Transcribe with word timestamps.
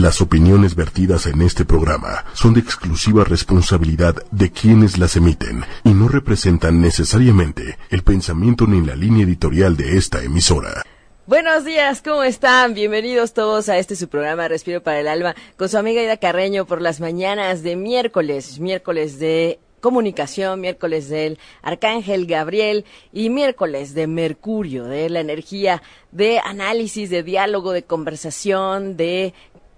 Las 0.00 0.20
opiniones 0.20 0.74
vertidas 0.74 1.26
en 1.26 1.40
este 1.40 1.64
programa 1.64 2.24
son 2.32 2.52
de 2.54 2.58
exclusiva 2.58 3.22
responsabilidad 3.22 4.16
de 4.32 4.50
quienes 4.50 4.98
las 4.98 5.14
emiten 5.14 5.64
y 5.84 5.90
no 5.90 6.08
representan 6.08 6.80
necesariamente 6.80 7.78
el 7.90 8.02
pensamiento 8.02 8.66
ni 8.66 8.84
la 8.84 8.96
línea 8.96 9.24
editorial 9.24 9.76
de 9.76 9.96
esta 9.96 10.20
emisora. 10.24 10.82
Buenos 11.28 11.64
días, 11.64 12.02
¿cómo 12.02 12.24
están? 12.24 12.74
Bienvenidos 12.74 13.34
todos 13.34 13.68
a 13.68 13.78
este 13.78 13.94
su 13.94 14.08
programa 14.08 14.48
Respiro 14.48 14.82
para 14.82 14.98
el 14.98 15.06
Alma 15.06 15.36
con 15.56 15.68
su 15.68 15.78
amiga 15.78 16.02
Ida 16.02 16.16
Carreño 16.16 16.66
por 16.66 16.82
las 16.82 16.98
mañanas 16.98 17.62
de 17.62 17.76
miércoles, 17.76 18.58
miércoles 18.58 19.20
de 19.20 19.60
comunicación, 19.80 20.62
miércoles 20.62 21.08
del 21.08 21.38
Arcángel 21.62 22.26
Gabriel 22.26 22.84
y 23.12 23.28
miércoles 23.28 23.94
de 23.94 24.06
Mercurio, 24.06 24.84
de 24.86 25.10
la 25.10 25.20
energía 25.20 25.82
de 26.10 26.40
análisis, 26.42 27.10
de 27.10 27.22
diálogo, 27.22 27.72
de 27.72 27.82
conversación, 27.82 28.96
de 28.96 29.34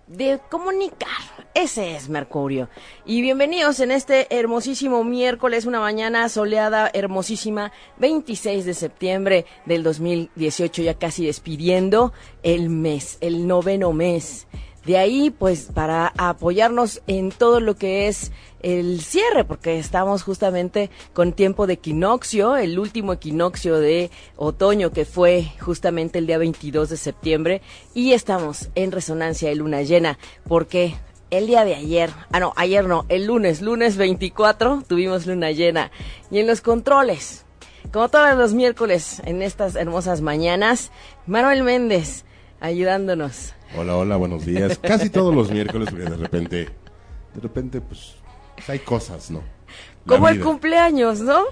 de 0.07 0.41
comunicar. 0.51 1.09
Ese 1.55 1.97
es 1.97 2.09
Mercurio. 2.09 2.69
Y 3.05 3.23
bienvenidos 3.23 3.81
en 3.81 3.91
este 3.91 4.27
hermosísimo 4.37 5.03
miércoles, 5.05 5.67
una 5.67 5.81
mañana 5.81 6.29
soleada, 6.29 6.91
hermosísima, 6.93 7.73
26 7.99 8.65
de 8.65 8.75
septiembre 8.75 9.47
del 9.65 9.83
2018, 9.83 10.83
ya 10.83 10.95
casi 10.95 11.27
despidiendo 11.27 12.13
el 12.43 12.69
mes, 12.69 13.19
el 13.21 13.47
noveno 13.47 13.93
mes. 13.93 14.47
De 14.87 14.99
ahí, 14.99 15.31
pues, 15.31 15.69
para 15.75 16.13
apoyarnos 16.17 17.03
en 17.09 17.33
todo 17.33 17.59
lo 17.59 17.75
que 17.75 18.07
es 18.07 18.31
el 18.63 19.01
cierre, 19.01 19.43
porque 19.43 19.81
estamos 19.81 20.23
justamente 20.23 20.91
con 21.13 21.33
tiempo 21.33 21.67
de 21.67 21.73
equinoccio, 21.73 22.57
el 22.57 22.79
último 22.79 23.13
equinoccio 23.13 23.81
de 23.81 24.13
otoño 24.37 24.93
que 24.93 25.05
fue 25.05 25.49
justamente 25.61 26.21
el 26.21 26.29
día 26.29 26.39
22 26.39 26.89
de 26.89 26.97
septiembre, 26.97 27.63
y 27.95 28.13
estamos 28.13 28.69
en 28.77 28.93
resonancia 28.93 29.49
de 29.49 29.57
luna 29.57 29.83
llena, 29.83 30.21
porque 30.47 30.95
el 31.31 31.49
día 31.49 31.65
de 31.65 31.75
ayer, 31.75 32.11
ah 32.31 32.39
no, 32.39 32.53
ayer 32.55 32.85
no, 32.85 33.07
el 33.09 33.27
lunes, 33.27 33.63
lunes 33.63 33.97
24, 33.97 34.85
tuvimos 34.87 35.27
luna 35.27 35.51
llena, 35.51 35.91
y 36.31 36.39
en 36.39 36.47
los 36.47 36.61
controles, 36.61 37.45
como 37.93 38.09
todos 38.09 38.37
los 38.37 38.55
miércoles 38.55 39.21
en 39.25 39.43
estas 39.43 39.75
hermosas 39.75 40.21
mañanas, 40.21 40.93
Manuel 41.27 41.65
Méndez 41.65 42.25
ayudándonos. 42.61 43.56
Hola, 43.75 43.97
hola, 43.97 44.17
buenos 44.17 44.47
días. 44.47 44.79
Casi 44.79 45.11
todos 45.11 45.35
los 45.35 45.51
miércoles, 45.51 45.89
porque 45.91 46.05
de 46.05 46.17
repente, 46.17 46.57
de 47.35 47.41
repente, 47.41 47.81
pues, 47.81 48.15
hay 48.69 48.79
cosas, 48.79 49.31
¿no? 49.31 49.43
Como 50.07 50.29
el 50.29 50.41
cumpleaños, 50.41 51.21
¿no? 51.21 51.45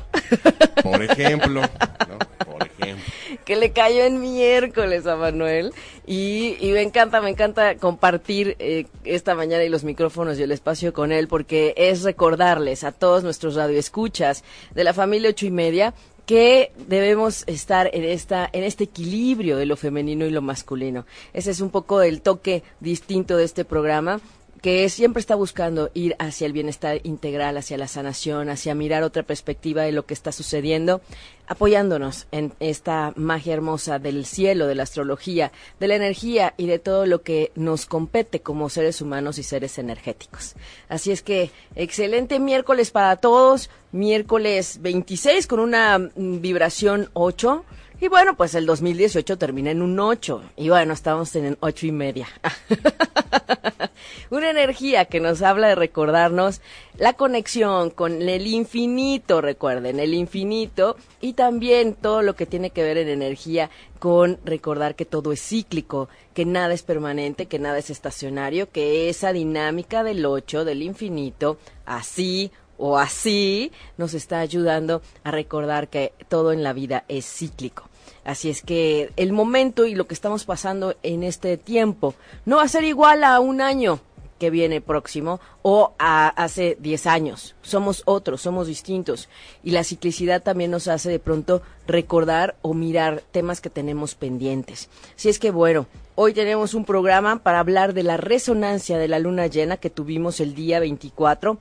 Por 0.83 1.03
ejemplo, 1.03 1.63
¿no? 1.63 2.19
Por 2.47 2.69
ejemplo. 2.69 3.05
Que 3.45 3.57
le 3.57 3.73
cayó 3.73 4.05
en 4.05 4.21
miércoles 4.21 5.07
a 5.07 5.17
Manuel. 5.17 5.73
Y, 6.07 6.57
y 6.61 6.71
me 6.71 6.83
encanta, 6.83 7.21
me 7.21 7.31
encanta 7.31 7.77
compartir 7.77 8.57
eh, 8.61 8.87
esta 9.05 9.35
mañana 9.35 9.65
y 9.65 9.69
los 9.69 9.83
micrófonos 9.83 10.39
y 10.39 10.45
el 10.45 10.53
espacio 10.53 10.93
con 10.93 11.11
él, 11.11 11.27
porque 11.27 11.75
es 11.77 12.05
recordarles 12.05 12.85
a 12.85 12.93
todos 12.93 13.25
nuestros 13.25 13.57
radioescuchas 13.57 14.45
de 14.73 14.85
la 14.85 14.95
familia 14.95 15.31
ocho 15.31 15.47
y 15.47 15.51
media 15.51 15.95
que 16.27 16.73
debemos 16.89 17.45
estar 17.47 17.91
en 17.93 18.05
esta 18.05 18.49
en 18.53 18.65
este 18.65 18.85
equilibrio 18.85 19.57
de 19.57 19.67
lo 19.67 19.77
femenino 19.77 20.25
y 20.27 20.31
lo 20.31 20.43
masculino. 20.43 21.07
Ese 21.33 21.51
es 21.51 21.61
un 21.61 21.71
poco 21.71 22.03
el 22.03 22.23
toque 22.23 22.63
distinto 22.81 23.37
de 23.37 23.45
este 23.45 23.65
programa 23.65 24.21
que 24.65 24.89
siempre 24.89 25.21
está 25.21 25.35
buscando 25.35 25.91
ir 25.93 26.17
hacia 26.19 26.47
el 26.47 26.55
bienestar 26.55 26.99
integral, 27.03 27.59
hacia 27.59 27.77
la 27.77 27.87
sanación, 27.87 28.49
hacia 28.49 28.75
mirar 28.75 29.03
otra 29.03 29.23
perspectiva 29.23 29.83
de 29.83 29.93
lo 29.93 30.07
que 30.07 30.15
está 30.15 30.33
sucediendo, 30.33 31.03
apoyándonos 31.47 32.27
en 32.33 32.55
esta 32.61 33.13
magia 33.15 33.53
hermosa 33.53 33.99
del 33.99 34.25
cielo, 34.25 34.67
de 34.67 34.75
la 34.75 34.85
astrología, 34.85 35.53
de 35.81 35.89
la 35.89 35.97
energía 35.97 36.55
y 36.57 36.67
de 36.67 36.79
todo 36.79 37.05
lo 37.05 37.21
que 37.21 37.53
nos 37.55 37.85
compete 37.85 38.41
como 38.41 38.71
seres 38.71 39.03
humanos 39.03 39.37
y 39.37 39.43
seres 39.43 39.77
energéticos. 39.77 40.55
Así 40.89 41.13
es 41.13 41.21
que 41.21 41.51
excelente 41.77 42.39
miércoles 42.39 42.91
para 42.91 43.17
todos, 43.17 43.69
miércoles 43.93 44.79
26 44.81 45.47
con 45.47 45.61
una 45.61 45.99
mm, 45.99 46.41
vibración 46.41 47.11
8 47.13 47.67
y 48.01 48.09
bueno, 48.09 48.37
pues 48.37 48.55
el 48.55 48.67
2018 48.67 49.39
termina 49.39 49.71
en 49.71 49.81
un 49.81 49.99
8. 49.99 50.43
Y 50.57 50.69
bueno, 50.69 50.93
estamos 50.93 51.35
en 51.37 51.57
8 51.61 51.87
y 51.87 51.93
media. 51.93 52.29
Una 54.31 54.51
energía 54.51 55.05
que 55.05 55.21
nos 55.21 55.43
habla 55.43 55.69
de 55.69 55.75
recordarnos 55.75 56.61
la 56.99 57.13
conexión 57.13 57.91
con 57.91 58.21
el 58.21 58.47
infinito, 58.47 59.41
recuerden, 59.41 60.01
el 60.01 60.13
infinito. 60.15 60.97
Y 61.21 61.35
también 61.35 61.95
todo 61.95 62.23
lo 62.23 62.35
que 62.35 62.47
tiene 62.47 62.71
que 62.71 62.83
ver 62.83 62.99
en 62.99 63.09
energía 63.09 63.71
con 63.99 64.39
recordar 64.45 64.97
que 64.97 65.05
todo 65.05 65.33
es 65.33 65.41
cíclico, 65.41 66.09
que 66.35 66.45
nada 66.45 66.75
es 66.75 66.83
permanente, 66.83 67.47
que 67.47 67.59
nada 67.59 67.79
es 67.79 67.91
estacionario, 67.91 68.71
que 68.71 69.09
esa 69.09 69.33
dinámica 69.33 70.03
del 70.03 70.27
8, 70.27 70.65
del 70.65 70.83
infinito, 70.83 71.59
así 71.87 72.51
o 72.79 72.99
así 72.99 73.73
nos 73.97 74.15
está 74.15 74.41
ayudando 74.41 75.03
a 75.23 75.31
recordar 75.31 75.89
que 75.89 76.13
todo 76.29 76.53
en 76.53 76.63
la 76.63 76.73
vida 76.73 77.05
es 77.09 77.27
cíclico. 77.27 77.89
Así 78.25 78.49
es 78.49 78.63
que 78.63 79.11
el 79.17 79.33
momento 79.33 79.87
y 79.87 79.95
lo 79.95 80.07
que 80.07 80.15
estamos 80.15 80.45
pasando 80.45 80.95
en 81.03 81.23
este 81.23 81.57
tiempo 81.57 82.15
no 82.47 82.57
va 82.57 82.63
a 82.63 82.69
ser 82.69 82.85
igual 82.85 83.23
a 83.23 83.41
un 83.41 83.61
año 83.61 84.01
que 84.39 84.51
viene 84.51 84.81
próximo 84.81 85.41
o 85.63 85.93
a 85.99 86.29
hace 86.29 86.77
10 86.81 87.07
años. 87.07 87.55
Somos 87.63 88.03
otros, 88.05 88.43
somos 88.43 88.67
distintos. 88.67 89.29
Y 89.63 89.71
la 89.71 89.85
ciclicidad 89.85 90.43
también 90.43 90.71
nos 90.71 90.89
hace 90.89 91.11
de 91.11 91.19
pronto 91.19 91.63
recordar 91.87 92.57
o 92.63 92.75
mirar 92.75 93.23
temas 93.31 93.61
que 93.61 93.71
tenemos 93.71 94.15
pendientes. 94.15 94.89
Así 95.17 95.29
es 95.29 95.39
que 95.39 95.51
bueno, 95.51 95.87
hoy 96.15 96.35
tenemos 96.35 96.75
un 96.75 96.85
programa 96.85 97.43
para 97.43 97.61
hablar 97.61 97.95
de 97.95 98.03
la 98.03 98.17
resonancia 98.17 98.99
de 98.99 99.09
la 99.09 99.19
luna 99.19 99.47
llena 99.47 99.77
que 99.77 99.91
tuvimos 99.91 100.41
el 100.41 100.55
día 100.55 100.81
24 100.81 101.59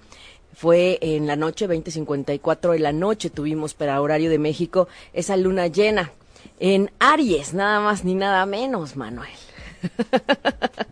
fue 0.53 0.99
en 1.01 1.27
la 1.27 1.35
noche, 1.35 1.67
20.54 1.67 2.71
de 2.71 2.79
la 2.79 2.93
noche 2.93 3.29
tuvimos 3.29 3.73
para 3.73 4.01
horario 4.01 4.29
de 4.29 4.39
México 4.39 4.87
esa 5.13 5.37
luna 5.37 5.67
llena 5.67 6.11
en 6.59 6.91
Aries, 6.99 7.53
nada 7.53 7.79
más 7.79 8.03
ni 8.03 8.15
nada 8.15 8.45
menos, 8.45 8.95
Manuel. 8.95 9.29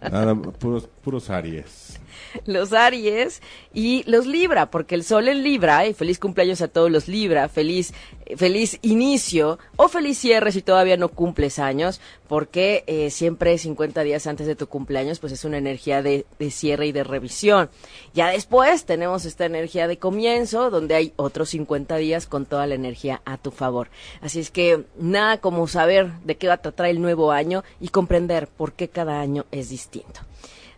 Nada, 0.02 0.36
puros, 0.36 0.90
puros 1.02 1.30
Aries 1.30 1.92
los 2.46 2.74
Aries 2.74 3.42
y 3.74 4.04
los 4.10 4.26
Libra, 4.26 4.72
porque 4.72 4.96
el 4.96 5.04
Sol 5.04 5.28
en 5.28 5.44
Libra, 5.44 5.88
y 5.88 5.94
feliz 5.94 6.20
cumpleaños 6.20 6.62
a 6.62 6.68
todos 6.68 6.92
los 6.92 7.08
Libra, 7.08 7.50
feliz, 7.50 7.94
feliz 8.38 8.80
inicio 8.82 9.60
o 9.76 9.88
feliz 9.88 10.18
cierre 10.18 10.52
si 10.52 10.62
todavía 10.62 10.98
no 10.98 11.10
cumples 11.10 11.60
años, 11.60 12.02
porque 12.28 12.84
eh, 12.88 13.10
siempre 13.10 13.58
50 13.58 14.04
días 14.04 14.28
antes 14.28 14.48
de 14.48 14.56
tu 14.56 14.68
cumpleaños, 14.68 15.20
pues 15.20 15.34
es 15.34 15.44
una 15.46 15.58
energía 15.58 16.02
de, 16.02 16.26
de 16.40 16.52
cierre 16.52 16.88
y 16.88 16.92
de 16.92 17.04
revisión. 17.04 17.70
Ya 18.14 18.30
después 18.30 18.86
tenemos 18.86 19.26
esta 19.26 19.46
energía 19.46 19.88
de 19.88 19.98
comienzo, 19.98 20.70
donde 20.70 20.96
hay 20.96 21.14
otros 21.18 21.50
50 21.50 21.98
días 21.98 22.28
con 22.28 22.46
toda 22.46 22.68
la 22.68 22.76
energía 22.76 23.22
a 23.26 23.38
tu 23.38 23.52
favor. 23.52 23.90
Así 24.22 24.40
es 24.40 24.52
que 24.52 24.86
nada 24.98 25.40
como 25.40 25.68
saber 25.68 26.12
de 26.24 26.38
qué 26.38 26.48
va 26.48 26.56
a 26.56 26.62
tratar 26.62 26.88
el 26.88 27.02
nuevo 27.02 27.32
año 27.32 27.64
y 27.80 27.90
comprender 27.90 28.48
por 28.48 28.74
qué 28.74 28.88
cada 28.90 29.20
año 29.20 29.46
es 29.52 29.70
distinto. 29.70 30.22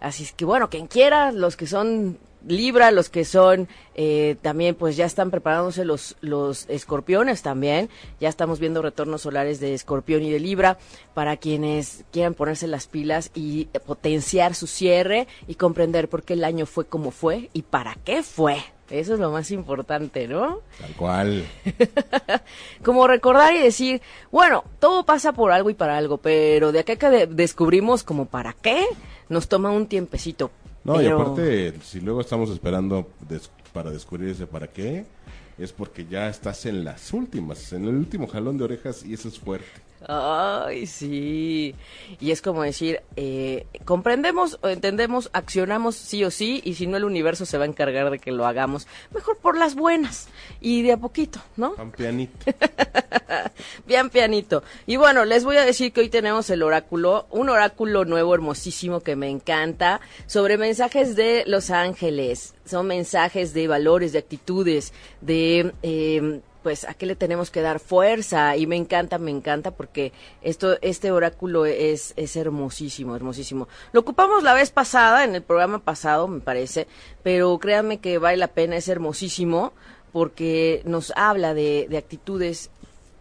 Así 0.03 0.23
es 0.23 0.33
que 0.33 0.43
bueno, 0.43 0.69
quien 0.69 0.87
quiera, 0.87 1.31
los 1.31 1.55
que 1.55 1.65
son 1.65 2.19
Libra, 2.45 2.91
los 2.91 3.09
que 3.09 3.23
son 3.23 3.69
eh, 3.95 4.35
también, 4.41 4.75
pues 4.75 4.97
ya 4.97 5.05
están 5.05 5.31
preparándose 5.31 5.85
los, 5.85 6.17
los 6.19 6.65
escorpiones 6.69 7.41
también. 7.41 7.89
Ya 8.19 8.27
estamos 8.27 8.59
viendo 8.59 8.81
retornos 8.81 9.21
solares 9.21 9.61
de 9.61 9.73
escorpión 9.73 10.21
y 10.23 10.29
de 10.29 10.41
Libra 10.41 10.77
para 11.13 11.37
quienes 11.37 12.03
quieran 12.11 12.33
ponerse 12.33 12.67
las 12.67 12.87
pilas 12.87 13.31
y 13.33 13.65
potenciar 13.85 14.55
su 14.55 14.67
cierre 14.67 15.27
y 15.47 15.55
comprender 15.55 16.09
por 16.09 16.23
qué 16.23 16.33
el 16.33 16.43
año 16.43 16.65
fue 16.65 16.85
como 16.85 17.11
fue 17.11 17.49
y 17.53 17.61
para 17.61 17.95
qué 18.03 18.23
fue. 18.23 18.57
Eso 18.93 19.15
es 19.15 19.19
lo 19.19 19.31
más 19.31 19.49
importante, 19.49 20.27
¿no? 20.27 20.59
Tal 20.79 20.91
cual. 20.91 21.43
como 22.83 23.07
recordar 23.07 23.55
y 23.55 23.57
decir, 23.57 24.03
bueno, 24.31 24.63
todo 24.79 25.03
pasa 25.03 25.33
por 25.33 25.51
algo 25.51 25.71
y 25.71 25.73
para 25.73 25.97
algo, 25.97 26.17
pero 26.17 26.71
de 26.71 26.81
acá 26.81 26.95
que 26.97 27.25
descubrimos 27.25 28.03
como 28.03 28.27
para 28.27 28.53
qué, 28.53 28.85
nos 29.29 29.47
toma 29.47 29.71
un 29.71 29.87
tiempecito. 29.87 30.51
No, 30.83 31.01
y 31.01 31.07
aparte, 31.07 31.73
si 31.81 32.01
luego 32.01 32.21
estamos 32.21 32.51
esperando 32.51 33.07
para 33.73 33.89
descubrir 33.89 34.29
ese 34.29 34.45
para 34.45 34.67
qué, 34.67 35.05
es 35.57 35.71
porque 35.71 36.05
ya 36.05 36.29
estás 36.29 36.67
en 36.67 36.83
las 36.83 37.13
últimas, 37.13 37.73
en 37.73 37.85
el 37.85 37.95
último 37.95 38.27
jalón 38.27 38.59
de 38.59 38.65
orejas 38.65 39.03
y 39.03 39.15
eso 39.15 39.27
es 39.27 39.39
fuerte. 39.39 39.81
Ay, 40.07 40.85
sí. 40.85 41.75
Y 42.19 42.31
es 42.31 42.41
como 42.41 42.63
decir, 42.63 43.01
eh, 43.15 43.65
comprendemos, 43.85 44.59
entendemos, 44.63 45.29
accionamos 45.33 45.95
sí 45.95 46.23
o 46.23 46.31
sí, 46.31 46.61
y 46.65 46.75
si 46.75 46.87
no 46.87 46.97
el 46.97 47.05
universo 47.05 47.45
se 47.45 47.57
va 47.57 47.63
a 47.63 47.67
encargar 47.67 48.09
de 48.09 48.19
que 48.19 48.31
lo 48.31 48.45
hagamos, 48.45 48.87
mejor 49.13 49.37
por 49.37 49.57
las 49.57 49.75
buenas 49.75 50.27
y 50.59 50.81
de 50.81 50.93
a 50.93 50.97
poquito, 50.97 51.39
¿no? 51.55 51.75
Bien 51.75 51.91
pianito. 51.91 52.37
Bien 53.87 54.09
pianito. 54.09 54.63
Y 54.85 54.97
bueno, 54.97 55.25
les 55.25 55.43
voy 55.43 55.57
a 55.57 55.65
decir 55.65 55.91
que 55.93 56.01
hoy 56.01 56.09
tenemos 56.09 56.49
el 56.49 56.63
oráculo, 56.63 57.27
un 57.31 57.49
oráculo 57.49 58.05
nuevo, 58.05 58.33
hermosísimo, 58.33 59.01
que 59.01 59.15
me 59.15 59.29
encanta, 59.29 60.01
sobre 60.27 60.57
mensajes 60.57 61.15
de 61.15 61.43
los 61.47 61.69
ángeles. 61.69 62.55
Son 62.65 62.87
mensajes 62.87 63.53
de 63.53 63.67
valores, 63.67 64.11
de 64.13 64.19
actitudes, 64.19 64.93
de... 65.21 65.73
Eh, 65.81 66.41
pues 66.63 66.85
a 66.85 66.93
qué 66.93 67.05
le 67.05 67.15
tenemos 67.15 67.51
que 67.51 67.61
dar 67.61 67.79
fuerza 67.79 68.55
y 68.55 68.65
me 68.65 68.77
encanta, 68.77 69.17
me 69.17 69.31
encanta 69.31 69.71
porque 69.71 70.13
esto 70.41 70.77
este 70.81 71.11
oráculo 71.11 71.65
es 71.65 72.13
es 72.15 72.35
hermosísimo, 72.35 73.15
hermosísimo. 73.15 73.67
Lo 73.91 73.99
ocupamos 73.99 74.43
la 74.43 74.53
vez 74.53 74.71
pasada 74.71 75.23
en 75.23 75.35
el 75.35 75.43
programa 75.43 75.79
pasado, 75.79 76.27
me 76.27 76.39
parece, 76.39 76.87
pero 77.21 77.59
créanme 77.59 77.99
que 77.99 78.17
vale 78.17 78.37
la 78.37 78.47
pena, 78.47 78.77
es 78.77 78.87
hermosísimo 78.87 79.73
porque 80.11 80.81
nos 80.85 81.11
habla 81.15 81.53
de, 81.53 81.87
de 81.89 81.97
actitudes 81.97 82.71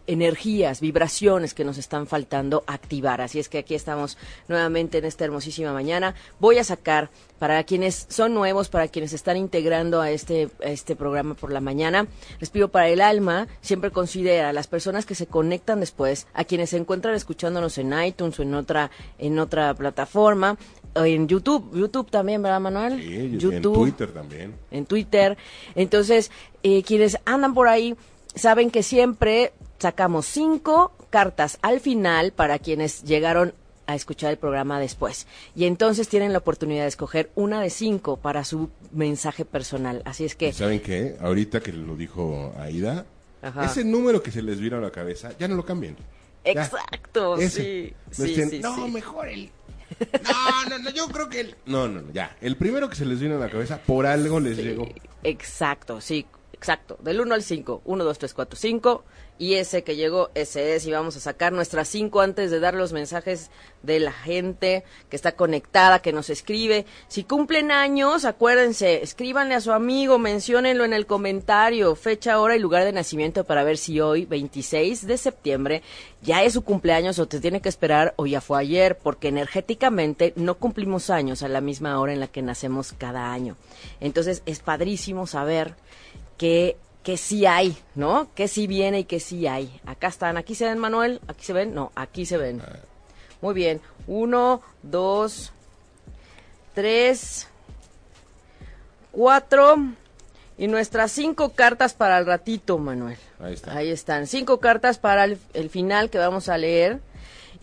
energías, 0.07 0.81
vibraciones 0.81 1.53
que 1.53 1.63
nos 1.63 1.77
están 1.77 2.07
faltando 2.07 2.63
activar. 2.67 3.21
Así 3.21 3.39
es 3.39 3.49
que 3.49 3.59
aquí 3.59 3.75
estamos 3.75 4.17
nuevamente 4.47 4.97
en 4.97 5.05
esta 5.05 5.25
hermosísima 5.25 5.73
mañana. 5.73 6.15
Voy 6.39 6.57
a 6.57 6.63
sacar 6.63 7.09
para 7.39 7.63
quienes 7.63 8.05
son 8.09 8.33
nuevos, 8.33 8.69
para 8.69 8.87
quienes 8.87 9.13
están 9.13 9.37
integrando 9.37 10.01
a 10.01 10.11
este, 10.11 10.49
a 10.63 10.69
este 10.69 10.95
programa 10.95 11.33
por 11.33 11.51
la 11.51 11.59
mañana, 11.59 12.07
les 12.39 12.49
pido 12.49 12.69
para 12.69 12.87
el 12.87 13.01
alma, 13.01 13.47
siempre 13.59 13.91
considera 13.91 14.49
a 14.49 14.53
las 14.53 14.67
personas 14.67 15.05
que 15.05 15.13
se 15.13 15.27
conectan 15.27 15.81
después, 15.81 16.27
a 16.33 16.45
quienes 16.45 16.69
se 16.69 16.77
encuentran 16.77 17.15
escuchándonos 17.15 17.77
en 17.77 17.93
iTunes 18.01 18.39
o 18.39 18.43
en 18.43 18.55
otra, 18.55 18.91
en 19.17 19.39
otra 19.39 19.73
plataforma, 19.73 20.57
en 20.95 21.27
YouTube, 21.27 21.69
YouTube 21.73 22.09
también, 22.09 22.41
¿verdad, 22.41 22.61
Manuel? 22.61 23.01
Sí, 23.01 23.37
YouTube, 23.37 23.55
en 23.55 23.61
Twitter 23.61 24.11
también. 24.13 24.53
En 24.71 24.85
Twitter. 24.85 25.37
Entonces, 25.75 26.31
eh, 26.61 26.83
quienes 26.83 27.17
andan 27.25 27.53
por 27.53 27.67
ahí 27.67 27.95
saben 28.35 28.71
que 28.71 28.83
siempre 28.83 29.53
sacamos 29.83 30.25
cinco 30.27 30.93
cartas 31.09 31.59
al 31.61 31.81
final 31.81 32.31
para 32.31 32.57
quienes 32.57 33.03
llegaron 33.03 33.53
a 33.85 33.95
escuchar 33.95 34.31
el 34.31 34.37
programa 34.37 34.79
después. 34.79 35.27
Y 35.57 35.65
entonces 35.65 36.07
tienen 36.07 36.31
la 36.31 36.37
oportunidad 36.37 36.83
de 36.83 36.87
escoger 36.87 37.31
una 37.35 37.61
de 37.61 37.69
cinco 37.69 38.15
para 38.15 38.45
su 38.45 38.69
mensaje 38.93 39.43
personal. 39.43 40.01
Así 40.05 40.23
es 40.23 40.35
que... 40.35 40.53
¿Saben 40.53 40.79
qué? 40.79 41.17
Ahorita 41.19 41.59
que 41.59 41.73
lo 41.73 41.97
dijo 41.97 42.53
Aida, 42.57 43.05
Ajá. 43.41 43.65
ese 43.65 43.83
número 43.83 44.23
que 44.23 44.31
se 44.31 44.41
les 44.41 44.61
vino 44.61 44.77
a 44.77 44.79
la 44.79 44.89
cabeza, 44.89 45.31
ya 45.37 45.49
no 45.49 45.55
lo 45.55 45.65
cambien. 45.65 45.97
Exacto, 46.45 47.35
sí. 47.35 47.93
No 48.17 48.25
sí, 48.25 48.31
estén, 48.31 48.49
sí, 48.51 48.59
no, 48.59 48.87
mejor 48.87 49.27
el... 49.27 49.51
No, 50.23 50.69
no, 50.69 50.79
no, 50.79 50.89
yo 50.91 51.07
creo 51.09 51.27
que 51.27 51.41
el... 51.41 51.55
No, 51.65 51.89
no, 51.89 52.03
no, 52.03 52.13
ya. 52.13 52.37
El 52.39 52.55
primero 52.55 52.89
que 52.89 52.95
se 52.95 53.05
les 53.05 53.19
vino 53.19 53.35
a 53.35 53.39
la 53.39 53.49
cabeza, 53.49 53.81
por 53.85 54.05
algo 54.05 54.39
les 54.39 54.57
llegó. 54.57 54.87
Exacto, 55.23 55.99
sí, 55.99 56.25
exacto. 56.63 56.97
Del 57.01 57.19
1 57.19 57.35
al 57.35 57.43
5. 57.43 57.81
1, 57.83 58.03
2, 58.05 58.17
3, 58.17 58.33
4, 58.33 58.57
5. 58.57 59.03
Y 59.37 59.55
ese 59.55 59.83
que 59.83 59.97
llegó, 59.97 60.29
ese 60.33 60.75
es. 60.75 60.85
Y 60.85 60.91
vamos 60.91 61.17
a 61.17 61.19
sacar 61.19 61.51
nuestras 61.51 61.89
5 61.89 62.21
antes 62.21 62.51
de 62.51 62.61
dar 62.61 62.73
los 62.73 62.93
mensajes 62.93 63.51
de 63.81 63.99
la 63.99 64.13
gente 64.13 64.85
que 65.09 65.17
está 65.17 65.33
conectada, 65.33 65.99
que 65.99 66.13
nos 66.13 66.29
escribe. 66.29 66.85
Si 67.09 67.25
cumplen 67.25 67.69
años, 67.71 68.23
acuérdense, 68.23 69.03
escríbanle 69.03 69.55
a 69.55 69.61
su 69.61 69.73
amigo, 69.73 70.19
menciónenlo 70.19 70.85
en 70.85 70.93
el 70.93 71.05
comentario, 71.05 71.95
fecha, 71.95 72.39
hora 72.39 72.55
y 72.55 72.59
lugar 72.59 72.85
de 72.85 72.93
nacimiento 72.93 73.43
para 73.43 73.65
ver 73.65 73.77
si 73.77 73.99
hoy, 73.99 74.23
26 74.25 75.05
de 75.05 75.17
septiembre, 75.17 75.81
ya 76.21 76.43
es 76.43 76.53
su 76.53 76.61
cumpleaños 76.61 77.19
o 77.19 77.27
te 77.27 77.41
tiene 77.41 77.59
que 77.59 77.69
esperar 77.69 78.13
o 78.15 78.25
ya 78.25 78.39
fue 78.39 78.61
ayer, 78.61 78.97
porque 78.97 79.27
energéticamente 79.27 80.31
no 80.37 80.55
cumplimos 80.55 81.09
años 81.09 81.43
a 81.43 81.49
la 81.49 81.59
misma 81.59 81.99
hora 81.99 82.13
en 82.13 82.21
la 82.21 82.27
que 82.27 82.41
nacemos 82.41 82.93
cada 82.97 83.33
año. 83.33 83.57
Entonces 83.99 84.43
es 84.45 84.59
padrísimo 84.59 85.27
saber 85.27 85.75
que, 86.37 86.77
que 87.03 87.17
sí 87.17 87.45
hay, 87.45 87.77
¿no? 87.95 88.29
Que 88.35 88.47
sí 88.47 88.67
viene 88.67 88.99
y 88.99 89.03
que 89.03 89.19
sí 89.19 89.47
hay. 89.47 89.79
Acá 89.85 90.07
están, 90.07 90.37
aquí 90.37 90.55
se 90.55 90.65
ven, 90.65 90.79
Manuel, 90.79 91.21
aquí 91.27 91.45
se 91.45 91.53
ven, 91.53 91.73
no, 91.73 91.91
aquí 91.95 92.25
se 92.25 92.37
ven. 92.37 92.61
Muy 93.41 93.53
bien, 93.53 93.81
uno, 94.07 94.61
dos, 94.81 95.51
tres, 96.73 97.47
cuatro 99.11 99.75
y 100.57 100.67
nuestras 100.67 101.11
cinco 101.11 101.49
cartas 101.49 101.93
para 101.93 102.17
el 102.17 102.25
ratito, 102.25 102.77
Manuel. 102.77 103.17
Ahí 103.39 103.53
está. 103.53 103.75
Ahí 103.75 103.89
están, 103.89 104.27
cinco 104.27 104.59
cartas 104.59 104.97
para 104.97 105.25
el, 105.25 105.39
el 105.53 105.69
final 105.69 106.09
que 106.09 106.17
vamos 106.17 106.49
a 106.49 106.57
leer 106.57 107.01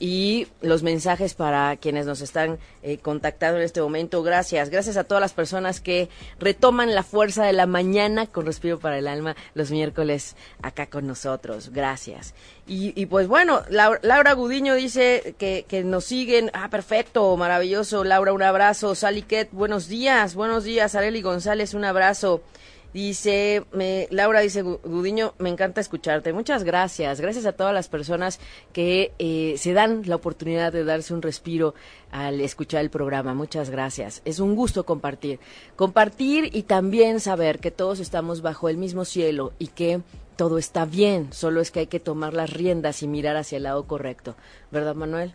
y 0.00 0.48
los 0.62 0.82
mensajes 0.82 1.34
para 1.34 1.76
quienes 1.76 2.06
nos 2.06 2.22
están 2.22 2.58
eh, 2.82 2.96
contactando 2.96 3.58
en 3.58 3.64
este 3.64 3.82
momento. 3.82 4.22
Gracias, 4.22 4.70
gracias 4.70 4.96
a 4.96 5.04
todas 5.04 5.20
las 5.20 5.34
personas 5.34 5.82
que 5.82 6.08
retoman 6.38 6.94
la 6.94 7.02
fuerza 7.02 7.44
de 7.44 7.52
la 7.52 7.66
mañana 7.66 8.26
con 8.26 8.46
Respiro 8.46 8.80
para 8.80 8.96
el 8.96 9.06
Alma 9.06 9.36
los 9.52 9.70
miércoles 9.70 10.36
acá 10.62 10.86
con 10.86 11.06
nosotros. 11.06 11.68
Gracias. 11.68 12.34
Y, 12.66 12.98
y 13.00 13.06
pues 13.06 13.28
bueno, 13.28 13.62
Laura, 13.68 14.00
Laura 14.02 14.32
Gudiño 14.32 14.74
dice 14.74 15.34
que, 15.36 15.66
que 15.68 15.84
nos 15.84 16.06
siguen. 16.06 16.50
Ah, 16.54 16.70
perfecto, 16.70 17.36
maravilloso. 17.36 18.02
Laura, 18.02 18.32
un 18.32 18.42
abrazo. 18.42 18.94
Sally 18.94 19.20
Ket, 19.20 19.50
buenos 19.52 19.86
días. 19.86 20.34
Buenos 20.34 20.64
días. 20.64 20.94
Areli 20.94 21.20
González, 21.20 21.74
un 21.74 21.84
abrazo. 21.84 22.42
Dice, 22.92 23.64
me, 23.72 24.08
Laura 24.10 24.40
dice, 24.40 24.64
"Gu- 24.64 24.80
Gudiño, 24.82 25.34
me 25.38 25.48
encanta 25.48 25.80
escucharte. 25.80 26.32
Muchas 26.32 26.64
gracias. 26.64 27.20
Gracias 27.20 27.46
a 27.46 27.52
todas 27.52 27.72
las 27.72 27.88
personas 27.88 28.40
que 28.72 29.12
eh, 29.18 29.54
se 29.58 29.72
dan 29.72 30.02
la 30.06 30.16
oportunidad 30.16 30.72
de 30.72 30.82
darse 30.84 31.14
un 31.14 31.22
respiro 31.22 31.74
al 32.10 32.40
escuchar 32.40 32.80
el 32.80 32.90
programa. 32.90 33.32
Muchas 33.32 33.70
gracias. 33.70 34.22
Es 34.24 34.40
un 34.40 34.56
gusto 34.56 34.84
compartir. 34.84 35.38
Compartir 35.76 36.50
y 36.52 36.64
también 36.64 37.20
saber 37.20 37.60
que 37.60 37.70
todos 37.70 38.00
estamos 38.00 38.42
bajo 38.42 38.68
el 38.68 38.76
mismo 38.76 39.04
cielo 39.04 39.52
y 39.60 39.68
que 39.68 40.00
todo 40.36 40.58
está 40.58 40.84
bien. 40.84 41.32
Solo 41.32 41.60
es 41.60 41.70
que 41.70 41.80
hay 41.80 41.86
que 41.86 42.00
tomar 42.00 42.34
las 42.34 42.50
riendas 42.52 43.02
y 43.04 43.06
mirar 43.08 43.36
hacia 43.36 43.58
el 43.58 43.62
lado 43.64 43.84
correcto. 43.86 44.34
¿Verdad, 44.72 44.96
Manuel? 44.96 45.34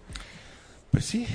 Pues 0.92 1.06
sí. 1.06 1.26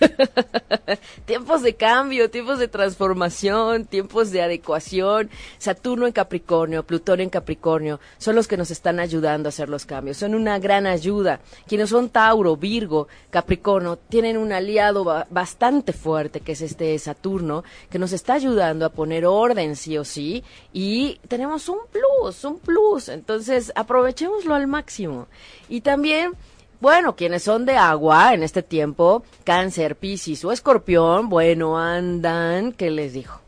tiempos 1.26 1.62
de 1.62 1.74
cambio, 1.74 2.30
tiempos 2.30 2.58
de 2.58 2.68
transformación, 2.68 3.84
tiempos 3.86 4.30
de 4.30 4.42
adecuación. 4.42 5.30
Saturno 5.58 6.06
en 6.06 6.12
Capricornio, 6.12 6.82
Plutón 6.84 7.20
en 7.20 7.30
Capricornio, 7.30 8.00
son 8.18 8.34
los 8.36 8.48
que 8.48 8.56
nos 8.56 8.70
están 8.70 9.00
ayudando 9.00 9.48
a 9.48 9.50
hacer 9.50 9.68
los 9.68 9.86
cambios. 9.86 10.16
Son 10.16 10.34
una 10.34 10.58
gran 10.58 10.86
ayuda. 10.86 11.40
Quienes 11.66 11.90
son 11.90 12.08
Tauro, 12.08 12.56
Virgo, 12.56 13.08
Capricornio, 13.30 13.96
tienen 14.08 14.36
un 14.36 14.52
aliado 14.52 15.04
ba- 15.04 15.26
bastante 15.30 15.92
fuerte, 15.92 16.40
que 16.40 16.52
es 16.52 16.60
este 16.62 16.98
Saturno, 16.98 17.64
que 17.90 17.98
nos 17.98 18.12
está 18.12 18.34
ayudando 18.34 18.84
a 18.86 18.90
poner 18.90 19.26
orden 19.26 19.76
sí 19.76 19.96
o 19.98 20.04
sí. 20.04 20.42
Y 20.72 21.20
tenemos 21.28 21.68
un 21.68 21.78
plus, 21.90 22.44
un 22.44 22.58
plus. 22.58 23.08
Entonces, 23.08 23.72
aprovechémoslo 23.74 24.54
al 24.54 24.66
máximo. 24.66 25.28
Y 25.68 25.82
también 25.82 26.32
bueno, 26.80 27.14
quienes 27.14 27.42
son 27.42 27.66
de 27.66 27.76
agua 27.76 28.32
en 28.32 28.42
este 28.42 28.62
tiempo, 28.62 29.22
cáncer, 29.44 29.96
piscis 29.96 30.44
o 30.44 30.52
escorpión, 30.52 31.28
bueno, 31.28 31.78
andan, 31.78 32.72
¿qué 32.72 32.90
les 32.90 33.12
dijo? 33.12 33.40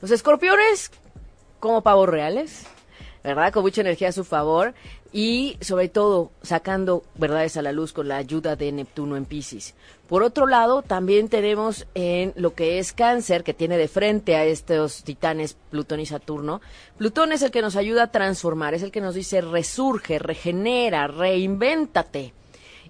Los 0.00 0.12
escorpiones 0.12 0.92
como 1.58 1.82
pavos 1.82 2.08
reales, 2.08 2.64
¿verdad? 3.24 3.52
Con 3.52 3.62
mucha 3.62 3.80
energía 3.80 4.10
a 4.10 4.12
su 4.12 4.22
favor 4.22 4.72
y 5.12 5.56
sobre 5.60 5.88
todo 5.88 6.30
sacando 6.42 7.02
verdades 7.16 7.56
a 7.56 7.62
la 7.62 7.72
luz 7.72 7.92
con 7.92 8.06
la 8.06 8.18
ayuda 8.18 8.54
de 8.54 8.70
Neptuno 8.70 9.16
en 9.16 9.24
Piscis. 9.24 9.74
Por 10.08 10.22
otro 10.22 10.46
lado, 10.46 10.82
también 10.82 11.28
tenemos 11.28 11.86
en 11.94 12.32
lo 12.36 12.54
que 12.54 12.78
es 12.78 12.92
cáncer, 12.92 13.42
que 13.42 13.54
tiene 13.54 13.78
de 13.78 13.88
frente 13.88 14.36
a 14.36 14.44
estos 14.44 15.02
titanes 15.02 15.56
Plutón 15.70 15.98
y 15.98 16.06
Saturno. 16.06 16.60
Plutón 16.98 17.32
es 17.32 17.42
el 17.42 17.50
que 17.50 17.62
nos 17.62 17.74
ayuda 17.74 18.04
a 18.04 18.12
transformar, 18.12 18.74
es 18.74 18.82
el 18.82 18.92
que 18.92 19.00
nos 19.00 19.16
dice 19.16 19.40
resurge, 19.40 20.20
regenera, 20.20 21.08
reinvéntate. 21.08 22.32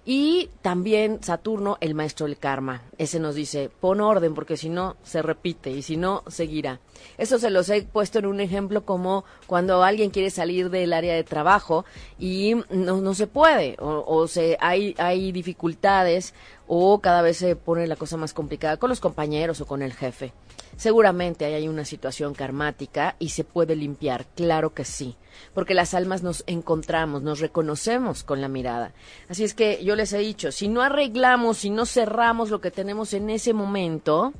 Y 0.09 0.49
también 0.61 1.21
Saturno, 1.21 1.75
el 1.81 1.93
maestro 1.93 2.27
del 2.27 2.37
karma. 2.37 2.81
Ese 2.97 3.19
nos 3.19 3.35
dice, 3.35 3.69
pon 3.81 3.99
orden 3.99 4.35
porque 4.35 4.55
si 4.55 4.69
no 4.69 4.95
se 5.03 5.21
repite 5.21 5.69
y 5.69 5.81
si 5.81 5.97
no 5.97 6.23
seguirá. 6.27 6.79
Eso 7.17 7.39
se 7.39 7.49
los 7.49 7.67
he 7.67 7.81
puesto 7.81 8.17
en 8.19 8.27
un 8.27 8.39
ejemplo 8.39 8.85
como 8.85 9.25
cuando 9.47 9.83
alguien 9.83 10.09
quiere 10.09 10.29
salir 10.29 10.69
del 10.69 10.93
área 10.93 11.13
de 11.13 11.25
trabajo 11.25 11.83
y 12.17 12.55
no, 12.69 13.01
no 13.01 13.13
se 13.15 13.27
puede 13.27 13.75
o, 13.79 14.01
o 14.07 14.29
se, 14.29 14.55
hay, 14.61 14.95
hay 14.97 15.33
dificultades 15.33 16.33
o 16.67 16.99
cada 17.01 17.21
vez 17.21 17.35
se 17.35 17.57
pone 17.57 17.85
la 17.85 17.97
cosa 17.97 18.15
más 18.15 18.33
complicada 18.33 18.77
con 18.77 18.89
los 18.89 19.01
compañeros 19.01 19.59
o 19.59 19.65
con 19.65 19.81
el 19.81 19.91
jefe. 19.91 20.31
Seguramente 20.77 21.43
ahí 21.43 21.55
hay 21.55 21.67
una 21.67 21.85
situación 21.85 22.35
karmática 22.35 23.15
y 23.17 23.29
se 23.29 23.43
puede 23.43 23.75
limpiar, 23.75 24.27
claro 24.35 24.75
que 24.75 24.85
sí, 24.85 25.15
porque 25.55 25.73
las 25.73 25.95
almas 25.95 26.21
nos 26.21 26.43
encontramos, 26.45 27.23
nos 27.23 27.39
reconocemos 27.39 28.23
con 28.23 28.41
la 28.41 28.47
mirada. 28.47 28.93
Así 29.27 29.43
es 29.43 29.55
que 29.55 29.83
yo 29.83 29.95
les 29.95 30.13
he 30.13 30.19
dicho, 30.19 30.51
si 30.51 30.67
no 30.67 30.83
arreglamos, 30.83 31.57
si 31.57 31.71
no 31.71 31.87
cerramos 31.87 32.51
lo 32.51 32.61
que 32.61 32.69
tenemos 32.69 33.13
en 33.13 33.31
ese 33.31 33.53
momento, 33.53 34.33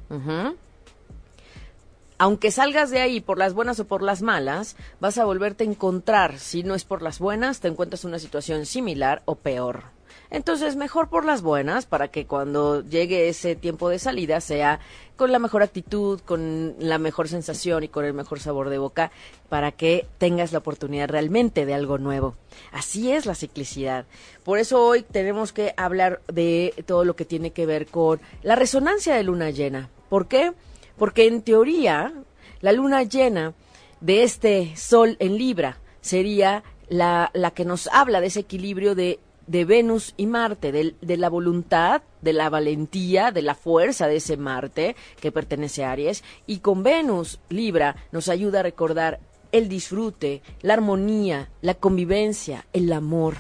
aunque 2.20 2.52
salgas 2.52 2.92
de 2.92 3.02
ahí 3.02 3.20
por 3.20 3.40
las 3.40 3.54
buenas 3.54 3.80
o 3.80 3.86
por 3.86 4.04
las 4.04 4.22
malas, 4.22 4.76
vas 5.00 5.18
a 5.18 5.26
volverte 5.26 5.64
a 5.64 5.68
encontrar, 5.68 6.38
si 6.38 6.62
no 6.62 6.76
es 6.76 6.84
por 6.84 7.02
las 7.02 7.18
buenas, 7.18 7.62
te 7.62 7.68
encuentras 7.68 8.06
una 8.06 8.20
situación 8.20 8.68
similar 8.68 9.24
o 9.26 9.36
peor. 9.36 9.98
Entonces, 10.30 10.76
mejor 10.76 11.10
por 11.10 11.24
las 11.26 11.42
buenas, 11.42 11.86
para 11.86 12.10
que 12.10 12.26
cuando 12.26 12.84
llegue 12.84 13.30
ese 13.30 13.56
tiempo 13.56 13.88
de 13.88 13.98
salida 13.98 14.42
sea 14.42 14.80
con 15.18 15.32
la 15.32 15.40
mejor 15.40 15.64
actitud, 15.64 16.22
con 16.22 16.76
la 16.80 16.98
mejor 16.98 17.28
sensación 17.28 17.84
y 17.84 17.90
con 17.90 18.06
el 18.06 18.14
mejor 18.14 18.40
sabor 18.40 18.70
de 18.70 18.78
boca, 18.78 19.12
para 19.50 19.72
que 19.74 20.08
tengas 20.18 20.54
la 20.54 20.60
oportunidad 20.60 21.10
realmente 21.10 21.66
de 21.66 21.74
algo 21.74 21.98
nuevo. 21.98 22.36
Así 22.72 23.12
es 23.12 23.26
la 23.26 23.36
ciclicidad. 23.36 24.06
Por 24.46 24.60
eso 24.60 24.82
hoy 24.86 25.02
tenemos 25.04 25.52
que 25.52 25.74
hablar 25.76 26.22
de 26.32 26.74
todo 26.86 27.04
lo 27.04 27.16
que 27.16 27.26
tiene 27.26 27.52
que 27.52 27.66
ver 27.66 27.88
con 27.88 28.22
la 28.44 28.56
resonancia 28.56 29.16
de 29.16 29.24
luna 29.24 29.50
llena. 29.50 29.90
¿Por 30.10 30.28
qué? 30.28 30.54
Porque 30.98 31.28
en 31.28 31.42
teoría, 31.42 32.14
la 32.62 32.72
luna 32.72 33.04
llena 33.04 33.54
de 34.00 34.24
este 34.24 34.76
sol 34.76 35.18
en 35.20 35.38
Libra 35.38 35.80
sería 36.02 36.64
la, 36.90 37.32
la 37.34 37.52
que 37.52 37.66
nos 37.66 37.88
habla 37.88 38.22
de 38.22 38.28
ese 38.28 38.42
equilibrio 38.42 38.96
de, 38.96 39.20
de 39.48 39.66
Venus 39.66 40.14
y 40.18 40.26
Marte, 40.26 40.72
de, 40.72 40.96
de, 41.02 41.18
la 41.18 41.30
voluntad, 41.30 42.02
de 42.22 42.34
la 42.34 42.50
valentía, 42.50 43.32
de 43.32 43.42
la 43.42 43.56
fuerza 43.56 44.08
de 44.08 44.18
ese 44.18 44.38
Marte 44.38 44.96
que 45.20 45.32
pertenece 45.32 45.84
a 45.84 45.92
Aries, 45.92 46.24
y 46.46 46.60
con 46.60 46.84
Venus, 46.84 47.40
Libra, 47.50 47.96
nos 48.12 48.30
ayuda 48.30 48.60
a 48.60 48.64
recordar 48.64 49.20
el 49.52 49.70
disfrute, 49.70 50.42
la 50.62 50.74
armonía, 50.74 51.50
la 51.62 51.76
convivencia, 51.76 52.68
el 52.74 52.92
amor. 52.92 53.36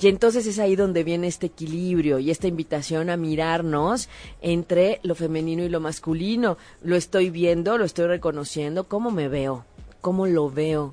Y 0.00 0.08
entonces 0.08 0.46
es 0.46 0.58
ahí 0.58 0.74
donde 0.74 1.04
viene 1.04 1.26
este 1.26 1.46
equilibrio 1.46 2.18
y 2.18 2.30
esta 2.30 2.48
invitación 2.48 3.10
a 3.10 3.16
mirarnos 3.16 4.08
entre 4.40 5.00
lo 5.02 5.14
femenino 5.14 5.62
y 5.62 5.68
lo 5.68 5.80
masculino. 5.80 6.56
Lo 6.82 6.96
estoy 6.96 7.30
viendo, 7.30 7.78
lo 7.78 7.84
estoy 7.84 8.06
reconociendo, 8.06 8.88
cómo 8.88 9.10
me 9.10 9.28
veo, 9.28 9.64
cómo 10.00 10.26
lo 10.26 10.50
veo. 10.50 10.92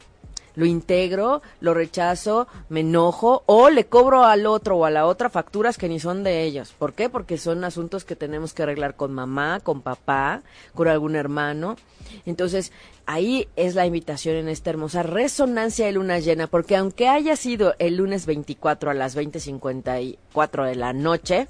Lo 0.59 0.65
integro, 0.65 1.41
lo 1.61 1.73
rechazo, 1.73 2.49
me 2.67 2.81
enojo 2.81 3.43
o 3.45 3.69
le 3.69 3.85
cobro 3.85 4.25
al 4.25 4.45
otro 4.45 4.75
o 4.75 4.83
a 4.83 4.89
la 4.89 5.05
otra 5.05 5.29
facturas 5.29 5.77
que 5.77 5.87
ni 5.87 6.01
son 6.01 6.21
de 6.21 6.43
ellos. 6.43 6.75
¿Por 6.77 6.91
qué? 6.91 7.07
Porque 7.07 7.37
son 7.37 7.63
asuntos 7.63 8.03
que 8.03 8.17
tenemos 8.17 8.53
que 8.53 8.63
arreglar 8.63 8.97
con 8.97 9.13
mamá, 9.13 9.61
con 9.61 9.81
papá, 9.81 10.41
con 10.75 10.89
algún 10.89 11.15
hermano. 11.15 11.77
Entonces, 12.25 12.73
ahí 13.05 13.47
es 13.55 13.73
la 13.73 13.85
invitación 13.85 14.35
en 14.35 14.49
esta 14.49 14.71
hermosa 14.71 15.01
resonancia 15.01 15.85
de 15.85 15.93
luna 15.93 16.19
llena, 16.19 16.47
porque 16.47 16.75
aunque 16.75 17.07
haya 17.07 17.37
sido 17.37 17.75
el 17.79 17.95
lunes 17.95 18.25
24 18.25 18.91
a 18.91 18.93
las 18.93 19.15
20:54 19.15 20.65
de 20.65 20.75
la 20.75 20.91
noche, 20.91 21.47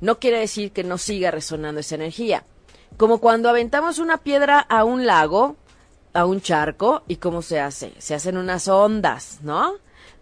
no 0.00 0.18
quiere 0.18 0.40
decir 0.40 0.72
que 0.72 0.82
no 0.82 0.98
siga 0.98 1.30
resonando 1.30 1.78
esa 1.78 1.94
energía. 1.94 2.42
Como 2.96 3.18
cuando 3.18 3.48
aventamos 3.48 4.00
una 4.00 4.16
piedra 4.16 4.58
a 4.58 4.82
un 4.82 5.06
lago, 5.06 5.54
a 6.12 6.24
un 6.24 6.40
charco, 6.40 7.02
¿y 7.08 7.16
cómo 7.16 7.42
se 7.42 7.60
hace? 7.60 7.92
Se 7.98 8.14
hacen 8.14 8.36
unas 8.36 8.68
ondas, 8.68 9.38
¿no? 9.42 9.74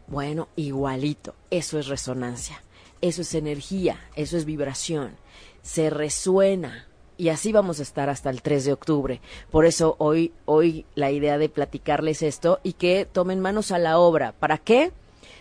Bueno, 0.07 0.49
igualito, 0.57 1.35
eso 1.51 1.79
es 1.79 1.89
resonancia, 1.89 2.63
eso 3.01 3.23
es 3.23 3.35
energía, 3.35 3.99
eso 4.15 4.37
es 4.37 4.45
vibración, 4.45 5.17
se 5.63 5.91
resuena, 5.91 6.87
y 7.19 7.31
así 7.31 7.53
vamos 7.53 7.81
a 7.81 7.83
estar 7.83 8.09
hasta 8.09 8.31
el 8.31 8.43
3 8.43 8.67
de 8.67 8.73
octubre. 8.73 9.21
Por 9.51 9.65
eso 9.65 9.97
hoy, 9.99 10.33
hoy 10.45 10.85
la 10.95 11.11
idea 11.11 11.39
de 11.39 11.49
platicarles 11.49 12.23
esto 12.23 12.61
y 12.63 12.75
que 12.75 13.07
tomen 13.11 13.41
manos 13.41 13.73
a 13.73 13.79
la 13.79 13.99
obra. 13.99 14.33
¿Para 14.33 14.59
qué? 14.59 14.93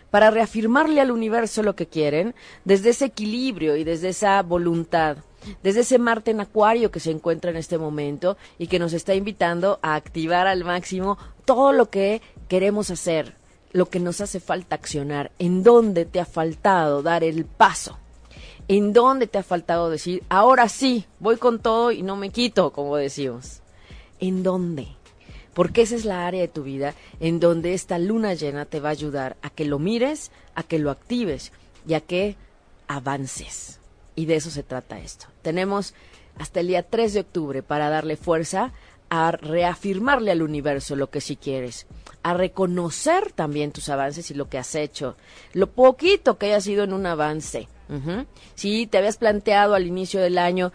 Para 0.10 0.32
reafirmarle 0.32 1.02
al 1.02 1.12
universo 1.12 1.64
lo 1.64 1.76
que 1.76 1.88
quieren 1.88 2.34
desde 2.64 2.92
ese 2.92 3.06
equilibrio 3.06 3.76
y 3.76 3.84
desde 3.84 4.10
esa 4.10 4.42
voluntad, 4.42 5.18
desde 5.64 5.82
ese 5.82 6.00
Marte 6.00 6.32
en 6.32 6.42
Acuario 6.42 6.92
que 6.92 7.00
se 7.00 7.12
encuentra 7.12 7.52
en 7.52 7.58
este 7.58 7.78
momento 7.78 8.38
y 8.58 8.68
que 8.68 8.80
nos 8.80 8.94
está 8.94 9.16
invitando 9.16 9.80
a 9.82 9.96
activar 9.96 10.48
al 10.48 10.64
máximo 10.64 11.18
todo 11.46 11.72
lo 11.72 11.90
que 11.90 12.22
queremos 12.48 12.90
hacer, 12.92 13.36
lo 13.72 13.88
que 13.88 14.00
nos 14.00 14.22
hace 14.22 14.40
falta 14.40 14.76
accionar, 14.76 15.32
en 15.40 15.64
dónde 15.64 16.06
te 16.06 16.20
ha 16.20 16.26
faltado 16.26 17.04
dar 17.04 17.24
el 17.24 17.46
paso 17.46 17.98
¿En 18.68 18.94
dónde 18.94 19.28
te 19.28 19.38
ha 19.38 19.44
faltado 19.44 19.92
decir, 19.92 20.24
ahora 20.28 20.70
sí, 20.70 21.06
voy 21.20 21.38
con 21.38 21.60
todo 21.60 21.92
y 21.92 22.02
no 22.02 22.16
me 22.16 22.32
quito, 22.32 22.72
como 22.74 22.96
decimos? 22.96 23.62
¿En 24.20 24.42
dónde? 24.42 24.88
Porque 25.54 25.84
esa 25.84 25.96
es 25.96 26.04
la 26.04 26.26
área 26.26 26.42
de 26.42 26.48
tu 26.48 26.64
vida 26.64 26.96
en 27.20 27.40
donde 27.40 27.76
esta 27.76 28.00
luna 28.00 28.34
llena 28.34 28.66
te 28.66 28.80
va 28.80 28.90
a 28.90 28.94
ayudar 28.94 29.38
a 29.44 29.52
que 29.52 29.66
lo 29.66 29.78
mires, 29.78 30.32
a 30.56 30.64
que 30.64 30.80
lo 30.80 30.90
actives 30.90 31.52
y 31.88 31.94
a 31.94 32.02
que 32.02 32.38
avances. 32.88 33.80
Y 34.16 34.26
de 34.26 34.36
eso 34.36 34.50
se 34.50 34.64
trata 34.64 35.00
esto. 35.00 35.28
Tenemos 35.42 35.94
hasta 36.38 36.60
el 36.60 36.68
día 36.68 36.84
3 36.84 37.14
de 37.14 37.20
octubre 37.22 37.64
para 37.64 37.90
darle 37.90 38.18
fuerza 38.18 38.72
a 39.10 39.32
reafirmarle 39.32 40.32
al 40.32 40.42
universo 40.42 40.96
lo 40.96 41.10
que 41.10 41.22
sí 41.22 41.36
quieres, 41.36 41.86
a 42.24 42.34
reconocer 42.34 43.32
también 43.32 43.72
tus 43.72 43.90
avances 43.90 44.32
y 44.32 44.34
lo 44.34 44.50
que 44.50 44.58
has 44.58 44.74
hecho, 44.76 45.16
lo 45.54 45.68
poquito 45.68 46.38
que 46.38 46.48
haya 46.48 46.62
sido 46.62 46.84
en 46.84 46.94
un 46.94 47.06
avance, 47.06 47.68
si 48.56 48.88
te 48.88 48.98
habías 48.98 49.18
planteado 49.18 49.76
al 49.76 49.86
inicio 49.86 50.20
del 50.20 50.40
año 50.40 50.72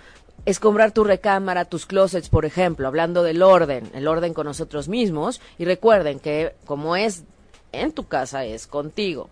escombrar 0.46 0.92
tu 0.92 1.02
recámara, 1.02 1.64
tus 1.64 1.86
closets, 1.86 2.28
por 2.28 2.44
ejemplo, 2.44 2.86
hablando 2.86 3.22
del 3.22 3.42
orden, 3.42 3.90
el 3.94 4.06
orden 4.06 4.32
con 4.32 4.46
nosotros 4.46 4.88
mismos, 4.88 5.40
y 5.58 5.64
recuerden 5.64 6.20
que 6.20 6.54
como 6.66 6.96
es 6.96 7.24
en 7.72 7.92
tu 7.92 8.06
casa, 8.06 8.44
es 8.44 8.66
contigo. 8.66 9.30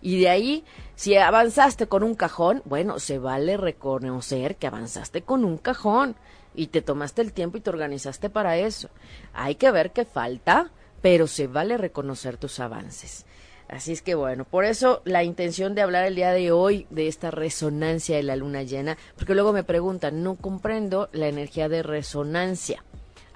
Y 0.00 0.20
de 0.20 0.28
ahí, 0.28 0.64
si 0.94 1.16
avanzaste 1.16 1.86
con 1.86 2.02
un 2.02 2.14
cajón, 2.14 2.62
bueno, 2.64 2.98
se 2.98 3.18
vale 3.18 3.56
reconocer 3.56 4.56
que 4.56 4.66
avanzaste 4.66 5.22
con 5.22 5.44
un 5.44 5.58
cajón 5.58 6.16
y 6.54 6.68
te 6.68 6.82
tomaste 6.82 7.22
el 7.22 7.32
tiempo 7.32 7.58
y 7.58 7.60
te 7.60 7.70
organizaste 7.70 8.30
para 8.30 8.56
eso. 8.56 8.88
Hay 9.32 9.54
que 9.54 9.70
ver 9.70 9.92
qué 9.92 10.04
falta, 10.04 10.70
pero 11.02 11.26
se 11.26 11.46
vale 11.46 11.76
reconocer 11.76 12.36
tus 12.36 12.60
avances. 12.60 13.24
Así 13.68 13.92
es 13.92 14.00
que 14.00 14.14
bueno, 14.14 14.44
por 14.44 14.64
eso 14.64 15.02
la 15.04 15.24
intención 15.24 15.74
de 15.74 15.82
hablar 15.82 16.06
el 16.06 16.14
día 16.14 16.32
de 16.32 16.50
hoy 16.52 16.86
de 16.88 17.06
esta 17.06 17.30
resonancia 17.30 18.16
de 18.16 18.22
la 18.22 18.34
luna 18.34 18.62
llena, 18.62 18.96
porque 19.16 19.34
luego 19.34 19.52
me 19.52 19.62
preguntan, 19.62 20.22
no 20.22 20.36
comprendo 20.36 21.10
la 21.12 21.28
energía 21.28 21.68
de 21.68 21.82
resonancia. 21.82 22.82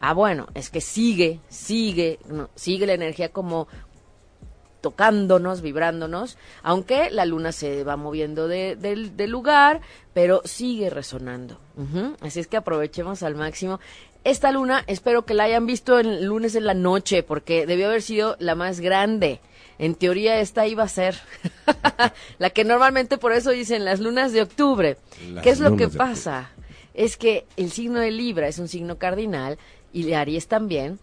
Ah, 0.00 0.14
bueno, 0.14 0.48
es 0.54 0.70
que 0.70 0.80
sigue, 0.80 1.38
sigue, 1.48 2.18
sigue 2.54 2.86
la 2.86 2.94
energía 2.94 3.28
como 3.28 3.68
tocándonos, 4.82 5.62
vibrándonos, 5.62 6.36
aunque 6.62 7.10
la 7.10 7.24
luna 7.24 7.52
se 7.52 7.84
va 7.84 7.96
moviendo 7.96 8.48
de, 8.48 8.76
del 8.76 9.30
lugar, 9.30 9.80
pero 10.12 10.42
sigue 10.44 10.90
resonando. 10.90 11.58
Así 12.20 12.40
es 12.40 12.46
que 12.46 12.58
aprovechemos 12.58 13.22
al 13.22 13.34
máximo. 13.34 13.80
Esta 14.24 14.52
luna, 14.52 14.84
espero 14.86 15.24
que 15.24 15.32
la 15.32 15.44
hayan 15.44 15.66
visto 15.66 15.98
el 15.98 16.26
lunes 16.26 16.54
en 16.54 16.66
la 16.66 16.74
noche, 16.74 17.22
porque 17.22 17.66
debió 17.66 17.86
haber 17.86 18.02
sido 18.02 18.36
la 18.38 18.54
más 18.54 18.80
grande 18.80 19.40
en 19.82 19.96
teoría 19.96 20.38
esta 20.38 20.66
iba 20.68 20.84
a 20.84 20.88
ser 20.88 21.16
la 22.38 22.50
que 22.50 22.64
normalmente 22.64 23.18
por 23.18 23.32
eso 23.32 23.50
dicen 23.50 23.84
las 23.84 23.98
lunas 23.98 24.32
de 24.32 24.42
octubre. 24.42 24.96
¿Qué 25.42 25.50
es 25.50 25.58
lo 25.58 25.76
que 25.76 25.88
pasa? 25.88 26.50
Es 26.94 27.16
que 27.16 27.46
el 27.56 27.72
signo 27.72 27.98
de 27.98 28.12
Libra 28.12 28.46
es 28.46 28.60
un 28.60 28.68
signo 28.68 28.98
cardinal 28.98 29.58
y 29.92 30.04
de 30.04 30.14
Aries 30.14 30.46
también. 30.46 31.00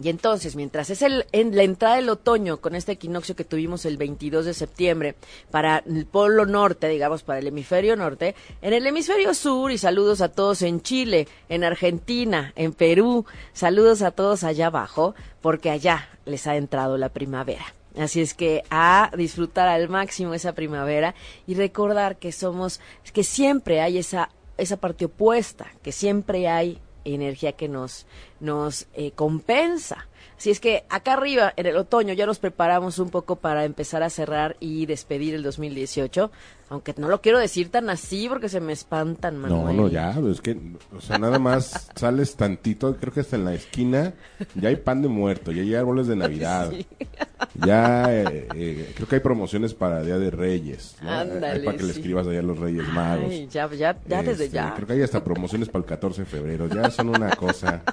Y 0.00 0.08
entonces, 0.08 0.56
mientras 0.56 0.88
es 0.88 1.02
el, 1.02 1.26
en 1.32 1.54
la 1.54 1.64
entrada 1.64 1.96
del 1.96 2.08
otoño 2.08 2.58
con 2.58 2.74
este 2.74 2.92
equinoccio 2.92 3.36
que 3.36 3.44
tuvimos 3.44 3.84
el 3.84 3.98
22 3.98 4.46
de 4.46 4.54
septiembre 4.54 5.16
para 5.50 5.82
el 5.86 6.06
polo 6.06 6.46
norte, 6.46 6.88
digamos, 6.88 7.22
para 7.22 7.40
el 7.40 7.46
hemisferio 7.46 7.94
norte, 7.94 8.34
en 8.62 8.72
el 8.72 8.86
hemisferio 8.86 9.34
sur, 9.34 9.70
y 9.70 9.76
saludos 9.76 10.22
a 10.22 10.30
todos 10.30 10.62
en 10.62 10.80
Chile, 10.80 11.28
en 11.50 11.62
Argentina, 11.62 12.52
en 12.56 12.72
Perú, 12.72 13.26
saludos 13.52 14.00
a 14.00 14.12
todos 14.12 14.44
allá 14.44 14.68
abajo, 14.68 15.14
porque 15.42 15.70
allá 15.70 16.08
les 16.24 16.46
ha 16.46 16.56
entrado 16.56 16.96
la 16.96 17.10
primavera. 17.10 17.64
Así 17.98 18.22
es 18.22 18.32
que 18.32 18.62
a 18.70 19.10
disfrutar 19.16 19.68
al 19.68 19.90
máximo 19.90 20.32
esa 20.32 20.54
primavera 20.54 21.14
y 21.46 21.54
recordar 21.54 22.16
que 22.16 22.32
somos, 22.32 22.80
que 23.12 23.24
siempre 23.24 23.82
hay 23.82 23.98
esa, 23.98 24.30
esa 24.56 24.78
parte 24.78 25.04
opuesta, 25.04 25.66
que 25.82 25.92
siempre 25.92 26.48
hay 26.48 26.80
energía 27.04 27.52
que 27.52 27.68
nos, 27.68 28.06
nos 28.40 28.86
eh, 28.94 29.12
compensa. 29.12 30.08
Así 30.42 30.50
es 30.50 30.58
que 30.58 30.82
acá 30.88 31.12
arriba, 31.12 31.52
en 31.56 31.66
el 31.66 31.76
otoño, 31.76 32.14
ya 32.14 32.26
nos 32.26 32.40
preparamos 32.40 32.98
un 32.98 33.10
poco 33.10 33.36
para 33.36 33.64
empezar 33.64 34.02
a 34.02 34.10
cerrar 34.10 34.56
y 34.58 34.86
despedir 34.86 35.36
el 35.36 35.44
2018. 35.44 36.32
Aunque 36.68 36.92
no 36.96 37.08
lo 37.08 37.20
quiero 37.20 37.38
decir 37.38 37.68
tan 37.68 37.88
así 37.88 38.28
porque 38.28 38.48
se 38.48 38.60
me 38.60 38.72
espantan, 38.72 39.36
Manuel. 39.36 39.76
No, 39.76 39.82
no, 39.84 39.88
ya, 39.88 40.18
es 40.28 40.40
que, 40.40 40.58
o 40.96 41.00
sea, 41.00 41.18
nada 41.18 41.38
más 41.38 41.90
sales 41.94 42.34
tantito, 42.34 42.96
creo 42.96 43.12
que 43.12 43.20
hasta 43.20 43.36
en 43.36 43.44
la 43.44 43.54
esquina 43.54 44.14
ya 44.56 44.70
hay 44.70 44.74
pan 44.74 45.00
de 45.02 45.06
muerto, 45.06 45.52
ya 45.52 45.62
hay 45.62 45.76
árboles 45.76 46.08
de 46.08 46.16
Navidad. 46.16 46.72
Ya, 47.54 48.06
eh, 48.08 48.48
eh, 48.54 48.92
creo 48.94 49.06
que 49.06 49.16
hay 49.16 49.20
promociones 49.20 49.74
para 49.74 50.02
Día 50.02 50.16
de 50.16 50.30
Reyes. 50.30 50.96
Ándale, 51.02 51.64
para 51.64 51.76
que 51.76 51.84
le 51.84 51.92
escribas 51.92 52.26
allá 52.26 52.38
a 52.38 52.42
los 52.42 52.58
Reyes 52.58 52.88
Magos. 52.88 53.26
Ay, 53.28 53.46
ya, 53.48 53.68
ya, 53.68 53.98
ya 54.06 54.22
desde 54.22 54.44
este, 54.44 54.56
ya. 54.56 54.72
Creo 54.74 54.86
que 54.86 54.94
hay 54.94 55.02
hasta 55.02 55.22
promociones 55.22 55.68
para 55.68 55.80
el 55.80 55.84
14 55.84 56.22
de 56.22 56.26
febrero, 56.26 56.66
ya 56.68 56.90
son 56.90 57.10
una 57.10 57.30
cosa. 57.36 57.82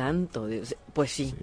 Santo 0.00 0.46
Dios. 0.46 0.74
Pues 0.94 1.10
sí. 1.10 1.34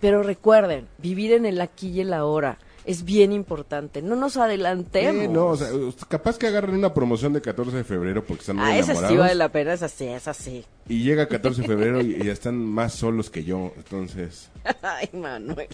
Pero 0.00 0.24
recuerden, 0.24 0.88
vivir 0.98 1.32
en 1.32 1.46
el 1.46 1.60
aquí 1.60 1.90
y 1.90 2.00
el 2.00 2.12
ahora 2.12 2.58
es 2.84 3.04
bien 3.04 3.30
importante. 3.30 4.02
No 4.02 4.16
nos 4.16 4.36
adelantemos. 4.36 5.28
no, 5.28 5.46
o 5.48 5.56
sea, 5.56 5.68
capaz 6.08 6.38
que 6.38 6.48
agarren 6.48 6.74
una 6.74 6.92
promoción 6.92 7.32
de 7.32 7.40
14 7.40 7.76
de 7.76 7.84
febrero 7.84 8.24
porque 8.24 8.40
están 8.40 8.56
muy 8.56 8.64
ah, 8.64 8.78
esa 8.78 9.08
sí 9.08 9.16
vale 9.16 9.36
la 9.36 9.50
pena, 9.50 9.74
es 9.74 9.82
así, 9.84 10.06
es 10.06 10.26
así. 10.26 10.64
Y 10.88 11.04
llega 11.04 11.28
14 11.28 11.62
de 11.62 11.68
febrero 11.68 12.00
y, 12.00 12.24
ya 12.24 12.32
están 12.32 12.56
más 12.58 12.94
solos 12.94 13.30
que 13.30 13.44
yo, 13.44 13.72
entonces. 13.76 14.50
Ay, 14.82 15.08
Manuel. 15.12 15.68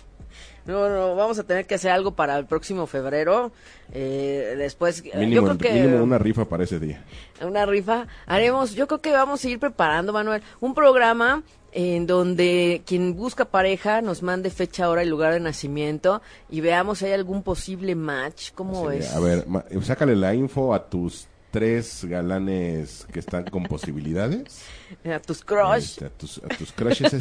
No, 0.67 0.91
no, 0.91 1.15
vamos 1.15 1.39
a 1.39 1.45
tener 1.45 1.67
que 1.67 1.77
hacer 1.77 1.93
algo 1.93 2.15
para 2.15 2.37
el 2.37 2.45
próximo 2.45 2.87
febrero. 2.87 3.53
Eh, 3.93 4.57
después, 4.59 5.03
mínimo, 5.15 5.33
yo 5.33 5.45
creo 5.45 5.59
que 5.59 5.73
mínimo 5.73 6.03
una 6.03 6.19
rifa 6.19 6.45
para 6.45 6.65
ese 6.65 6.79
día. 6.81 7.03
Una 7.41 7.65
rifa. 7.65 8.07
Haremos, 8.27 8.75
yo 8.75 8.87
creo 8.89 9.01
que 9.01 9.13
vamos 9.13 9.43
a 9.43 9.49
ir 9.49 9.59
preparando, 9.61 10.13
Manuel, 10.13 10.43
un 10.61 10.75
programa 10.75 11.45
en 11.79 12.07
donde 12.07 12.81
quien 12.87 13.15
busca 13.15 13.45
pareja 13.45 14.01
nos 14.01 14.23
mande 14.23 14.49
fecha, 14.49 14.89
hora 14.89 15.05
y 15.05 15.07
lugar 15.07 15.35
de 15.35 15.41
nacimiento 15.41 16.23
y 16.49 16.63
veamos 16.63 16.99
si 16.99 17.05
hay 17.05 17.13
algún 17.13 17.43
posible 17.43 17.95
match. 17.95 18.53
¿Cómo 18.55 18.91
es? 18.91 19.13
A 19.13 19.21
ver, 19.21 19.45
sácale 19.83 20.17
la 20.17 20.35
info 20.35 20.73
a 20.73 20.89
tus 20.89 21.27
tres 21.51 22.07
galanes 22.07 23.07
que 23.13 23.19
están 23.19 23.45
con 23.45 23.65
posibilidades. 23.65 24.63
A 25.05 25.19
tus 25.19 25.45
crush. 25.45 25.83
Este, 25.83 26.05
a, 26.07 26.11
tus, 26.11 26.39
a 26.39 26.49
tus 26.49 26.73
crushes 26.73 27.13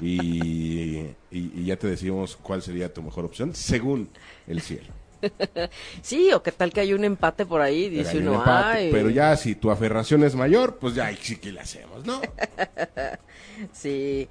y, 0.00 1.14
y, 1.30 1.64
ya 1.64 1.76
te 1.76 1.86
decimos 1.86 2.36
cuál 2.42 2.62
sería 2.62 2.92
tu 2.92 3.02
mejor 3.02 3.24
opción 3.24 3.54
según 3.54 4.08
el 4.48 4.62
cielo. 4.62 4.88
sí, 6.02 6.32
o 6.32 6.42
qué 6.42 6.52
tal 6.52 6.72
que 6.72 6.80
hay 6.80 6.94
un 6.94 7.04
empate 7.04 7.46
por 7.46 7.60
ahí, 7.60 7.88
dice 7.88 8.18
uno, 8.18 8.42
Pero 8.90 9.10
ya 9.10 9.36
si 9.36 9.54
tu 9.54 9.70
aferración 9.70 10.24
es 10.24 10.34
mayor, 10.34 10.76
pues 10.76 10.94
ya 10.94 11.14
sí 11.16 11.36
que 11.36 11.52
le 11.52 11.60
hacemos, 11.60 12.04
¿no? 12.04 12.20
sí. 13.72 14.28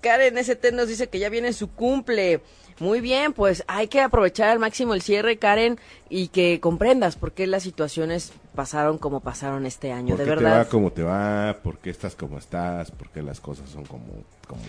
Karen 0.00 0.38
ST 0.38 0.72
nos 0.72 0.88
dice 0.88 1.08
que 1.08 1.18
ya 1.18 1.28
viene 1.28 1.52
su 1.52 1.70
cumple. 1.70 2.40
Muy 2.78 3.02
bien, 3.02 3.34
pues 3.34 3.62
hay 3.68 3.88
que 3.88 4.00
aprovechar 4.00 4.48
al 4.48 4.58
máximo 4.58 4.94
el 4.94 5.02
cierre, 5.02 5.36
Karen, 5.36 5.78
y 6.08 6.28
que 6.28 6.60
comprendas 6.60 7.14
por 7.14 7.32
qué 7.32 7.46
las 7.46 7.62
situaciones 7.62 8.32
pasaron 8.54 8.96
como 8.96 9.20
pasaron 9.20 9.66
este 9.66 9.92
año, 9.92 10.16
de 10.16 10.24
verdad. 10.24 10.52
te 10.52 10.58
va 10.58 10.64
como 10.64 10.90
te 10.90 11.02
va? 11.02 11.58
¿Por 11.62 11.78
qué 11.78 11.90
estás 11.90 12.16
como 12.16 12.38
estás? 12.38 12.90
¿Por 12.90 13.10
qué 13.10 13.22
las 13.22 13.38
cosas 13.38 13.68
son 13.68 13.84
como, 13.84 14.24
como 14.46 14.62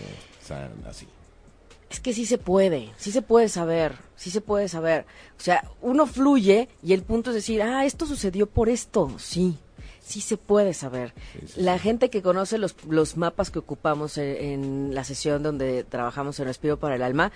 así? 0.86 1.08
Es 1.92 2.00
que 2.00 2.14
sí 2.14 2.24
se 2.24 2.38
puede, 2.38 2.90
sí 2.96 3.12
se 3.12 3.20
puede 3.20 3.50
saber, 3.50 3.98
sí 4.16 4.30
se 4.30 4.40
puede 4.40 4.66
saber. 4.66 5.04
O 5.36 5.42
sea, 5.42 5.70
uno 5.82 6.06
fluye 6.06 6.70
y 6.82 6.94
el 6.94 7.02
punto 7.02 7.28
es 7.28 7.36
decir, 7.36 7.60
ah, 7.60 7.84
esto 7.84 8.06
sucedió 8.06 8.46
por 8.46 8.70
esto, 8.70 9.12
sí, 9.18 9.58
sí 10.00 10.22
se 10.22 10.38
puede 10.38 10.72
saber. 10.72 11.12
la 11.54 11.78
gente 11.78 12.08
que 12.08 12.22
conoce 12.22 12.56
los, 12.56 12.74
los 12.88 13.18
mapas 13.18 13.50
que 13.50 13.58
ocupamos 13.58 14.16
en, 14.16 14.94
la 14.94 15.04
sesión 15.04 15.42
donde 15.42 15.84
trabajamos 15.84 16.40
en 16.40 16.46
Respiro 16.46 16.78
para 16.78 16.94
el 16.96 17.02
Alma, 17.02 17.30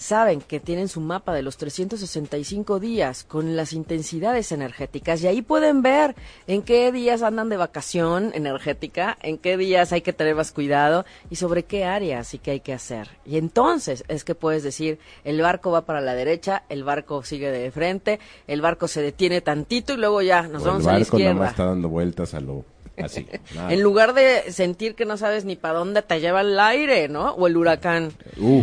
saben 0.00 0.40
que 0.40 0.60
tienen 0.60 0.88
su 0.88 1.02
mapa 1.02 1.34
de 1.34 1.42
los 1.42 1.58
365 1.58 2.80
días 2.80 3.22
con 3.22 3.54
las 3.54 3.74
intensidades 3.74 4.50
energéticas 4.50 5.22
y 5.22 5.26
ahí 5.26 5.42
pueden 5.42 5.82
ver 5.82 6.16
en 6.46 6.62
qué 6.62 6.90
días 6.90 7.22
andan 7.22 7.50
de 7.50 7.58
vacación 7.58 8.32
energética, 8.34 9.18
en 9.20 9.36
qué 9.36 9.58
días 9.58 9.92
hay 9.92 10.00
que 10.00 10.14
tener 10.14 10.34
más 10.34 10.52
cuidado 10.52 11.04
y 11.28 11.36
sobre 11.36 11.64
qué 11.64 11.84
áreas 11.84 12.28
sí 12.28 12.38
que 12.38 12.52
hay 12.52 12.60
que 12.60 12.72
hacer. 12.72 13.10
Y 13.26 13.36
entonces 13.36 14.02
es 14.08 14.24
que 14.24 14.34
puedes 14.34 14.62
decir, 14.62 14.98
el 15.22 15.38
barco 15.42 15.70
va 15.70 15.82
para 15.82 16.00
la 16.00 16.14
derecha, 16.14 16.62
el 16.70 16.82
barco 16.82 17.22
sigue 17.22 17.50
de 17.50 17.70
frente, 17.70 18.20
el 18.46 18.62
barco 18.62 18.88
se 18.88 19.02
detiene 19.02 19.42
tantito 19.42 19.92
y 19.92 19.98
luego 19.98 20.22
ya 20.22 20.44
nos 20.44 20.64
vamos 20.64 20.86
a 20.86 20.94
la 20.94 21.00
izquierda. 21.00 21.30
El 21.32 21.38
barco 21.38 21.50
está 21.50 21.64
dando 21.66 21.90
vueltas 21.90 22.32
a 22.32 22.40
lo 22.40 22.64
Así. 23.04 23.26
en 23.68 23.80
lugar 23.82 24.14
de 24.14 24.52
sentir 24.52 24.94
que 24.94 25.04
no 25.04 25.16
sabes 25.16 25.44
ni 25.44 25.56
para 25.56 25.78
dónde 25.78 26.02
te 26.02 26.20
lleva 26.20 26.40
el 26.40 26.58
aire, 26.58 27.08
¿no? 27.08 27.32
O 27.32 27.46
el 27.46 27.56
huracán. 27.56 28.12
Uh. 28.38 28.62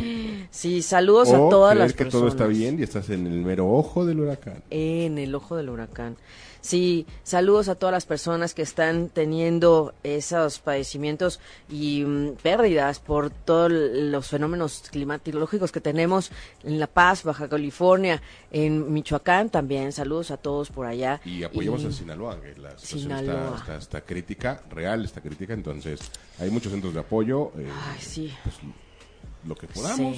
Sí, 0.49 0.81
saludos 0.81 1.29
a 1.29 1.37
todas 1.49 1.77
las 1.77 1.93
que 1.93 2.05
todo 2.05 2.27
está 2.27 2.47
bien 2.47 2.79
y 2.79 2.83
estás 2.83 3.09
en 3.09 3.27
el 3.27 3.41
mero 3.41 3.69
ojo 3.69 4.05
del 4.05 4.19
huracán. 4.19 4.63
En 4.69 5.17
el 5.17 5.35
ojo 5.35 5.55
del 5.55 5.69
huracán. 5.69 6.17
Sí, 6.67 7.05
saludos 7.23 7.69
a 7.69 7.75
todas 7.75 7.93
las 7.93 8.05
personas 8.05 8.53
que 8.53 8.61
están 8.61 9.07
teniendo 9.07 9.93
esos 10.03 10.59
padecimientos 10.59 11.39
y 11.69 12.03
mm, 12.03 12.33
pérdidas 12.43 12.99
por 12.99 13.29
todos 13.29 13.71
los 13.71 14.27
fenómenos 14.27 14.83
climatológicos 14.91 15.71
que 15.71 15.79
tenemos 15.79 16.29
en 16.65 16.77
La 16.77 16.87
Paz, 16.87 17.23
Baja 17.23 17.47
California, 17.47 18.21
en 18.51 18.91
Michoacán 18.91 19.49
también. 19.49 19.93
Saludos 19.93 20.29
a 20.31 20.35
todos 20.35 20.69
por 20.69 20.87
allá. 20.87 21.21
Y 21.23 21.41
apoyamos 21.41 21.85
a 21.85 21.91
Sinaloa, 21.93 22.41
que 22.41 22.59
la 22.59 22.77
situación 22.77 23.13
Está, 23.79 24.01
crítica, 24.01 24.61
real, 24.69 25.05
está 25.05 25.21
crítica. 25.21 25.53
Entonces, 25.53 26.01
hay 26.37 26.49
muchos 26.49 26.73
centros 26.73 26.93
de 26.93 26.99
apoyo. 26.99 27.53
Eh, 27.57 27.69
Ay, 27.71 28.01
sí. 28.01 28.33
Pues, 28.43 28.57
lo 29.45 29.55
que 29.55 29.67
podamos. 29.67 30.17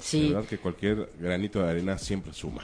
Sí. 0.00 0.32
verdad 0.32 0.48
que 0.48 0.56
cualquier 0.56 1.10
granito 1.20 1.60
de 1.60 1.68
arena 1.68 1.98
siempre 1.98 2.32
suma. 2.32 2.62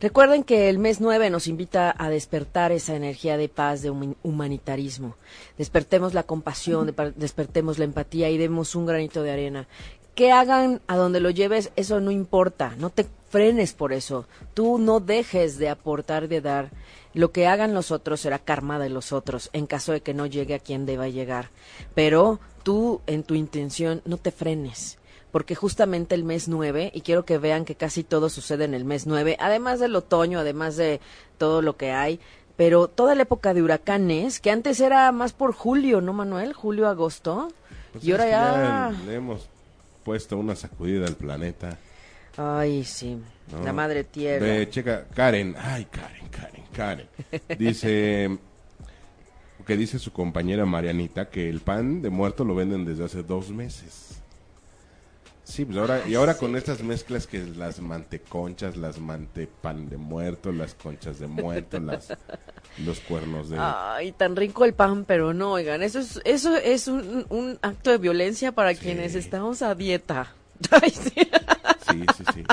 Recuerden 0.00 0.44
que 0.44 0.70
el 0.70 0.78
mes 0.78 1.02
9 1.02 1.28
nos 1.28 1.46
invita 1.46 1.94
a 1.98 2.08
despertar 2.08 2.72
esa 2.72 2.96
energía 2.96 3.36
de 3.36 3.50
paz, 3.50 3.82
de 3.82 3.90
humanitarismo. 3.90 5.16
Despertemos 5.58 6.14
la 6.14 6.22
compasión, 6.22 6.94
despertemos 7.16 7.78
la 7.78 7.84
empatía 7.84 8.30
y 8.30 8.38
demos 8.38 8.74
un 8.74 8.86
granito 8.86 9.22
de 9.22 9.30
arena. 9.30 9.68
Que 10.14 10.32
hagan 10.32 10.80
a 10.86 10.96
donde 10.96 11.20
lo 11.20 11.28
lleves, 11.28 11.70
eso 11.76 12.00
no 12.00 12.10
importa, 12.10 12.74
no 12.78 12.88
te 12.88 13.04
frenes 13.28 13.74
por 13.74 13.92
eso. 13.92 14.26
Tú 14.54 14.78
no 14.78 15.00
dejes 15.00 15.58
de 15.58 15.68
aportar, 15.68 16.28
de 16.28 16.40
dar. 16.40 16.70
Lo 17.12 17.30
que 17.30 17.46
hagan 17.46 17.74
los 17.74 17.90
otros 17.90 18.20
será 18.20 18.38
karma 18.38 18.78
de 18.78 18.88
los 18.88 19.12
otros, 19.12 19.50
en 19.52 19.66
caso 19.66 19.92
de 19.92 20.00
que 20.00 20.14
no 20.14 20.24
llegue 20.24 20.54
a 20.54 20.60
quien 20.60 20.86
deba 20.86 21.08
llegar. 21.08 21.50
Pero 21.94 22.40
tú, 22.62 23.02
en 23.06 23.22
tu 23.22 23.34
intención, 23.34 24.00
no 24.06 24.16
te 24.16 24.30
frenes 24.30 24.99
porque 25.30 25.54
justamente 25.54 26.14
el 26.14 26.24
mes 26.24 26.48
9, 26.48 26.90
y 26.94 27.00
quiero 27.02 27.24
que 27.24 27.38
vean 27.38 27.64
que 27.64 27.74
casi 27.74 28.04
todo 28.04 28.28
sucede 28.28 28.64
en 28.64 28.74
el 28.74 28.84
mes 28.84 29.06
9, 29.06 29.36
además 29.40 29.80
del 29.80 29.96
otoño, 29.96 30.40
además 30.40 30.76
de 30.76 31.00
todo 31.38 31.62
lo 31.62 31.76
que 31.76 31.92
hay, 31.92 32.20
pero 32.56 32.88
toda 32.88 33.14
la 33.14 33.22
época 33.22 33.54
de 33.54 33.62
huracanes, 33.62 34.40
que 34.40 34.50
antes 34.50 34.80
era 34.80 35.10
más 35.12 35.32
por 35.32 35.52
julio, 35.52 36.00
¿no, 36.00 36.12
Manuel? 36.12 36.52
Julio, 36.52 36.88
agosto. 36.88 37.52
Pues 37.92 38.04
y 38.04 38.12
ahora 38.12 38.28
ya... 38.28 38.92
Le 39.06 39.14
hemos 39.14 39.48
puesto 40.04 40.36
una 40.36 40.54
sacudida 40.54 41.06
al 41.06 41.14
planeta. 41.14 41.78
Ay, 42.36 42.84
sí. 42.84 43.18
La 43.64 43.72
madre 43.72 44.04
tierra. 44.04 44.68
checa, 44.70 45.06
Karen, 45.14 45.56
ay, 45.58 45.86
Karen, 45.86 46.28
Karen, 46.28 46.64
Karen. 46.72 47.08
Dice 47.58 48.38
que 49.66 49.76
dice 49.76 49.98
su 49.98 50.12
compañera 50.12 50.66
Marianita 50.66 51.28
que 51.28 51.48
el 51.48 51.60
pan 51.60 52.02
de 52.02 52.10
muerto 52.10 52.44
lo 52.44 52.54
venden 52.54 52.84
desde 52.84 53.04
hace 53.04 53.22
dos 53.22 53.50
meses. 53.50 54.20
Sí, 55.50 55.64
pues 55.64 55.78
ahora, 55.78 56.02
y 56.06 56.14
ahora 56.14 56.36
con 56.36 56.54
estas 56.54 56.80
mezclas 56.80 57.26
que 57.26 57.40
las 57.40 57.80
manteconchas, 57.80 58.76
las 58.76 59.00
mantepan 59.00 59.88
de 59.88 59.96
muerto, 59.96 60.52
las 60.52 60.74
conchas 60.74 61.18
de 61.18 61.26
muerto, 61.26 61.80
las, 61.80 62.16
los 62.78 63.00
cuernos 63.00 63.50
de... 63.50 63.56
Ay, 63.58 64.12
tan 64.12 64.36
rico 64.36 64.64
el 64.64 64.74
pan, 64.74 65.04
pero 65.04 65.34
no, 65.34 65.54
oigan, 65.54 65.82
eso 65.82 65.98
es, 65.98 66.20
eso 66.24 66.56
es 66.56 66.86
un, 66.86 67.58
acto 67.62 67.90
de 67.90 67.98
violencia 67.98 68.52
para 68.52 68.74
quienes 68.74 69.16
estamos 69.16 69.60
a 69.62 69.74
dieta. 69.74 70.32
sí. 70.92 71.10
sí, 71.90 72.24
sí, 72.32 72.44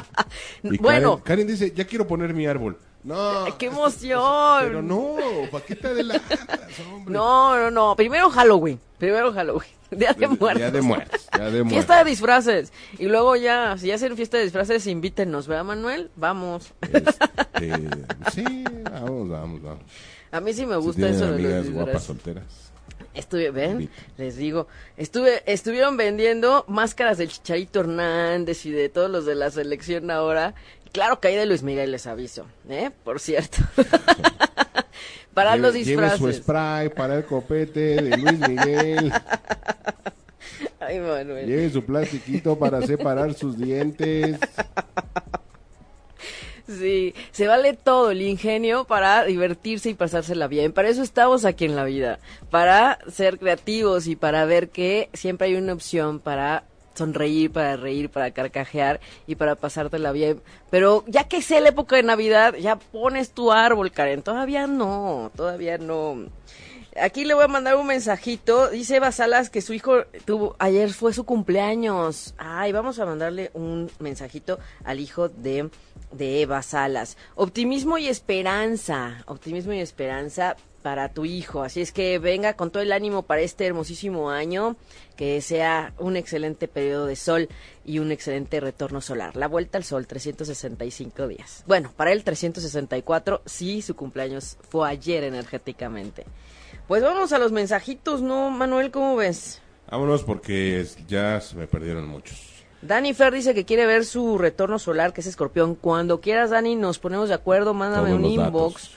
bueno. 0.79 1.21
Karen, 1.23 1.45
dice, 1.45 1.71
ya 1.75 1.85
quiero 1.85 2.07
poner 2.07 2.33
mi 2.33 2.47
árbol. 2.47 2.79
No. 3.07 3.45
¡Qué 3.57 3.67
emoción! 3.67 4.59
Pero 4.63 4.81
no, 4.81 5.15
¿para 5.49 5.65
qué 5.65 5.75
te 5.77 5.87
adelantas, 5.87 6.41
hombre? 6.91 7.13
No, 7.13 7.55
no, 7.55 7.71
no. 7.71 7.95
Primero 7.95 8.29
Halloween. 8.29 8.81
Primero 8.97 9.31
Halloween. 9.31 9.69
Día 9.91 10.11
de 10.11 10.27
muertos. 10.27 10.57
Día 10.57 10.71
de 10.71 10.81
muertos. 10.81 11.29
Fiesta 11.69 12.03
de 12.03 12.09
disfraces. 12.09 12.73
Y 12.99 13.05
luego 13.05 13.37
ya, 13.37 13.77
si 13.77 13.87
ya 13.87 13.95
hacen 13.95 14.17
fiesta 14.17 14.35
de 14.35 14.43
disfraces, 14.43 14.85
invítenos, 14.87 15.47
¿verdad, 15.47 15.63
Manuel? 15.63 16.11
Vamos. 16.17 16.73
Este, 16.81 17.73
sí, 18.33 18.65
vamos, 18.91 19.29
vamos, 19.29 19.61
vamos. 19.61 19.83
A 20.29 20.41
mí 20.41 20.51
sí 20.51 20.65
me 20.65 20.75
gusta 20.75 21.07
eso 21.07 21.31
de 21.31 21.41
los 21.41 21.71
guapas 21.71 22.03
solteras. 22.03 22.43
Estuve, 23.13 23.49
ven, 23.49 23.89
les 24.17 24.35
digo, 24.35 24.67
estuve, 24.95 25.41
estuvieron 25.51 25.97
vendiendo 25.97 26.65
máscaras 26.67 27.17
del 27.17 27.29
Chicharito 27.29 27.79
Hernández 27.79 28.65
y 28.67 28.71
de 28.71 28.89
todos 28.89 29.09
los 29.09 29.25
de 29.25 29.33
la 29.33 29.49
selección 29.49 30.11
ahora. 30.11 30.53
Claro 30.91 31.19
que 31.19 31.29
hay 31.29 31.35
de 31.35 31.45
Luis 31.45 31.63
Miguel, 31.63 31.91
les 31.91 32.07
aviso, 32.07 32.45
¿eh? 32.69 32.91
Por 33.03 33.19
cierto. 33.19 33.57
para 35.33 35.55
los 35.55 35.73
disfraces. 35.73 36.19
Lleve 36.19 36.33
su 36.33 36.41
spray 36.41 36.89
para 36.89 37.17
el 37.17 37.25
copete 37.25 38.01
de 38.01 38.17
Luis 38.17 38.39
Miguel. 38.39 39.13
Ay, 40.79 40.99
Manuel. 40.99 41.45
Lleve 41.45 41.69
su 41.69 41.83
plastiquito 41.83 42.57
para 42.57 42.81
separar 42.81 43.33
sus 43.33 43.57
dientes. 43.57 44.39
Sí, 46.67 47.13
se 47.31 47.47
vale 47.47 47.73
todo 47.73 48.11
el 48.11 48.21
ingenio 48.21 48.85
para 48.85 49.23
divertirse 49.23 49.89
y 49.89 49.93
pasársela 49.93 50.47
bien. 50.47 50.73
Para 50.73 50.89
eso 50.89 51.01
estamos 51.01 51.45
aquí 51.45 51.65
en 51.65 51.75
la 51.75 51.85
vida, 51.85 52.19
para 52.49 52.99
ser 53.07 53.39
creativos 53.39 54.07
y 54.07 54.15
para 54.15 54.43
ver 54.45 54.69
que 54.69 55.09
siempre 55.13 55.47
hay 55.47 55.55
una 55.55 55.73
opción 55.73 56.19
para 56.19 56.63
sonreír, 56.97 57.51
para 57.51 57.77
reír, 57.77 58.09
para 58.09 58.31
carcajear 58.31 58.99
y 59.27 59.35
para 59.35 59.55
pasártela 59.55 60.11
bien. 60.11 60.41
Pero 60.69 61.03
ya 61.07 61.25
que 61.25 61.41
sea 61.41 61.61
la 61.61 61.69
época 61.69 61.95
de 61.95 62.03
Navidad, 62.03 62.55
ya 62.55 62.77
pones 62.77 63.31
tu 63.31 63.51
árbol, 63.51 63.91
Karen. 63.91 64.21
Todavía 64.21 64.67
no, 64.67 65.31
todavía 65.35 65.77
no. 65.77 66.25
Aquí 66.99 67.25
le 67.25 67.35
voy 67.35 67.43
a 67.43 67.47
mandar 67.47 67.75
un 67.75 67.85
mensajito. 67.85 68.69
Dice 68.69 68.95
Eva 68.95 69.11
Salas 69.11 69.51
que 69.51 69.61
su 69.61 69.73
hijo 69.73 70.05
tuvo 70.25 70.55
ayer 70.57 70.89
fue 70.89 71.13
su 71.13 71.25
cumpleaños. 71.25 72.33
Ay, 72.37 72.71
vamos 72.71 72.97
a 72.99 73.05
mandarle 73.05 73.51
un 73.53 73.91
mensajito 73.99 74.57
al 74.83 74.99
hijo 74.99 75.29
de 75.29 75.69
de 76.11 76.41
Eva 76.41 76.61
Salas. 76.61 77.17
Optimismo 77.35 77.97
y 77.97 78.07
esperanza, 78.07 79.23
optimismo 79.25 79.73
y 79.73 79.79
esperanza 79.79 80.55
para 80.87 81.09
tu 81.09 81.25
hijo. 81.25 81.63
Así 81.63 81.81
es 81.81 81.91
que 81.91 82.17
venga 82.17 82.53
con 82.53 82.71
todo 82.71 82.81
el 82.81 82.93
ánimo 82.93 83.23
para 83.23 83.41
este 83.41 83.65
hermosísimo 83.65 84.29
año, 84.29 84.77
que 85.17 85.41
sea 85.41 85.91
un 85.97 86.15
excelente 86.15 86.69
periodo 86.69 87.07
de 87.07 87.17
sol 87.17 87.49
y 87.83 87.99
un 87.99 88.13
excelente 88.13 88.61
retorno 88.61 89.01
solar. 89.01 89.35
La 89.35 89.49
vuelta 89.49 89.77
al 89.77 89.83
sol, 89.83 90.07
365 90.07 91.27
días. 91.27 91.65
Bueno, 91.67 91.91
para 91.93 92.13
él 92.13 92.23
364, 92.23 93.41
sí, 93.45 93.81
su 93.81 93.97
cumpleaños 93.97 94.55
fue 94.69 94.89
ayer 94.89 95.25
energéticamente. 95.25 96.23
Pues 96.87 97.03
vamos 97.03 97.33
a 97.33 97.37
los 97.37 97.51
mensajitos, 97.51 98.21
¿no, 98.21 98.49
Manuel? 98.49 98.89
¿Cómo 98.89 99.17
ves? 99.17 99.61
Vámonos 99.91 100.23
porque 100.23 100.87
ya 101.05 101.41
se 101.41 101.57
me 101.57 101.67
perdieron 101.67 102.07
muchos. 102.07 102.63
Dani 102.81 103.13
Fer 103.13 103.33
dice 103.33 103.53
que 103.53 103.65
quiere 103.65 103.85
ver 103.85 104.05
su 104.05 104.37
retorno 104.37 104.79
solar, 104.79 105.11
que 105.11 105.19
es 105.19 105.27
escorpión. 105.27 105.75
Cuando 105.75 106.21
quieras, 106.21 106.51
Dani, 106.51 106.77
nos 106.77 106.97
ponemos 106.97 107.27
de 107.27 107.35
acuerdo, 107.35 107.73
mándame 107.73 108.13
un 108.13 108.23
inbox. 108.23 108.91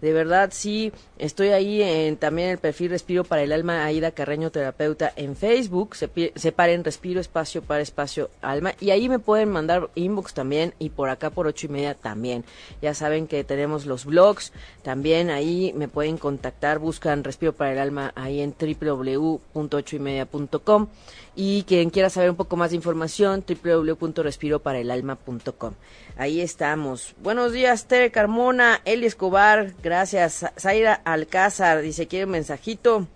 De 0.00 0.12
verdad, 0.12 0.50
sí, 0.52 0.92
estoy 1.18 1.48
ahí 1.48 1.82
en 1.82 2.16
también 2.16 2.50
el 2.50 2.58
perfil 2.58 2.90
Respiro 2.90 3.24
para 3.24 3.42
el 3.42 3.52
Alma, 3.52 3.84
Aida 3.84 4.10
Carreño 4.10 4.50
Terapeuta 4.50 5.12
en 5.16 5.36
Facebook. 5.36 5.96
Se 5.96 6.10
separen 6.34 6.84
Respiro 6.84 7.20
Espacio 7.20 7.62
para 7.62 7.80
Espacio 7.80 8.28
Alma. 8.42 8.74
Y 8.80 8.90
ahí 8.90 9.08
me 9.08 9.18
pueden 9.18 9.50
mandar 9.50 9.88
inbox 9.94 10.34
también 10.34 10.74
y 10.78 10.90
por 10.90 11.08
acá 11.08 11.30
por 11.30 11.46
ocho 11.46 11.66
y 11.66 11.70
media 11.70 11.94
también. 11.94 12.44
Ya 12.82 12.92
saben 12.94 13.26
que 13.26 13.42
tenemos 13.44 13.86
los 13.86 14.04
blogs. 14.04 14.52
También 14.82 15.30
ahí 15.30 15.72
me 15.74 15.88
pueden 15.88 16.18
contactar. 16.18 16.78
Buscan 16.78 17.24
Respiro 17.24 17.54
para 17.54 17.72
el 17.72 17.78
Alma 17.78 18.12
ahí 18.14 18.40
en 18.40 18.54
www.ochoymedia.com 18.58 20.88
y 21.36 21.62
quien 21.64 21.90
quiera 21.90 22.08
saber 22.08 22.30
un 22.30 22.36
poco 22.36 22.56
más 22.56 22.70
de 22.70 22.76
información, 22.76 23.44
www.respiroparaelalma.com. 23.46 25.74
Ahí 26.16 26.40
estamos. 26.40 27.14
Buenos 27.22 27.52
días, 27.52 27.84
Tere 27.86 28.10
Carmona, 28.10 28.80
Eli 28.86 29.04
Escobar, 29.04 29.74
gracias. 29.86 30.44
Zaira 30.58 31.00
Alcázar 31.04 31.80
dice, 31.80 32.06
quiere 32.06 32.26
un 32.26 32.32
mensajito. 32.32 33.06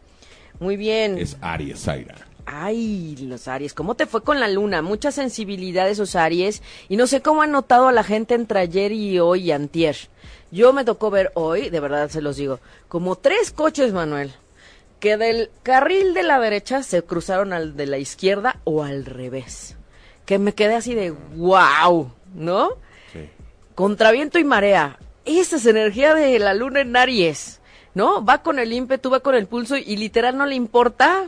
Muy 0.59 0.77
bien. 0.77 1.19
Es 1.19 1.37
Aries, 1.41 1.83
Zaira. 1.83 2.15
Ay, 2.47 3.17
los 3.21 3.49
Aries, 3.49 3.75
¿cómo 3.75 3.97
te 3.97 4.07
fue 4.07 4.23
con 4.23 4.41
la 4.41 4.49
luna? 4.49 4.81
Mucha 4.81 5.13
sensibilidad 5.13 5.89
esos 5.89 6.17
Aries 6.17 6.63
y 6.89 6.97
no 6.97 7.07
sé 7.07 7.21
cómo 7.21 7.43
han 7.43 7.53
notado 7.53 7.89
a 7.89 7.93
la 7.93 8.03
gente 8.03 8.35
entre 8.35 8.61
ayer 8.61 8.93
y 8.93 9.19
hoy 9.19 9.43
y 9.43 9.53
antier. 9.53 9.97
Yo 10.51 10.73
me 10.73 10.85
tocó 10.85 11.11
ver 11.11 11.33
hoy, 11.35 11.71
de 11.71 11.81
verdad 11.81 12.09
se 12.09 12.23
los 12.23 12.37
digo, 12.37 12.61
como 12.89 13.17
tres 13.17 13.51
coches, 13.51 13.93
Manuel 13.93 14.33
que 15.01 15.17
del 15.17 15.51
carril 15.63 16.15
de 16.15 16.23
la 16.23 16.39
derecha 16.39 16.83
se 16.83 17.03
cruzaron 17.03 17.53
al 17.53 17.75
de 17.75 17.87
la 17.87 17.99
izquierda 17.99 18.61
o 18.65 18.85
al 18.85 19.07
revés. 19.07 19.77
Que 20.27 20.39
me 20.39 20.55
quedé 20.55 20.75
así 20.75 20.95
de 20.95 21.11
wow, 21.11 22.13
¿no? 22.35 22.77
Sí. 23.13 23.29
Contra 23.75 24.13
viento 24.13 24.39
y 24.39 24.45
marea. 24.45 24.99
Esa 25.25 25.57
es 25.57 25.67
energía 25.67 26.15
de 26.15 26.39
la 26.39 26.55
luna 26.55 26.81
en 26.81 26.97
Aries, 26.97 27.61
¿no? 27.95 28.25
Va 28.25 28.43
con 28.43 28.59
el 28.59 28.73
ímpetu, 28.73 29.11
va 29.11 29.21
con 29.21 29.35
el 29.35 29.47
pulso 29.47 29.77
y 29.77 29.97
literal 29.97 30.37
no 30.37 30.47
le 30.47 30.55
importa 30.55 31.27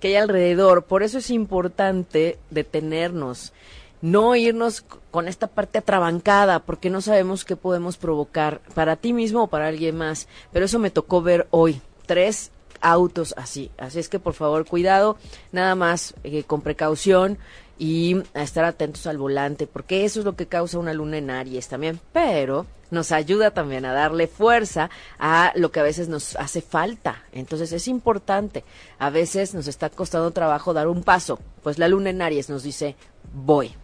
que 0.00 0.08
hay 0.08 0.16
alrededor. 0.16 0.84
Por 0.84 1.02
eso 1.02 1.18
es 1.18 1.30
importante 1.30 2.38
detenernos, 2.50 3.52
no 4.00 4.34
irnos 4.34 4.84
con 5.10 5.28
esta 5.28 5.46
parte 5.46 5.78
atrabancada, 5.78 6.60
porque 6.60 6.90
no 6.90 7.00
sabemos 7.00 7.44
qué 7.44 7.56
podemos 7.56 7.96
provocar 7.96 8.60
para 8.74 8.96
ti 8.96 9.12
mismo 9.12 9.44
o 9.44 9.46
para 9.48 9.68
alguien 9.68 9.96
más. 9.96 10.28
Pero 10.52 10.64
eso 10.64 10.78
me 10.78 10.90
tocó 10.90 11.20
ver 11.22 11.46
hoy. 11.50 11.80
Tres 12.06 12.50
autos 12.80 13.34
así. 13.36 13.70
Así 13.76 13.98
es 13.98 14.08
que 14.08 14.18
por 14.18 14.34
favor 14.34 14.64
cuidado, 14.64 15.16
nada 15.52 15.74
más 15.74 16.14
eh, 16.24 16.44
con 16.44 16.62
precaución 16.62 17.38
y 17.78 18.16
a 18.34 18.42
estar 18.42 18.64
atentos 18.64 19.06
al 19.06 19.18
volante, 19.18 19.66
porque 19.66 20.04
eso 20.04 20.18
es 20.20 20.26
lo 20.26 20.34
que 20.34 20.46
causa 20.46 20.78
una 20.78 20.92
luna 20.92 21.18
en 21.18 21.30
Aries 21.30 21.68
también, 21.68 22.00
pero 22.12 22.66
nos 22.90 23.12
ayuda 23.12 23.52
también 23.52 23.84
a 23.84 23.92
darle 23.92 24.26
fuerza 24.26 24.90
a 25.18 25.52
lo 25.54 25.70
que 25.70 25.80
a 25.80 25.84
veces 25.84 26.08
nos 26.08 26.34
hace 26.36 26.60
falta. 26.60 27.22
Entonces 27.32 27.72
es 27.72 27.86
importante, 27.86 28.64
a 28.98 29.10
veces 29.10 29.54
nos 29.54 29.68
está 29.68 29.90
costando 29.90 30.30
trabajo 30.32 30.74
dar 30.74 30.88
un 30.88 31.04
paso, 31.04 31.38
pues 31.62 31.78
la 31.78 31.88
luna 31.88 32.10
en 32.10 32.22
Aries 32.22 32.50
nos 32.50 32.62
dice, 32.62 32.96
voy. 33.32 33.74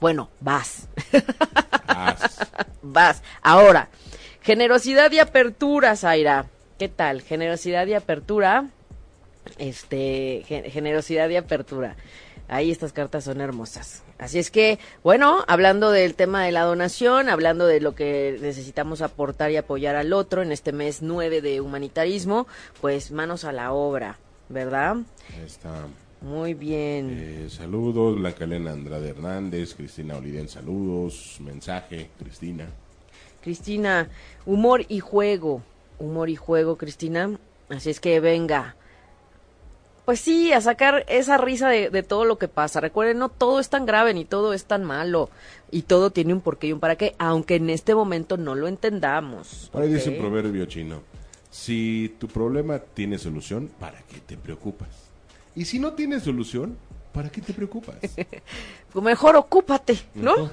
Bueno, 0.00 0.30
vas. 0.40 0.88
Vas. 1.86 2.38
vas. 2.82 3.22
Ahora, 3.40 3.88
generosidad 4.40 5.12
y 5.12 5.20
apertura, 5.20 5.94
Zaira. 5.94 6.46
¿Qué 6.78 6.88
tal? 6.88 7.22
Generosidad 7.22 7.86
y 7.86 7.94
apertura. 7.94 8.70
Este, 9.58 10.42
generosidad 10.46 11.28
y 11.28 11.36
apertura. 11.36 11.96
Ahí 12.48 12.70
estas 12.70 12.92
cartas 12.92 13.24
son 13.24 13.40
hermosas. 13.40 14.02
Así 14.18 14.38
es 14.38 14.50
que, 14.50 14.78
bueno, 15.02 15.44
hablando 15.48 15.90
del 15.90 16.14
tema 16.14 16.44
de 16.44 16.52
la 16.52 16.62
donación, 16.62 17.28
hablando 17.28 17.66
de 17.66 17.80
lo 17.80 17.94
que 17.94 18.38
necesitamos 18.40 19.00
aportar 19.00 19.50
y 19.50 19.56
apoyar 19.56 19.96
al 19.96 20.12
otro 20.12 20.42
en 20.42 20.52
este 20.52 20.72
mes 20.72 21.02
9 21.02 21.40
de 21.40 21.60
humanitarismo, 21.60 22.46
pues 22.80 23.10
manos 23.10 23.44
a 23.44 23.52
la 23.52 23.72
obra, 23.72 24.18
¿verdad? 24.48 24.96
Ahí 25.36 25.46
está. 25.46 25.86
Muy 26.20 26.54
bien. 26.54 27.18
Eh, 27.18 27.48
saludos, 27.50 28.16
Blanca 28.16 28.44
Elena 28.44 28.72
Andrade 28.72 29.08
Hernández, 29.08 29.74
Cristina 29.74 30.16
Oliden, 30.16 30.48
saludos, 30.48 31.38
mensaje, 31.40 32.10
Cristina. 32.18 32.66
Cristina, 33.40 34.08
humor 34.46 34.84
y 34.88 35.00
juego 35.00 35.62
humor 36.02 36.28
y 36.28 36.36
juego, 36.36 36.76
Cristina. 36.76 37.38
Así 37.68 37.90
es 37.90 38.00
que 38.00 38.20
venga. 38.20 38.76
Pues 40.04 40.20
sí, 40.20 40.52
a 40.52 40.60
sacar 40.60 41.04
esa 41.08 41.38
risa 41.38 41.68
de, 41.68 42.02
todo 42.02 42.24
lo 42.24 42.36
que 42.36 42.48
pasa. 42.48 42.80
Recuerden, 42.80 43.18
no 43.18 43.28
todo 43.28 43.60
es 43.60 43.68
tan 43.68 43.86
grave 43.86 44.14
ni 44.14 44.24
todo 44.24 44.52
es 44.52 44.64
tan 44.64 44.84
malo. 44.84 45.30
Y 45.70 45.82
todo 45.82 46.10
tiene 46.10 46.32
un 46.32 46.40
porqué 46.40 46.68
y 46.68 46.72
un 46.72 46.80
para 46.80 46.96
qué, 46.96 47.14
aunque 47.18 47.56
en 47.56 47.70
este 47.70 47.94
momento 47.94 48.36
no 48.36 48.54
lo 48.54 48.66
entendamos. 48.66 49.70
Por 49.72 49.82
ahí 49.82 49.92
dice 49.92 50.10
un 50.10 50.18
proverbio 50.18 50.66
chino. 50.66 51.02
Si 51.50 52.16
tu 52.18 52.28
problema 52.28 52.78
tiene 52.78 53.18
solución, 53.18 53.70
¿para 53.78 53.98
qué 54.02 54.18
te 54.20 54.36
preocupas? 54.36 54.88
Y 55.54 55.66
si 55.66 55.78
no 55.78 55.92
tiene 55.92 56.18
solución, 56.18 56.76
¿para 57.12 57.30
qué 57.30 57.40
te 57.40 57.52
preocupas? 57.52 57.96
mejor 58.94 59.36
ocúpate, 59.36 59.98
¿no? 60.14 60.50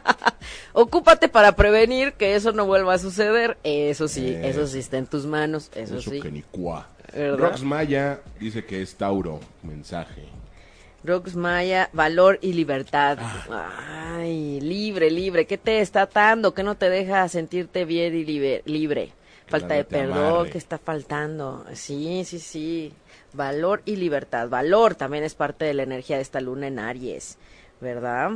Ocúpate 0.74 1.28
para 1.28 1.56
prevenir 1.56 2.12
que 2.12 2.36
eso 2.36 2.52
no 2.52 2.66
vuelva 2.66 2.94
a 2.94 2.98
suceder. 2.98 3.58
Eso 3.64 4.06
sí, 4.06 4.28
eh, 4.28 4.48
eso 4.48 4.66
sí 4.66 4.78
está 4.78 4.98
en 4.98 5.06
tus 5.06 5.26
manos, 5.26 5.70
eso, 5.74 6.00
sí. 6.00 6.20
Que 6.20 6.30
ni 6.30 6.42
Rox 7.14 7.62
Maya 7.62 8.20
dice 8.38 8.64
que 8.64 8.82
es 8.82 8.94
Tauro, 8.94 9.40
mensaje. 9.62 10.28
Rox 11.04 11.36
Maya, 11.36 11.90
valor 11.92 12.38
y 12.42 12.52
libertad. 12.52 13.18
Ah. 13.20 14.16
Ay, 14.18 14.60
libre, 14.60 15.10
libre. 15.10 15.46
¿Qué 15.46 15.56
te 15.56 15.80
está 15.80 16.02
atando? 16.02 16.54
¿Qué 16.54 16.62
no 16.62 16.76
te 16.76 16.90
deja 16.90 17.28
sentirte 17.28 17.84
bien 17.84 18.14
y 18.14 18.24
libre? 18.24 19.12
Falta 19.46 19.74
de 19.74 19.84
perdón, 19.84 20.50
¿qué 20.50 20.58
está 20.58 20.76
faltando? 20.78 21.64
Sí, 21.72 22.22
sí, 22.24 22.38
sí. 22.38 22.92
Valor 23.32 23.82
y 23.86 23.96
libertad. 23.96 24.48
Valor 24.48 24.94
también 24.94 25.24
es 25.24 25.34
parte 25.34 25.64
de 25.64 25.74
la 25.74 25.84
energía 25.84 26.16
de 26.16 26.22
esta 26.22 26.40
luna 26.40 26.66
en 26.66 26.78
Aries, 26.78 27.38
¿verdad? 27.80 28.32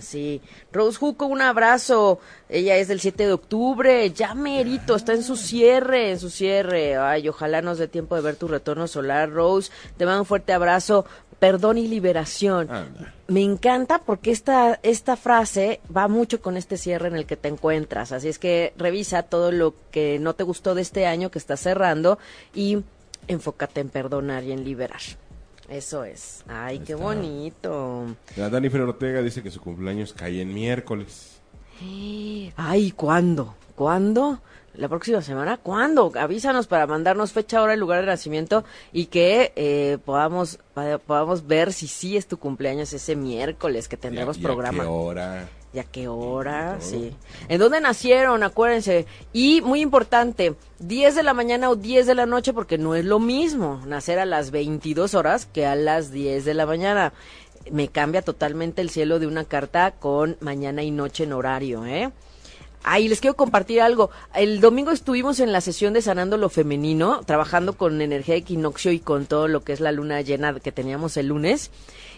Sí, 0.00 0.40
Rose 0.72 0.98
Juco, 0.98 1.26
un 1.26 1.42
abrazo. 1.42 2.20
Ella 2.48 2.76
es 2.76 2.88
del 2.88 3.00
7 3.00 3.26
de 3.26 3.32
octubre, 3.32 4.10
ya 4.12 4.34
merito, 4.34 4.96
está 4.96 5.12
en 5.14 5.22
su 5.22 5.36
cierre, 5.36 6.10
en 6.10 6.20
su 6.20 6.30
cierre. 6.30 6.96
Ay, 6.96 7.28
ojalá 7.28 7.62
nos 7.62 7.78
dé 7.78 7.88
tiempo 7.88 8.14
de 8.14 8.22
ver 8.22 8.36
tu 8.36 8.48
retorno 8.48 8.86
solar, 8.86 9.30
Rose. 9.30 9.70
Te 9.96 10.06
mando 10.06 10.20
un 10.20 10.26
fuerte 10.26 10.52
abrazo. 10.52 11.04
Perdón 11.38 11.78
y 11.78 11.88
liberación. 11.88 12.68
Me 13.26 13.42
encanta 13.42 13.98
porque 13.98 14.30
esta, 14.30 14.78
esta 14.82 15.16
frase 15.16 15.80
va 15.94 16.08
mucho 16.08 16.40
con 16.40 16.56
este 16.56 16.78
cierre 16.78 17.08
en 17.08 17.16
el 17.16 17.26
que 17.26 17.36
te 17.36 17.48
encuentras. 17.48 18.12
Así 18.12 18.28
es 18.28 18.38
que 18.38 18.72
revisa 18.78 19.24
todo 19.24 19.52
lo 19.52 19.74
que 19.90 20.18
no 20.18 20.34
te 20.34 20.44
gustó 20.44 20.74
de 20.74 20.82
este 20.82 21.06
año 21.06 21.30
que 21.30 21.38
está 21.38 21.56
cerrando 21.56 22.18
y 22.54 22.82
enfócate 23.28 23.80
en 23.80 23.90
perdonar 23.90 24.44
y 24.44 24.52
en 24.52 24.64
liberar. 24.64 25.00
Eso 25.68 26.04
es. 26.04 26.44
Ay, 26.48 26.80
qué 26.80 26.94
bonito. 26.94 28.06
La 28.36 28.50
Dani 28.50 28.68
Fer 28.68 28.82
Ortega 28.82 29.22
dice 29.22 29.42
que 29.42 29.50
su 29.50 29.60
cumpleaños 29.60 30.12
cae 30.12 30.40
en 30.40 30.52
miércoles. 30.52 31.40
Ay, 32.56 32.92
¿cuándo? 32.92 33.54
¿Cuándo? 33.74 34.40
La 34.74 34.88
próxima 34.88 35.22
semana, 35.22 35.56
¿cuándo? 35.56 36.12
Avísanos 36.18 36.66
para 36.66 36.86
mandarnos 36.86 37.32
fecha, 37.32 37.62
hora 37.62 37.74
y 37.74 37.78
lugar 37.78 38.00
de 38.00 38.06
nacimiento 38.06 38.64
y 38.92 39.06
que 39.06 39.52
eh, 39.54 39.98
podamos 40.04 40.58
podamos 41.06 41.46
ver 41.46 41.72
si 41.72 41.86
sí 41.86 42.16
es 42.16 42.26
tu 42.26 42.38
cumpleaños 42.38 42.92
ese 42.92 43.14
miércoles 43.14 43.86
que 43.86 43.96
tendremos 43.96 44.36
programa. 44.38 44.82
¿Qué 44.82 44.88
hora? 44.88 45.48
¿Y 45.74 45.80
a 45.80 45.84
qué 45.84 46.06
hora? 46.06 46.76
Sí. 46.78 47.12
¿En 47.48 47.58
dónde 47.58 47.80
nacieron? 47.80 48.44
Acuérdense. 48.44 49.06
Y 49.32 49.60
muy 49.60 49.80
importante, 49.80 50.54
10 50.78 51.16
de 51.16 51.24
la 51.24 51.34
mañana 51.34 51.68
o 51.68 51.74
10 51.74 52.06
de 52.06 52.14
la 52.14 52.26
noche, 52.26 52.52
porque 52.52 52.78
no 52.78 52.94
es 52.94 53.04
lo 53.04 53.18
mismo 53.18 53.82
nacer 53.84 54.20
a 54.20 54.24
las 54.24 54.52
22 54.52 55.14
horas 55.14 55.46
que 55.46 55.66
a 55.66 55.74
las 55.74 56.12
10 56.12 56.44
de 56.44 56.54
la 56.54 56.64
mañana. 56.64 57.12
Me 57.72 57.88
cambia 57.88 58.22
totalmente 58.22 58.82
el 58.82 58.90
cielo 58.90 59.18
de 59.18 59.26
una 59.26 59.44
carta 59.44 59.90
con 59.90 60.36
mañana 60.38 60.84
y 60.84 60.92
noche 60.92 61.24
en 61.24 61.32
horario, 61.32 61.84
¿eh? 61.84 62.12
Ahí 62.84 63.08
les 63.08 63.20
quiero 63.20 63.34
compartir 63.34 63.80
algo. 63.80 64.10
El 64.34 64.60
domingo 64.60 64.92
estuvimos 64.92 65.40
en 65.40 65.50
la 65.50 65.62
sesión 65.62 65.94
de 65.94 66.02
Sanando 66.02 66.36
lo 66.36 66.50
Femenino, 66.50 67.22
trabajando 67.24 67.72
con 67.72 68.00
energía 68.00 68.34
de 68.34 68.42
equinoccio 68.42 68.92
y 68.92 69.00
con 69.00 69.24
todo 69.24 69.48
lo 69.48 69.64
que 69.64 69.72
es 69.72 69.80
la 69.80 69.90
luna 69.90 70.20
llena 70.20 70.60
que 70.60 70.70
teníamos 70.70 71.16
el 71.16 71.28
lunes. 71.28 71.70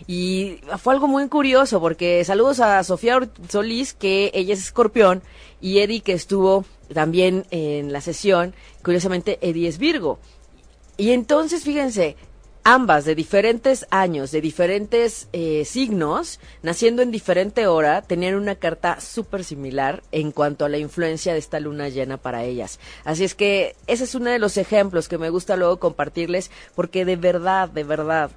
Y 0.07 0.61
fue 0.79 0.95
algo 0.95 1.09
muy 1.09 1.29
curioso 1.29 1.81
porque 1.81 2.25
saludos 2.25 2.61
a 2.61 2.83
Sofía 2.85 3.19
Solís, 3.49 3.95
que 3.95 4.31
ella 4.35 4.55
es 4.55 4.61
escorpión, 4.61 5.23
y 5.61 5.79
Eddie, 5.79 6.01
que 6.01 6.13
estuvo 6.13 6.65
también 6.93 7.47
en 7.51 7.93
la 7.93 8.01
sesión. 8.01 8.55
Curiosamente, 8.83 9.39
Eddie 9.41 9.69
es 9.69 9.79
Virgo. 9.79 10.19
Y 10.97 11.11
entonces, 11.11 11.65
fíjense, 11.65 12.17
ambas 12.69 13.05
de 13.05 13.15
diferentes 13.15 13.87
años, 13.91 14.33
de 14.33 14.41
diferentes 14.41 15.29
eh, 15.33 15.65
signos, 15.65 16.41
naciendo 16.63 17.03
en 17.03 17.13
diferente 17.13 17.69
hora, 17.69 18.03
tenían 18.03 18.35
una 18.35 18.57
carta 18.57 19.01
súper 19.01 19.45
similar 19.45 20.03
en 20.11 20.33
cuanto 20.33 20.65
a 20.65 20.69
la 20.69 20.79
influencia 20.79 21.33
de 21.33 21.39
esta 21.39 21.61
luna 21.61 21.91
llena 21.91 22.17
para 22.17 22.43
ellas. 22.43 22.81
Así 23.05 23.23
es 23.23 23.37
que 23.37 23.77
ese 23.87 24.03
es 24.03 24.17
uno 24.17 24.31
de 24.31 24.41
los 24.41 24.57
ejemplos 24.57 25.07
que 25.07 25.17
me 25.17 25.31
gusta 25.31 25.55
luego 25.55 25.79
compartirles, 25.79 26.51
porque 26.75 27.05
de 27.05 27.15
verdad, 27.15 27.69
de 27.69 27.85
verdad, 27.85 28.33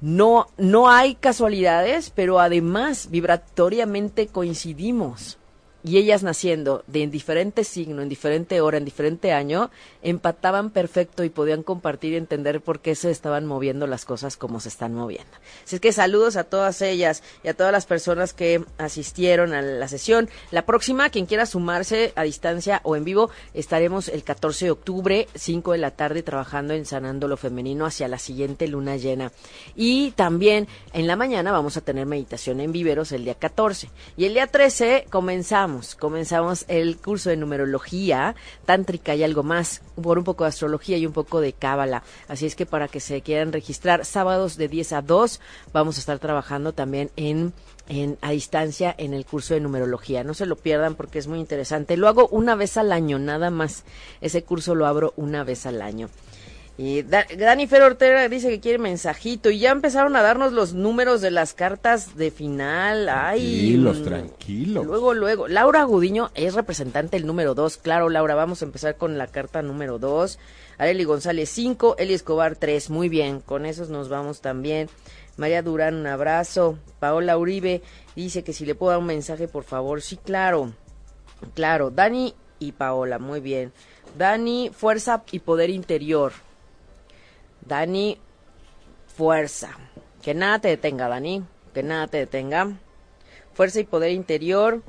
no, 0.00 0.48
no 0.56 0.90
hay 0.90 1.14
casualidades, 1.14 2.10
pero 2.14 2.40
además 2.40 3.08
vibratoriamente 3.10 4.26
coincidimos. 4.26 5.38
Y 5.82 5.98
ellas 5.98 6.22
naciendo 6.22 6.84
de 6.86 7.02
en 7.02 7.10
diferente 7.10 7.64
signo, 7.64 8.02
en 8.02 8.08
diferente 8.08 8.60
hora, 8.60 8.78
en 8.78 8.84
diferente 8.84 9.32
año, 9.32 9.70
empataban 10.02 10.70
perfecto 10.70 11.24
y 11.24 11.30
podían 11.30 11.62
compartir 11.62 12.12
y 12.12 12.16
entender 12.16 12.60
por 12.60 12.80
qué 12.80 12.94
se 12.94 13.10
estaban 13.10 13.46
moviendo 13.46 13.86
las 13.86 14.04
cosas 14.04 14.36
como 14.36 14.60
se 14.60 14.68
están 14.68 14.94
moviendo. 14.94 15.30
Así 15.64 15.76
es 15.76 15.80
que 15.80 15.92
saludos 15.92 16.36
a 16.36 16.44
todas 16.44 16.82
ellas 16.82 17.22
y 17.42 17.48
a 17.48 17.54
todas 17.54 17.72
las 17.72 17.86
personas 17.86 18.32
que 18.32 18.64
asistieron 18.78 19.54
a 19.54 19.62
la 19.62 19.88
sesión. 19.88 20.28
La 20.50 20.66
próxima, 20.66 21.10
quien 21.10 21.26
quiera 21.26 21.46
sumarse 21.46 22.12
a 22.16 22.22
distancia 22.22 22.80
o 22.84 22.96
en 22.96 23.04
vivo, 23.04 23.30
estaremos 23.54 24.08
el 24.08 24.22
14 24.22 24.66
de 24.66 24.70
octubre, 24.70 25.28
5 25.34 25.72
de 25.72 25.78
la 25.78 25.92
tarde, 25.92 26.22
trabajando 26.22 26.74
en 26.74 26.84
Sanando 26.84 27.28
lo 27.28 27.36
Femenino 27.36 27.86
hacia 27.86 28.08
la 28.08 28.18
siguiente 28.18 28.68
luna 28.68 28.96
llena. 28.96 29.32
Y 29.74 30.10
también 30.12 30.68
en 30.92 31.06
la 31.06 31.16
mañana 31.16 31.52
vamos 31.52 31.76
a 31.76 31.80
tener 31.80 32.06
meditación 32.06 32.60
en 32.60 32.72
viveros 32.72 33.12
el 33.12 33.24
día 33.24 33.34
14. 33.34 33.88
Y 34.16 34.24
el 34.26 34.34
día 34.34 34.46
13 34.46 35.06
comenzamos 35.10 35.69
comenzamos, 35.98 36.64
el 36.68 36.96
curso 36.98 37.30
de 37.30 37.36
numerología 37.36 38.34
tántrica 38.64 39.14
y 39.14 39.24
algo 39.24 39.42
más, 39.42 39.82
por 40.00 40.18
un 40.18 40.24
poco 40.24 40.44
de 40.44 40.48
astrología 40.48 40.96
y 40.96 41.06
un 41.06 41.12
poco 41.12 41.40
de 41.40 41.52
cábala. 41.52 42.02
Así 42.28 42.46
es 42.46 42.56
que 42.56 42.66
para 42.66 42.88
que 42.88 43.00
se 43.00 43.20
quieran 43.22 43.52
registrar, 43.52 44.04
sábados 44.04 44.56
de 44.56 44.68
10 44.68 44.92
a 44.92 45.02
2 45.02 45.40
vamos 45.72 45.96
a 45.96 46.00
estar 46.00 46.18
trabajando 46.18 46.72
también 46.72 47.10
en 47.16 47.52
en, 47.90 48.18
a 48.20 48.30
distancia 48.30 48.94
en 48.96 49.14
el 49.14 49.26
curso 49.26 49.54
de 49.54 49.60
numerología. 49.60 50.22
No 50.22 50.32
se 50.32 50.46
lo 50.46 50.56
pierdan 50.56 50.94
porque 50.94 51.18
es 51.18 51.26
muy 51.26 51.40
interesante. 51.40 51.96
Lo 51.96 52.06
hago 52.06 52.28
una 52.28 52.54
vez 52.54 52.76
al 52.76 52.92
año, 52.92 53.18
nada 53.18 53.50
más. 53.50 53.84
Ese 54.20 54.44
curso 54.44 54.76
lo 54.76 54.86
abro 54.86 55.12
una 55.16 55.42
vez 55.42 55.66
al 55.66 55.82
año. 55.82 56.08
Y 56.82 57.02
Dani 57.02 57.66
Fer 57.66 57.82
Ortega 57.82 58.26
dice 58.30 58.48
que 58.48 58.58
quiere 58.58 58.78
mensajito 58.78 59.50
y 59.50 59.58
ya 59.58 59.70
empezaron 59.70 60.16
a 60.16 60.22
darnos 60.22 60.54
los 60.54 60.72
números 60.72 61.20
de 61.20 61.30
las 61.30 61.52
cartas 61.52 62.16
de 62.16 62.30
final. 62.30 63.06
Ay, 63.10 63.40
tranquilos, 63.40 64.02
tranquilos. 64.02 64.86
Luego, 64.86 65.12
luego. 65.12 65.46
Laura 65.46 65.84
Gudiño 65.84 66.30
es 66.34 66.54
representante 66.54 67.18
el 67.18 67.26
número 67.26 67.54
dos. 67.54 67.76
Claro, 67.76 68.08
Laura, 68.08 68.34
vamos 68.34 68.62
a 68.62 68.64
empezar 68.64 68.96
con 68.96 69.18
la 69.18 69.26
carta 69.26 69.60
número 69.60 69.98
dos. 69.98 70.38
Areli 70.78 71.04
González 71.04 71.50
5, 71.50 71.96
Eli 71.98 72.14
Escobar 72.14 72.56
3. 72.56 72.88
Muy 72.88 73.10
bien, 73.10 73.40
con 73.40 73.66
esos 73.66 73.90
nos 73.90 74.08
vamos 74.08 74.40
también. 74.40 74.88
María 75.36 75.60
Durán, 75.60 75.96
un 75.96 76.06
abrazo. 76.06 76.78
Paola 76.98 77.36
Uribe 77.36 77.82
dice 78.16 78.42
que 78.42 78.54
si 78.54 78.64
le 78.64 78.74
puedo 78.74 78.92
dar 78.92 79.00
un 79.00 79.06
mensaje, 79.06 79.48
por 79.48 79.64
favor. 79.64 80.00
Sí, 80.00 80.16
claro. 80.16 80.72
Claro, 81.52 81.90
Dani 81.90 82.34
y 82.58 82.72
Paola, 82.72 83.18
muy 83.18 83.40
bien. 83.40 83.70
Dani, 84.16 84.70
fuerza 84.74 85.24
y 85.30 85.40
poder 85.40 85.68
interior. 85.68 86.32
Dani, 87.66 88.18
fuerza. 89.16 89.76
Que 90.22 90.34
nada 90.34 90.58
te 90.58 90.68
detenga, 90.68 91.08
Dani. 91.08 91.44
Que 91.74 91.82
nada 91.82 92.06
te 92.06 92.18
detenga. 92.18 92.72
Fuerza 93.52 93.80
y 93.80 93.84
poder 93.84 94.12
interior. 94.12 94.82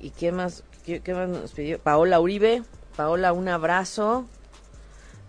¿Y, 0.00 0.10
qué 0.10 0.32
más? 0.32 0.64
¿Qué, 0.84 1.02
más 1.14 1.28
nos 1.28 1.52
pidió? 1.52 1.78
Paola 1.78 2.20
Uribe. 2.20 2.62
Paola, 2.96 3.32
un 3.32 3.48
abrazo. 3.48 4.26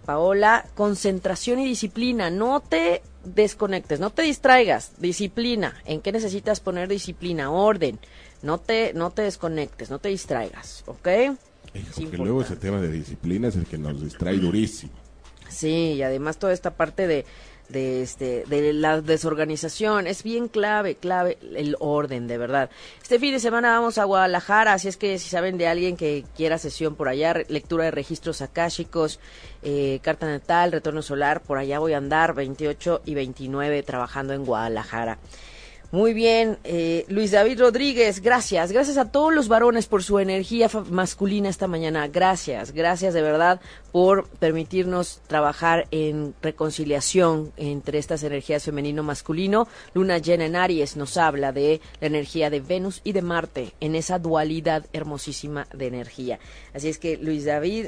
Paola, 0.05 0.65
concentración 0.75 1.59
y 1.59 1.65
disciplina. 1.65 2.29
No 2.29 2.61
te 2.61 3.01
desconectes, 3.23 3.99
no 3.99 4.09
te 4.09 4.21
distraigas. 4.21 4.93
Disciplina. 4.99 5.75
¿En 5.85 6.01
qué 6.01 6.11
necesitas 6.11 6.59
poner 6.59 6.87
disciplina? 6.87 7.51
Orden. 7.51 7.99
No 8.41 8.59
te, 8.59 8.93
no 8.93 9.11
te 9.11 9.23
desconectes, 9.23 9.89
no 9.89 9.99
te 9.99 10.09
distraigas, 10.09 10.83
¿ok? 10.85 11.07
porque 11.95 12.17
luego 12.17 12.41
ese 12.41 12.55
tema 12.55 12.79
de 12.79 12.89
disciplina 12.89 13.49
es 13.49 13.55
el 13.55 13.65
que 13.65 13.77
nos 13.77 14.01
distrae 14.01 14.37
durísimo. 14.37 14.93
Sí, 15.49 15.93
y 15.93 16.01
además 16.01 16.37
toda 16.37 16.53
esta 16.53 16.71
parte 16.71 17.07
de, 17.07 17.25
de 17.69 18.01
este 18.01 18.43
de 18.47 18.73
la 18.73 19.01
desorganización 19.01 20.07
es 20.07 20.23
bien 20.23 20.47
clave 20.47 20.95
clave 20.95 21.37
el 21.55 21.75
orden 21.79 22.27
de 22.27 22.37
verdad. 22.37 22.69
Este 23.01 23.19
fin 23.19 23.33
de 23.33 23.39
semana 23.39 23.71
vamos 23.71 23.97
a 23.97 24.05
Guadalajara 24.05 24.73
así 24.73 24.87
es 24.87 24.97
que 24.97 25.19
si 25.19 25.29
saben 25.29 25.57
de 25.57 25.67
alguien 25.67 25.97
que 25.97 26.25
quiera 26.35 26.57
sesión 26.57 26.95
por 26.95 27.09
allá 27.09 27.33
lectura 27.49 27.85
de 27.85 27.91
registros 27.91 28.41
akáshicos 28.41 29.19
eh, 29.63 29.99
carta 30.01 30.27
natal 30.27 30.71
retorno 30.71 31.01
solar 31.01 31.41
por 31.41 31.57
allá 31.57 31.79
voy 31.79 31.93
a 31.93 31.97
andar 31.97 32.33
28 32.33 33.01
y 33.05 33.15
29 33.15 33.83
trabajando 33.83 34.33
en 34.33 34.45
Guadalajara 34.45 35.17
muy 35.89 36.13
bien, 36.13 36.57
eh, 36.65 37.05
Luis 37.07 37.31
David 37.31 37.61
Rodríguez, 37.61 38.21
gracias. 38.21 38.73
Gracias 38.73 38.97
a 38.97 39.09
todos 39.09 39.33
los 39.33 39.47
varones 39.47 39.87
por 39.87 40.03
su 40.03 40.19
energía 40.19 40.69
masculina 40.89 41.47
esta 41.47 41.67
mañana. 41.67 42.09
Gracias, 42.09 42.73
gracias 42.73 43.13
de 43.13 43.21
verdad 43.21 43.61
por 43.93 44.27
permitirnos 44.27 45.21
trabajar 45.27 45.87
en 45.91 46.35
reconciliación 46.41 47.53
entre 47.55 47.99
estas 47.99 48.23
energías 48.23 48.65
femenino-masculino. 48.65 49.69
Luna 49.93 50.17
llena 50.17 50.45
en 50.45 50.57
Aries 50.57 50.97
nos 50.97 51.15
habla 51.15 51.53
de 51.53 51.79
la 52.01 52.07
energía 52.07 52.49
de 52.49 52.59
Venus 52.59 52.99
y 53.05 53.13
de 53.13 53.21
Marte 53.21 53.73
en 53.79 53.95
esa 53.95 54.19
dualidad 54.19 54.85
hermosísima 54.91 55.67
de 55.73 55.87
energía. 55.87 56.37
Así 56.73 56.89
es 56.89 56.97
que, 56.97 57.15
Luis 57.15 57.45
David, 57.45 57.87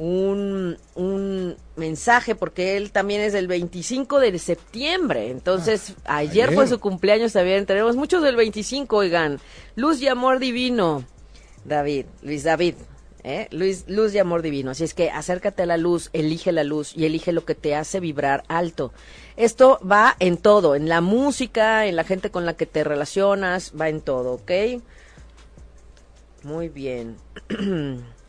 un, 0.00 0.78
un 0.94 1.56
mensaje 1.76 2.34
porque 2.34 2.78
él 2.78 2.90
también 2.90 3.20
es 3.20 3.34
del 3.34 3.46
25 3.46 4.18
de 4.18 4.38
septiembre. 4.38 5.30
Entonces, 5.30 5.94
ah, 6.06 6.16
ayer, 6.16 6.54
fue 6.54 6.66
su 6.66 6.80
cumpleaños 6.80 7.34
también. 7.34 7.66
Tenemos 7.66 7.96
muchos 7.96 8.22
del 8.22 8.34
25, 8.34 8.96
oigan. 8.96 9.40
Luz 9.76 10.00
y 10.00 10.08
amor 10.08 10.38
divino. 10.38 11.04
David, 11.66 12.06
Luis 12.22 12.44
David. 12.44 12.76
¿eh? 13.24 13.48
Luis, 13.50 13.84
luz 13.88 14.14
y 14.14 14.18
amor 14.18 14.40
divino. 14.40 14.70
Así 14.70 14.84
es 14.84 14.94
que 14.94 15.10
acércate 15.10 15.64
a 15.64 15.66
la 15.66 15.76
luz, 15.76 16.08
elige 16.14 16.50
la 16.50 16.64
luz 16.64 16.96
y 16.96 17.04
elige 17.04 17.32
lo 17.32 17.44
que 17.44 17.54
te 17.54 17.74
hace 17.74 18.00
vibrar 18.00 18.42
alto. 18.48 18.94
Esto 19.36 19.78
va 19.86 20.16
en 20.18 20.38
todo, 20.38 20.76
en 20.76 20.88
la 20.88 21.02
música, 21.02 21.84
en 21.84 21.96
la 21.96 22.04
gente 22.04 22.30
con 22.30 22.46
la 22.46 22.54
que 22.54 22.64
te 22.64 22.84
relacionas, 22.84 23.74
va 23.78 23.90
en 23.90 24.00
todo, 24.00 24.32
¿ok? 24.32 24.50
Muy 26.42 26.70
bien. 26.70 27.16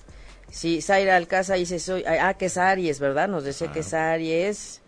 Sí, 0.51 0.81
Zaira 0.81 1.15
Alcázar 1.15 1.57
dice, 1.57 1.79
soy, 1.79 2.03
ah, 2.05 2.33
que 2.33 2.45
es 2.47 2.57
Aries, 2.57 2.99
¿verdad? 2.99 3.29
Nos 3.29 3.45
decía 3.45 3.71
que 3.71 3.79
es 3.79 3.93
Aries. 3.93 4.81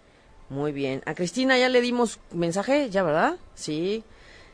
Muy 0.49 0.73
bien. 0.73 1.01
A 1.05 1.15
Cristina 1.15 1.57
ya 1.57 1.69
le 1.69 1.81
dimos 1.81 2.19
mensaje, 2.31 2.89
ya, 2.89 3.01
¿verdad? 3.01 3.37
Sí. 3.55 4.03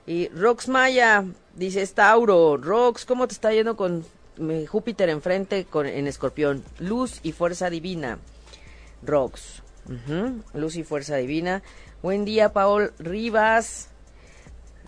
Y 0.06 0.30
Rox 0.30 0.68
Maya 0.68 1.26
dice, 1.56 1.82
es 1.82 1.94
Tauro. 1.94 2.58
Rox, 2.58 3.06
¿cómo 3.06 3.28
te 3.28 3.34
está 3.34 3.52
yendo 3.52 3.76
con 3.76 4.06
Júpiter 4.68 5.10
enfrente 5.10 5.66
con, 5.66 5.88
en 5.88 6.08
Escorpión? 6.08 6.64
Luz 6.78 7.20
y 7.24 7.32
fuerza 7.32 7.70
divina. 7.70 8.20
Rox. 9.02 9.64
Luz 10.54 10.76
y 10.76 10.84
fuerza 10.84 11.16
divina. 11.18 11.64
Buen 12.04 12.24
día, 12.24 12.54
Paul 12.54 12.94
Rivas. 13.00 13.90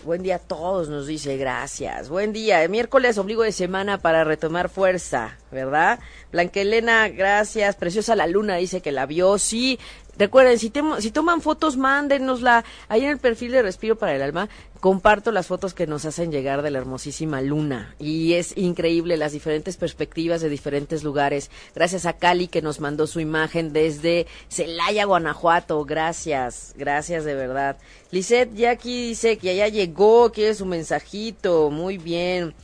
Buen 0.04 0.24
día 0.24 0.38
a 0.38 0.40
todos, 0.40 0.90
nos 0.90 1.06
dice, 1.06 1.38
gracias. 1.38 2.10
Buen 2.10 2.34
día, 2.34 2.68
miércoles, 2.68 3.20
obligo 3.20 3.44
de 3.44 3.52
semana 3.52 4.00
para 4.00 4.24
retomar 4.24 4.68
fuerza, 4.68 5.38
¿verdad? 5.52 6.00
Blanquelena, 6.32 7.08
gracias. 7.10 7.76
Preciosa 7.76 8.16
la 8.16 8.26
luna, 8.26 8.56
dice 8.56 8.82
que 8.82 8.92
la 8.92 9.06
vio. 9.06 9.38
Sí, 9.38 9.78
Recuerden, 10.18 10.60
si, 10.60 10.72
si 11.00 11.12
toman 11.12 11.42
fotos, 11.42 11.78
mándenosla. 11.78 12.64
Ahí 12.90 13.04
en 13.04 13.12
el 13.12 13.18
perfil 13.18 13.52
de 13.52 13.62
Respiro 13.62 13.96
para 13.96 14.16
el 14.16 14.22
Alma 14.22 14.50
comparto 14.82 15.32
las 15.32 15.46
fotos 15.48 15.76
que 15.76 15.86
nos 15.86 16.06
hacen 16.06 16.32
llegar 16.32 16.64
de 16.64 16.72
la 16.72 16.80
hermosísima 16.80 17.40
luna. 17.42 17.96
Y 18.00 18.34
es 18.34 18.58
increíble 18.58 19.16
las 19.16 19.32
diferentes 19.32 19.78
perspectivas 19.78 20.42
de 20.42 20.50
diferentes 20.50 21.04
lugares. 21.04 21.52
Gracias 21.76 22.06
a 22.06 22.14
Cali 22.14 22.48
que 22.48 22.64
nos 22.64 22.80
mandó 22.80 23.08
su 23.08 23.20
imagen 23.20 23.74
desde 23.74 24.26
Celaya, 24.50 25.06
Guanajuato. 25.06 25.86
Gracias, 25.86 26.74
gracias 26.76 27.24
de 27.26 27.36
verdad. 27.36 27.78
Lisette 28.10 28.54
ya 28.56 28.72
aquí 28.72 29.10
dice 29.10 29.38
que 29.38 29.56
ya 29.56 29.68
llegó, 29.68 30.32
quiere 30.32 30.56
su 30.56 30.66
mensajito. 30.66 31.70
Muy 31.70 32.00
bien. 32.00 32.56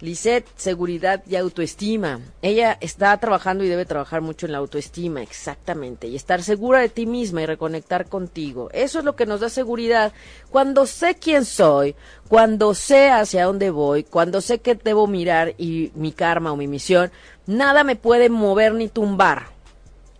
Lisette, 0.00 0.46
seguridad 0.54 1.24
y 1.26 1.34
autoestima. 1.34 2.20
Ella 2.40 2.78
está 2.80 3.16
trabajando 3.16 3.64
y 3.64 3.68
debe 3.68 3.84
trabajar 3.84 4.20
mucho 4.20 4.46
en 4.46 4.52
la 4.52 4.58
autoestima, 4.58 5.22
exactamente, 5.22 6.06
y 6.06 6.14
estar 6.14 6.42
segura 6.44 6.78
de 6.78 6.88
ti 6.88 7.04
misma 7.04 7.42
y 7.42 7.46
reconectar 7.46 8.08
contigo. 8.08 8.70
Eso 8.72 9.00
es 9.00 9.04
lo 9.04 9.16
que 9.16 9.26
nos 9.26 9.40
da 9.40 9.48
seguridad. 9.48 10.12
Cuando 10.50 10.86
sé 10.86 11.16
quién 11.16 11.44
soy, 11.44 11.96
cuando 12.28 12.74
sé 12.74 13.10
hacia 13.10 13.46
dónde 13.46 13.70
voy, 13.70 14.04
cuando 14.04 14.40
sé 14.40 14.60
que 14.60 14.76
debo 14.76 15.08
mirar 15.08 15.54
y 15.58 15.90
mi 15.96 16.12
karma 16.12 16.52
o 16.52 16.56
mi 16.56 16.68
misión, 16.68 17.10
nada 17.46 17.82
me 17.82 17.96
puede 17.96 18.28
mover 18.28 18.74
ni 18.74 18.86
tumbar. 18.86 19.46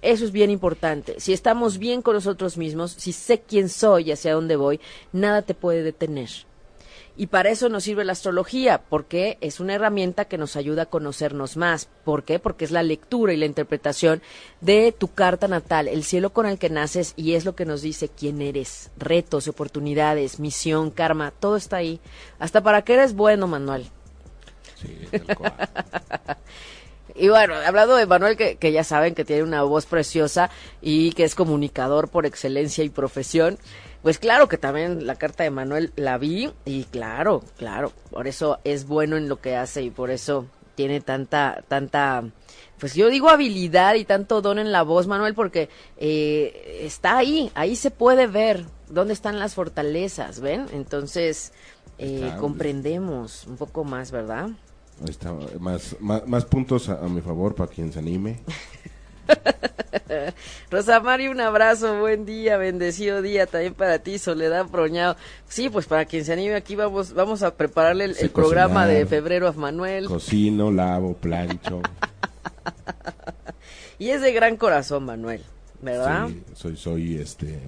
Eso 0.02 0.24
es 0.24 0.32
bien 0.32 0.50
importante. 0.50 1.20
Si 1.20 1.32
estamos 1.32 1.78
bien 1.78 2.02
con 2.02 2.14
nosotros 2.14 2.56
mismos, 2.56 2.92
si 2.92 3.12
sé 3.12 3.42
quién 3.42 3.68
soy 3.68 4.08
y 4.08 4.12
hacia 4.12 4.34
dónde 4.34 4.56
voy, 4.56 4.80
nada 5.12 5.42
te 5.42 5.54
puede 5.54 5.84
detener. 5.84 6.47
Y 7.20 7.26
para 7.26 7.50
eso 7.50 7.68
nos 7.68 7.82
sirve 7.82 8.04
la 8.04 8.12
astrología, 8.12 8.80
porque 8.88 9.38
es 9.40 9.58
una 9.58 9.74
herramienta 9.74 10.26
que 10.26 10.38
nos 10.38 10.54
ayuda 10.54 10.82
a 10.82 10.86
conocernos 10.86 11.56
más. 11.56 11.88
¿Por 12.04 12.22
qué? 12.22 12.38
Porque 12.38 12.64
es 12.64 12.70
la 12.70 12.84
lectura 12.84 13.32
y 13.32 13.36
la 13.36 13.44
interpretación 13.44 14.22
de 14.60 14.94
tu 14.96 15.08
carta 15.08 15.48
natal, 15.48 15.88
el 15.88 16.04
cielo 16.04 16.30
con 16.30 16.46
el 16.46 16.60
que 16.60 16.70
naces 16.70 17.14
y 17.16 17.34
es 17.34 17.44
lo 17.44 17.56
que 17.56 17.64
nos 17.64 17.82
dice 17.82 18.08
quién 18.08 18.40
eres, 18.40 18.92
retos, 18.96 19.48
oportunidades, 19.48 20.38
misión, 20.38 20.92
karma, 20.92 21.32
todo 21.32 21.56
está 21.56 21.78
ahí. 21.78 21.98
Hasta 22.38 22.62
para 22.62 22.82
qué 22.82 22.94
eres 22.94 23.14
bueno, 23.14 23.48
Manuel. 23.48 23.86
Sí, 24.80 24.96
y 27.16 27.28
bueno, 27.30 27.54
hablando 27.66 27.96
de 27.96 28.06
Manuel, 28.06 28.36
que, 28.36 28.58
que 28.58 28.70
ya 28.70 28.84
saben 28.84 29.16
que 29.16 29.24
tiene 29.24 29.42
una 29.42 29.64
voz 29.64 29.86
preciosa 29.86 30.50
y 30.80 31.10
que 31.14 31.24
es 31.24 31.34
comunicador 31.34 32.10
por 32.10 32.26
excelencia 32.26 32.84
y 32.84 32.90
profesión, 32.90 33.58
pues 34.02 34.18
claro 34.18 34.48
que 34.48 34.58
también 34.58 35.06
la 35.06 35.16
carta 35.16 35.44
de 35.44 35.50
Manuel 35.50 35.92
la 35.96 36.18
vi 36.18 36.50
y 36.64 36.84
claro, 36.84 37.42
claro, 37.56 37.92
por 38.10 38.26
eso 38.26 38.58
es 38.64 38.86
bueno 38.86 39.16
en 39.16 39.28
lo 39.28 39.40
que 39.40 39.56
hace 39.56 39.82
y 39.82 39.90
por 39.90 40.10
eso 40.10 40.46
tiene 40.74 41.00
tanta, 41.00 41.64
tanta, 41.66 42.22
pues 42.78 42.94
yo 42.94 43.10
digo 43.10 43.28
habilidad 43.30 43.94
y 43.96 44.04
tanto 44.04 44.40
don 44.40 44.60
en 44.60 44.70
la 44.70 44.82
voz, 44.82 45.08
Manuel, 45.08 45.34
porque 45.34 45.68
eh, 45.96 46.80
está 46.82 47.18
ahí, 47.18 47.50
ahí 47.54 47.74
se 47.74 47.90
puede 47.90 48.28
ver 48.28 48.64
dónde 48.88 49.12
están 49.12 49.40
las 49.40 49.54
fortalezas, 49.54 50.38
¿ven? 50.40 50.66
Entonces, 50.72 51.52
eh, 51.98 52.18
Claro. 52.20 52.40
comprendemos 52.40 53.44
un 53.48 53.56
poco 53.56 53.82
más, 53.82 54.12
¿verdad? 54.12 54.50
Ahí 55.02 55.10
está, 55.10 55.32
más, 55.58 55.96
más, 55.98 56.26
más 56.28 56.44
puntos 56.44 56.88
a, 56.88 57.04
a 57.04 57.08
mi 57.08 57.20
favor 57.22 57.56
para 57.56 57.70
quien 57.70 57.92
se 57.92 57.98
anime. 57.98 58.38
Rosa 60.70 61.00
Mari, 61.00 61.28
un 61.28 61.40
abrazo, 61.40 61.98
buen 62.00 62.24
día, 62.24 62.56
bendecido 62.56 63.22
día 63.22 63.46
también 63.46 63.74
para 63.74 63.98
ti, 63.98 64.18
Soledad 64.18 64.66
Proñado. 64.66 65.16
Sí, 65.48 65.68
pues 65.68 65.86
para 65.86 66.04
quien 66.04 66.24
se 66.24 66.32
anime 66.32 66.54
aquí 66.54 66.76
vamos, 66.76 67.12
vamos 67.12 67.42
a 67.42 67.54
prepararle 67.54 68.04
el, 68.04 68.30
programa 68.30 68.86
de 68.86 69.06
febrero 69.06 69.48
a 69.48 69.52
Manuel. 69.52 70.06
Cocino, 70.06 70.70
lavo, 70.70 71.14
plancho. 71.14 71.82
Y 74.00 74.10
es 74.10 74.20
de 74.20 74.32
gran 74.32 74.56
corazón, 74.56 75.06
Manuel, 75.06 75.42
¿verdad? 75.82 76.28
Sí, 76.28 76.42
soy, 76.54 76.76
soy 76.76 77.16
este 77.16 77.60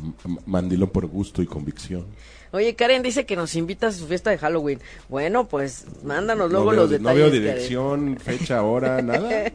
mandilón 0.47 0.89
por 0.91 1.07
gusto 1.07 1.43
y 1.43 1.47
convicción. 1.47 2.07
Oye, 2.53 2.75
Karen 2.75 3.03
dice 3.03 3.27
que 3.27 3.37
nos 3.37 3.55
invita 3.55 3.89
a 3.89 3.93
su 3.93 4.07
fiesta 4.07 4.31
de 4.31 4.39
Halloween. 4.39 4.81
Bueno, 5.09 5.47
pues 5.47 5.85
mándanos 6.03 6.51
luego 6.51 6.67
no 6.67 6.71
veo, 6.73 6.81
los 6.83 6.91
no 6.91 6.99
detalles. 6.99 7.17
veo 7.17 7.27
Karen. 7.31 7.43
dirección, 7.43 8.17
fecha, 8.19 8.63
hora, 8.63 9.01
nada. 9.03 9.53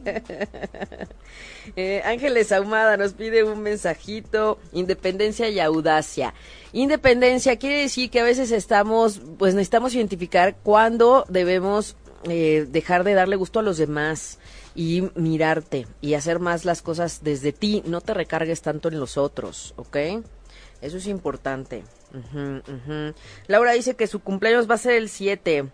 Eh, 1.74 2.00
Ángeles 2.04 2.52
Ahumada 2.52 2.96
nos 2.96 3.12
pide 3.12 3.42
un 3.44 3.60
mensajito, 3.60 4.58
independencia 4.72 5.48
y 5.48 5.58
audacia. 5.60 6.32
Independencia 6.72 7.56
quiere 7.56 7.80
decir 7.80 8.10
que 8.10 8.20
a 8.20 8.24
veces 8.24 8.50
estamos, 8.52 9.20
pues 9.38 9.54
necesitamos 9.54 9.94
identificar 9.94 10.56
cuándo 10.62 11.24
debemos 11.28 11.96
eh, 12.28 12.66
dejar 12.68 13.04
de 13.04 13.14
darle 13.14 13.36
gusto 13.36 13.58
a 13.58 13.62
los 13.62 13.78
demás 13.78 14.38
y 14.74 15.08
mirarte 15.14 15.86
y 16.00 16.14
hacer 16.14 16.38
más 16.38 16.64
las 16.64 16.82
cosas 16.82 17.22
desde 17.22 17.52
ti, 17.52 17.82
no 17.86 18.00
te 18.00 18.14
recargues 18.14 18.62
tanto 18.62 18.88
en 18.88 19.00
los 19.00 19.16
otros, 19.16 19.74
¿ok? 19.76 19.96
Eso 20.80 20.98
es 20.98 21.06
importante. 21.06 21.82
Laura 23.46 23.72
dice 23.72 23.96
que 23.96 24.06
su 24.06 24.20
cumpleaños 24.20 24.68
va 24.70 24.74
a 24.74 24.78
ser 24.78 24.92
el 24.94 25.08
7. 25.08 25.66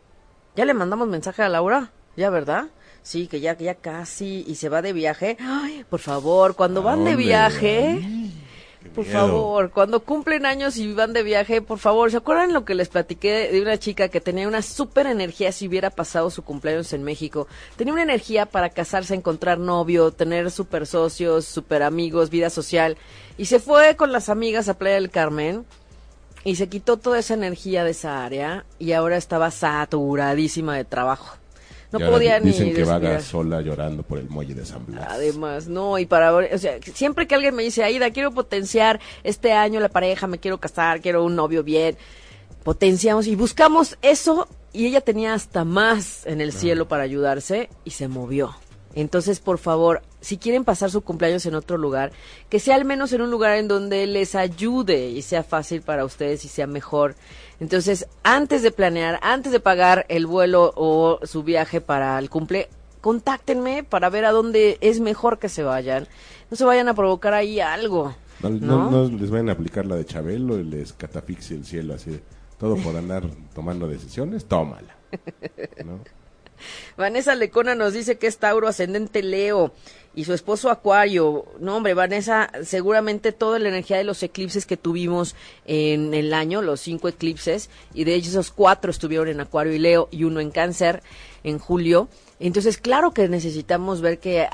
¿Ya 0.57 0.65
le 0.65 0.75
mandamos 0.75 1.09
mensaje 1.09 1.43
a 1.43 1.49
Laura? 1.49 1.93
¿Ya, 2.17 2.31
verdad? 2.31 2.67
Sí, 3.03 3.27
que 3.27 3.41
ya, 3.41 3.57
que 3.57 3.65
ya 3.65 3.75
casi 3.75 4.45
y 4.47 4.55
se 4.57 4.69
va 4.69 4.83
de 4.83 4.93
viaje. 4.93 5.37
Ay, 5.41 5.85
por 5.89 6.01
favor, 6.01 6.55
cuando 6.55 6.81
¿A 6.81 6.85
van 6.85 7.05
de 7.05 7.17
viaje, 7.17 8.01
por 8.95 9.05
miedo. 9.05 9.19
favor, 9.19 9.71
cuando 9.71 10.01
cumplen 10.01 10.47
años 10.47 10.77
y 10.77 10.93
van 10.93 11.13
de 11.13 11.23
viaje, 11.25 11.63
por 11.63 11.79
favor, 11.79 12.11
¿se 12.13 12.19
acuerdan 12.19 12.53
lo 12.53 12.65
que 12.65 12.77
les 12.77 12.89
platiqué 12.91 13.49
de 13.51 13.61
una 13.61 13.79
chica 13.79 14.09
que 14.09 14.21
tenía 14.21 14.47
una 14.47 14.63
súper 14.63 15.07
energía 15.07 15.51
si 15.51 15.67
hubiera 15.67 15.91
pasado 15.91 16.31
su 16.31 16.43
cumpleaños 16.45 16.93
en 16.93 17.03
México? 17.03 17.49
Tenía 17.77 17.93
una 17.95 18.03
energía 18.03 18.47
para 18.47 18.71
casarse, 18.71 19.15
encontrar 19.15 19.59
novio, 19.59 20.13
tener 20.13 20.51
super 20.53 20.87
socios, 20.87 21.45
super 21.47 21.83
amigos, 21.83 22.31
vida 22.31 22.51
social. 22.51 22.99
Y 23.37 23.47
se 23.47 23.59
fue 23.59 23.97
con 23.97 24.13
las 24.13 24.29
amigas 24.29 24.69
a 24.69 24.79
Playa 24.79 24.97
del 24.97 25.11
Carmen 25.11 25.65
y 26.45 26.57
se 26.57 26.69
quitó 26.69 26.97
toda 26.97 27.19
esa 27.19 27.35
energía 27.35 27.85
de 27.85 27.91
esa 27.93 28.25
área 28.25 28.65
y 28.79 28.93
ahora 28.93 29.17
estaba 29.17 29.51
saturadísima 29.51 30.77
de 30.77 30.85
trabajo. 30.85 31.37
No 31.93 31.99
Y 31.99 32.03
ahora 32.05 32.17
podía 32.17 32.41
di- 32.41 32.47
Dicen 32.49 32.69
ni 32.69 32.73
que 32.75 32.85
vaga 32.85 33.21
sola 33.21 33.61
llorando 33.61 34.03
por 34.03 34.19
el 34.19 34.29
muelle 34.31 34.55
de 34.55 34.65
San 34.65 34.87
Blas. 34.87 35.07
Además, 35.11 35.69
no, 35.69 35.99
y 35.99 36.07
para, 36.07 36.35
o 36.35 36.59
sea, 36.59 36.79
siempre 36.95 37.27
que 37.27 37.35
alguien 37.35 37.55
me 37.55 37.63
dice, 37.63 37.85
Aida, 37.85 38.11
quiero 38.11 38.33
potenciar 38.33 38.99
este 39.25 39.53
año 39.53 39.79
la 39.79 39.91
pareja, 39.91 40.27
me 40.27 40.39
quiero 40.39 40.59
casar, 40.59 41.03
quiero 41.03 41.23
un 41.23 41.37
novio 41.37 41.63
bien, 41.63 41.99
potenciamos 42.65 43.27
y 43.27 43.35
buscamos 43.37 43.99
eso 44.01 44.49
y 44.73 44.87
ella 44.87 45.03
tenía 45.03 45.35
hasta 45.35 45.65
más 45.65 46.25
en 46.27 46.41
el 46.41 46.53
cielo 46.53 46.89
para 46.89 47.03
ayudarse 47.03 47.69
y 47.85 47.91
se 47.91 48.09
movió. 48.09 48.55
Entonces, 48.95 49.41
por 49.41 49.59
favor, 49.59 50.03
si 50.21 50.37
quieren 50.39 50.65
pasar 50.65 50.91
su 50.91 51.01
cumpleaños 51.03 51.47
en 51.47 51.55
otro 51.55 51.79
lugar, 51.79 52.13
que 52.49 52.61
sea 52.61 52.75
al 52.77 52.85
menos 52.85 53.13
en 53.13 53.23
un 53.23 53.31
lugar 53.31 53.57
en 53.57 53.69
donde 53.69 54.07
les 54.07 54.35
ayude 54.35 55.09
y 55.11 55.23
sea 55.23 55.43
fácil 55.43 55.83
para 55.83 56.05
ustedes 56.05 56.45
y 56.45 56.49
sea 56.49 56.67
mejor. 56.67 57.15
Entonces, 57.61 58.07
antes 58.23 58.63
de 58.63 58.71
planear, 58.71 59.19
antes 59.23 59.53
de 59.53 59.61
pagar 59.61 60.05
el 60.09 60.27
vuelo 60.27 60.73
o 60.77 61.21
su 61.25 61.43
viaje 61.43 61.81
para 61.81 62.19
el 62.19 62.29
cumple, 62.29 62.69
contáctenme 63.01 63.83
para 63.85 64.11
ver 64.11 64.25
a 64.25 64.31
dónde 64.33 64.79
es 64.81 65.01
mejor 65.01 65.39
que 65.39 65.49
se 65.49 65.63
vayan. 65.63 66.07
No 66.51 66.57
se 66.57 66.65
vayan 66.65 66.89
a 66.89 66.95
provocar 66.95 67.35
ahí 67.35 67.61
algo. 67.61 68.15
No, 68.43 68.51
¿no? 68.51 68.91
no- 68.91 69.09
no 69.09 69.19
les 69.19 69.31
vayan 69.31 69.49
a 69.49 69.53
aplicar 69.53 69.87
la 69.87 69.97
de 69.97 70.05
Chabelo 70.05 70.59
y 70.59 70.65
les 70.65 70.93
catafixie 70.93 71.57
el 71.57 71.65
cielo 71.65 71.95
así 71.95 72.21
todo 72.59 72.77
por 72.77 72.95
andar 72.97 73.25
tomando 73.55 73.89
decisiones, 73.89 74.45
tómala. 74.45 74.95
¿No? 75.85 75.99
Vanessa 76.97 77.35
Lecona 77.35 77.75
nos 77.75 77.93
dice 77.93 78.19
que 78.19 78.27
es 78.27 78.39
Tauro 78.39 78.69
ascendente 78.69 79.23
Leo 79.23 79.73
y 80.15 80.25
su 80.25 80.35
esposo 80.35 80.71
Acuario. 80.71 81.47
No, 81.59 81.77
hombre, 81.77 81.95
Vanessa, 81.95 82.51
seguramente 82.63 83.33
toda 83.33 83.59
la 83.59 83.69
energía 83.69 83.97
de 83.97 84.05
los 84.05 84.23
eclipses 84.23 84.67
que 84.67 84.77
tuvimos 84.77 85.35
en 85.65 86.13
el 86.15 86.35
año, 86.35 86.63
los 86.63 86.81
cinco 86.81 87.09
eclipses, 87.09 87.71
y 87.95 88.05
de 88.05 88.15
ellos 88.15 88.29
esos 88.29 88.51
cuatro 88.51 88.91
estuvieron 88.91 89.29
en 89.29 89.41
Acuario 89.41 89.73
y 89.73 89.79
Leo 89.79 90.09
y 90.11 90.25
uno 90.25 90.41
en 90.41 90.51
Cáncer 90.51 91.03
en 91.45 91.59
julio. 91.59 92.09
Entonces, 92.41 92.77
claro 92.77 93.13
que 93.13 93.29
necesitamos 93.29 94.01
ver 94.01 94.19
que 94.19 94.49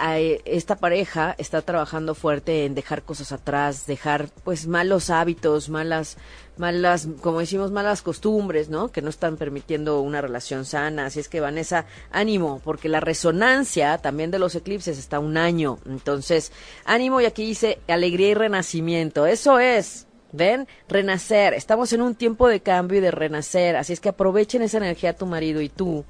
esta 0.44 0.76
pareja 0.76 1.34
está 1.38 1.62
trabajando 1.62 2.14
fuerte 2.14 2.66
en 2.66 2.74
dejar 2.74 3.02
cosas 3.02 3.32
atrás, 3.32 3.86
dejar 3.86 4.28
pues 4.44 4.66
malos 4.66 5.08
hábitos, 5.08 5.70
malas, 5.70 6.18
malas, 6.58 7.08
como 7.20 7.40
decimos, 7.40 7.70
malas 7.70 8.02
costumbres, 8.02 8.68
¿no? 8.68 8.88
Que 8.90 9.02
no 9.02 9.10
están 9.10 9.36
permitiendo 9.36 10.00
una 10.00 10.20
relación 10.20 10.64
sana. 10.64 11.06
Así 11.06 11.20
es 11.20 11.28
que 11.28 11.40
Vanessa, 11.40 11.86
ánimo, 12.10 12.60
porque 12.64 12.88
la 12.88 13.00
resonancia 13.00 13.98
también 13.98 14.30
de 14.30 14.38
los 14.38 14.54
eclipses 14.54 14.98
está 14.98 15.18
un 15.18 15.36
año. 15.36 15.78
Entonces, 15.86 16.52
ánimo 16.84 17.20
y 17.20 17.26
aquí 17.26 17.44
dice 17.44 17.78
alegría 17.88 18.28
y 18.28 18.34
renacimiento. 18.34 19.26
Eso 19.26 19.58
es. 19.58 20.06
¿Ven? 20.32 20.68
Renacer. 20.88 21.54
Estamos 21.54 21.92
en 21.92 22.02
un 22.02 22.14
tiempo 22.14 22.48
de 22.48 22.60
cambio 22.60 22.98
y 22.98 23.00
de 23.00 23.10
renacer. 23.10 23.76
Así 23.76 23.92
es 23.92 24.00
que 24.00 24.10
aprovechen 24.10 24.62
esa 24.62 24.76
energía 24.76 25.16
tu 25.16 25.26
marido 25.26 25.60
y 25.62 25.68
tú 25.68 26.04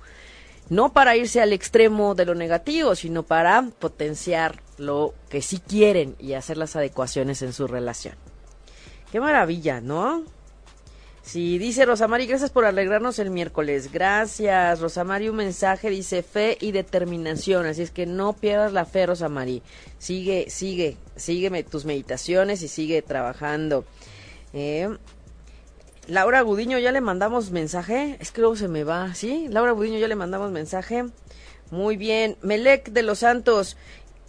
no 0.71 0.93
para 0.93 1.17
irse 1.17 1.41
al 1.41 1.53
extremo 1.53 2.15
de 2.15 2.27
lo 2.27 2.35
negativo, 2.35 2.95
sino 2.95 3.23
para 3.23 3.63
potenciar 3.79 4.63
lo 4.77 5.15
que 5.31 5.41
sí 5.41 5.61
quieren 5.61 6.15
y 6.19 6.35
hacer 6.35 6.57
las 6.59 6.77
adecuaciones 6.77 7.43
en 7.43 7.53
su 7.53 7.67
relación. 7.67 8.17
Qué 9.11 9.21
maravilla, 9.21 9.81
¿no? 9.81 10.25
Sí, 11.29 11.59
dice 11.59 11.85
Rosamari, 11.85 12.27
gracias 12.27 12.49
por 12.49 12.64
alegrarnos 12.64 13.19
el 13.19 13.29
miércoles. 13.29 13.93
Gracias, 13.93 14.81
Rosamari, 14.81 15.29
un 15.29 15.37
mensaje 15.37 15.91
dice 15.91 16.23
fe 16.23 16.57
y 16.59 16.73
determinación, 16.73 17.67
así 17.67 17.83
es 17.83 17.91
que 17.91 18.07
no 18.07 18.33
pierdas 18.33 18.73
la 18.73 18.87
fe, 18.87 19.05
Rosamari. 19.05 19.62
Sigue, 19.99 20.49
sigue, 20.49 20.97
sígueme 21.17 21.64
tus 21.64 21.85
meditaciones 21.85 22.62
y 22.62 22.69
sigue 22.69 23.03
trabajando. 23.03 23.85
Eh, 24.55 24.88
Laura 26.07 26.41
Gudiño, 26.41 26.79
ya 26.79 26.93
le 26.93 27.03
mandamos 27.03 27.51
mensaje. 27.51 28.17
Es 28.21 28.33
que 28.33 28.41
luego 28.41 28.57
se 28.57 28.69
me 28.69 28.85
va, 28.85 29.14
¿sí? 29.14 29.49
Laura 29.51 29.73
Gudiño, 29.73 29.99
ya 29.99 30.09
le 30.09 30.17
mandamos 30.17 30.51
mensaje. 30.51 31.05
Muy 31.71 31.99
bien. 31.99 32.38
Melec 32.41 32.88
de 32.88 33.03
los 33.03 33.19
Santos. 33.19 33.77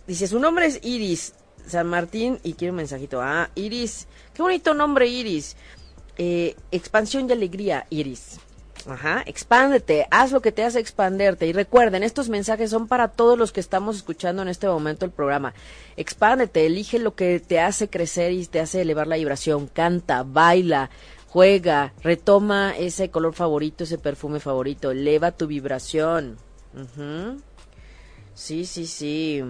Dice, 0.06 0.28
su 0.28 0.38
nombre 0.38 0.66
es 0.66 0.82
Iris 0.84 1.34
San 1.70 1.88
Martín 1.88 2.40
y 2.44 2.54
quiere 2.54 2.72
un 2.72 2.78
mensajito. 2.78 3.22
Ah, 3.22 3.50
Iris. 3.56 4.08
Qué 4.34 4.42
bonito 4.42 4.74
nombre, 4.74 5.08
Iris. 5.08 5.56
Eh, 6.22 6.58
expansión 6.72 7.30
y 7.30 7.32
alegría, 7.32 7.88
Iris. 7.90 8.42
Ajá, 8.86 9.24
expándete, 9.26 10.06
haz 10.12 10.34
lo 10.34 10.42
que 10.42 10.52
te 10.52 10.66
hace 10.66 10.80
expanderte. 10.80 11.48
Y 11.48 11.54
recuerden, 11.54 12.04
estos 12.04 12.28
mensajes 12.28 12.72
son 12.72 12.90
para 12.90 13.08
todos 13.08 13.38
los 13.38 13.54
que 13.54 13.62
estamos 13.62 13.96
escuchando 13.96 14.42
en 14.42 14.50
este 14.50 14.68
momento 14.68 15.06
el 15.06 15.12
programa. 15.12 15.54
Expándete, 15.96 16.66
elige 16.66 17.00
lo 17.00 17.16
que 17.16 17.40
te 17.40 17.62
hace 17.62 17.90
crecer 17.90 18.34
y 18.34 18.46
te 18.48 18.60
hace 18.60 18.82
elevar 18.82 19.08
la 19.08 19.16
vibración. 19.16 19.68
Canta, 19.68 20.24
baila, 20.24 20.90
juega, 21.30 21.94
retoma 22.04 22.76
ese 22.78 23.10
color 23.10 23.34
favorito, 23.34 23.86
ese 23.86 23.98
perfume 23.98 24.42
favorito, 24.42 24.92
eleva 24.92 25.32
tu 25.32 25.48
vibración. 25.48 26.38
Ujú. 26.74 27.42
Sí, 28.34 28.66
sí, 28.66 28.88
sí. 28.88 29.42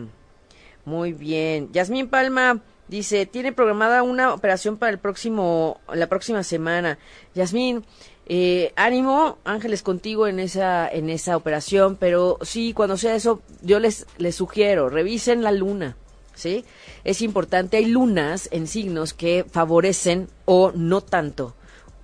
Muy 0.86 1.14
bien. 1.14 1.72
Yasmín 1.72 2.10
Palma 2.10 2.62
dice, 2.90 3.26
tiene 3.26 3.54
programada 3.54 4.04
una 4.04 4.34
operación 4.34 4.78
para 4.78 4.92
el 4.92 4.98
próximo, 4.98 5.80
la 5.94 6.08
próxima 6.08 6.44
semana. 6.44 6.98
Yasmín, 7.36 7.86
eh, 8.26 8.74
ánimo, 8.76 9.38
Ángeles 9.46 9.82
contigo 9.82 10.28
en 10.28 10.40
esa, 10.40 10.90
en 10.90 11.10
esa 11.10 11.38
operación, 11.38 11.98
pero 12.00 12.38
sí, 12.42 12.74
cuando 12.74 12.98
sea 12.98 13.16
eso, 13.16 13.42
yo 13.62 13.80
les, 13.80 14.06
les 14.18 14.36
sugiero, 14.36 14.90
revisen 14.90 15.44
la 15.44 15.52
luna. 15.52 15.96
¿Sí? 16.36 16.64
Es 17.04 17.22
importante, 17.22 17.76
hay 17.76 17.86
lunas 17.86 18.48
en 18.54 18.68
signos 18.68 19.14
que 19.14 19.46
favorecen 19.52 20.30
o 20.46 20.72
no 20.74 21.02
tanto, 21.02 21.54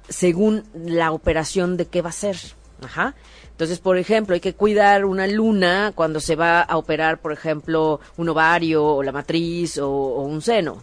según 0.10 0.66
la 0.74 1.14
operación 1.14 1.78
de 1.78 1.86
qué 1.86 2.02
va 2.02 2.10
a 2.10 2.14
ser. 2.14 2.36
Ajá. 2.82 3.16
Entonces, 3.56 3.80
por 3.80 3.98
ejemplo, 3.98 4.34
hay 4.34 4.42
que 4.42 4.54
cuidar 4.54 5.06
una 5.06 5.28
luna 5.28 5.94
cuando 5.96 6.20
se 6.20 6.36
va 6.36 6.60
a 6.60 6.76
operar, 6.76 7.22
por 7.22 7.32
ejemplo, 7.32 8.02
un 8.18 8.28
ovario 8.28 8.86
o 8.86 9.02
la 9.02 9.14
matriz 9.14 9.78
o, 9.78 10.20
un 10.20 10.42
seno. 10.42 10.82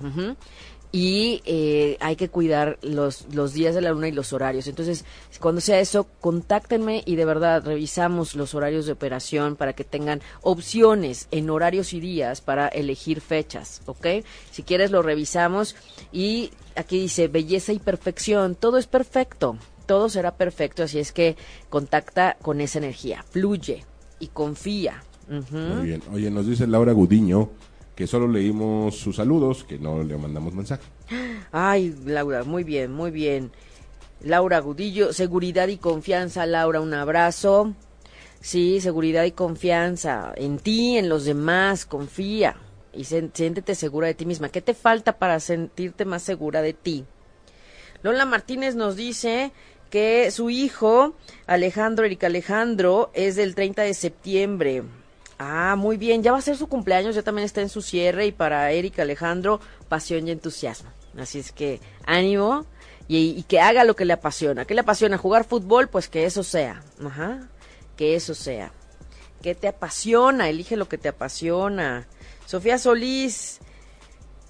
Y 0.90 1.42
eh, 1.44 1.98
hay 2.00 2.16
que 2.16 2.30
cuidar 2.30 2.78
los, 2.80 3.26
los 3.34 3.52
días 3.52 3.74
de 3.74 3.82
la 3.82 3.90
luna 3.90 4.08
y 4.08 4.12
los 4.12 4.32
horarios. 4.32 4.68
Entonces, 4.68 5.04
cuando 5.38 5.60
sea 5.60 5.80
eso, 5.80 6.06
contáctenme 6.22 7.02
y 7.04 7.16
de 7.16 7.26
verdad 7.26 7.62
revisamos 7.62 8.34
los 8.34 8.54
horarios 8.54 8.86
de 8.86 8.92
operación 8.92 9.56
para 9.56 9.74
que 9.74 9.84
tengan 9.84 10.22
opciones 10.40 11.28
en 11.30 11.50
horarios 11.50 11.92
y 11.92 12.00
días 12.00 12.40
para 12.40 12.68
elegir 12.68 13.20
fechas, 13.20 13.82
¿ok? 13.84 14.06
Si 14.50 14.62
quieres 14.62 14.90
lo 14.90 15.02
revisamos 15.02 15.76
y 16.10 16.52
aquí 16.74 17.00
dice 17.00 17.28
belleza 17.28 17.74
y 17.74 17.78
perfección, 17.80 18.54
todo 18.54 18.78
es 18.78 18.86
perfecto 18.86 19.58
todo 19.92 20.08
será 20.08 20.38
perfecto, 20.38 20.84
así 20.84 20.98
es 20.98 21.12
que 21.12 21.36
contacta 21.68 22.38
con 22.40 22.62
esa 22.62 22.78
energía, 22.78 23.22
fluye 23.28 23.84
y 24.20 24.28
confía. 24.28 25.04
Muy 25.28 25.86
bien. 25.86 26.02
Oye, 26.10 26.30
nos 26.30 26.46
dice 26.46 26.66
Laura 26.66 26.92
Gudiño 26.92 27.50
que 27.94 28.06
solo 28.06 28.26
leímos 28.26 28.96
sus 28.96 29.16
saludos, 29.16 29.64
que 29.64 29.78
no 29.78 30.02
le 30.02 30.16
mandamos 30.16 30.54
mensaje. 30.54 30.84
Ay, 31.52 31.94
Laura, 32.06 32.42
muy 32.42 32.64
bien, 32.64 32.90
muy 32.90 33.10
bien. 33.10 33.52
Laura 34.22 34.60
Gudillo, 34.60 35.12
seguridad 35.12 35.68
y 35.68 35.76
confianza, 35.76 36.46
Laura, 36.46 36.80
un 36.80 36.94
abrazo. 36.94 37.74
Sí, 38.40 38.80
seguridad 38.80 39.24
y 39.24 39.32
confianza 39.32 40.32
en 40.36 40.58
ti, 40.58 40.96
en 40.96 41.10
los 41.10 41.26
demás, 41.26 41.84
confía 41.84 42.56
y 42.94 43.04
siéntete 43.04 43.74
segura 43.74 44.06
de 44.06 44.14
ti 44.14 44.24
misma. 44.24 44.48
¿Qué 44.48 44.62
te 44.62 44.72
falta 44.72 45.18
para 45.18 45.38
sentirte 45.38 46.06
más 46.06 46.22
segura 46.22 46.62
de 46.62 46.72
ti? 46.72 47.04
Lola 48.02 48.24
Martínez 48.24 48.74
nos 48.74 48.96
dice 48.96 49.52
que 49.92 50.30
su 50.30 50.48
hijo, 50.48 51.12
Alejandro 51.46 52.06
Erika 52.06 52.28
Alejandro, 52.28 53.10
es 53.12 53.36
del 53.36 53.54
30 53.54 53.82
de 53.82 53.92
septiembre. 53.92 54.84
Ah, 55.38 55.76
muy 55.76 55.98
bien, 55.98 56.22
ya 56.22 56.32
va 56.32 56.38
a 56.38 56.40
ser 56.40 56.56
su 56.56 56.66
cumpleaños, 56.66 57.14
ya 57.14 57.22
también 57.22 57.44
está 57.44 57.60
en 57.60 57.68
su 57.68 57.82
cierre 57.82 58.24
y 58.24 58.32
para 58.32 58.72
Erika 58.72 59.02
Alejandro, 59.02 59.60
pasión 59.90 60.26
y 60.26 60.30
entusiasmo. 60.30 60.88
Así 61.18 61.40
es 61.40 61.52
que 61.52 61.78
ánimo 62.06 62.64
y, 63.06 63.42
que 63.42 63.60
haga 63.60 63.84
lo 63.84 63.94
que 63.94 64.06
le 64.06 64.14
apasiona. 64.14 64.64
¿Qué 64.64 64.72
le 64.72 64.80
apasiona? 64.80 65.18
¿Jugar 65.18 65.44
fútbol? 65.44 65.88
Pues 65.88 66.08
que 66.08 66.24
eso 66.24 66.42
sea. 66.42 66.82
Ajá, 67.04 67.50
que 67.94 68.14
eso 68.14 68.34
sea. 68.34 68.72
¿Qué 69.42 69.54
te 69.54 69.68
apasiona? 69.68 70.48
Elige 70.48 70.78
lo 70.78 70.88
que 70.88 70.96
te 70.96 71.10
apasiona. 71.10 72.06
Sofía 72.46 72.78
Solís, 72.78 73.60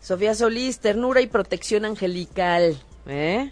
Sofía 0.01 0.37
Solís, 0.37 0.79
ternura 0.79 1.21
y 1.21 1.27
protección 1.27 1.85
angelical. 1.85 2.81
¿Eh? 3.07 3.51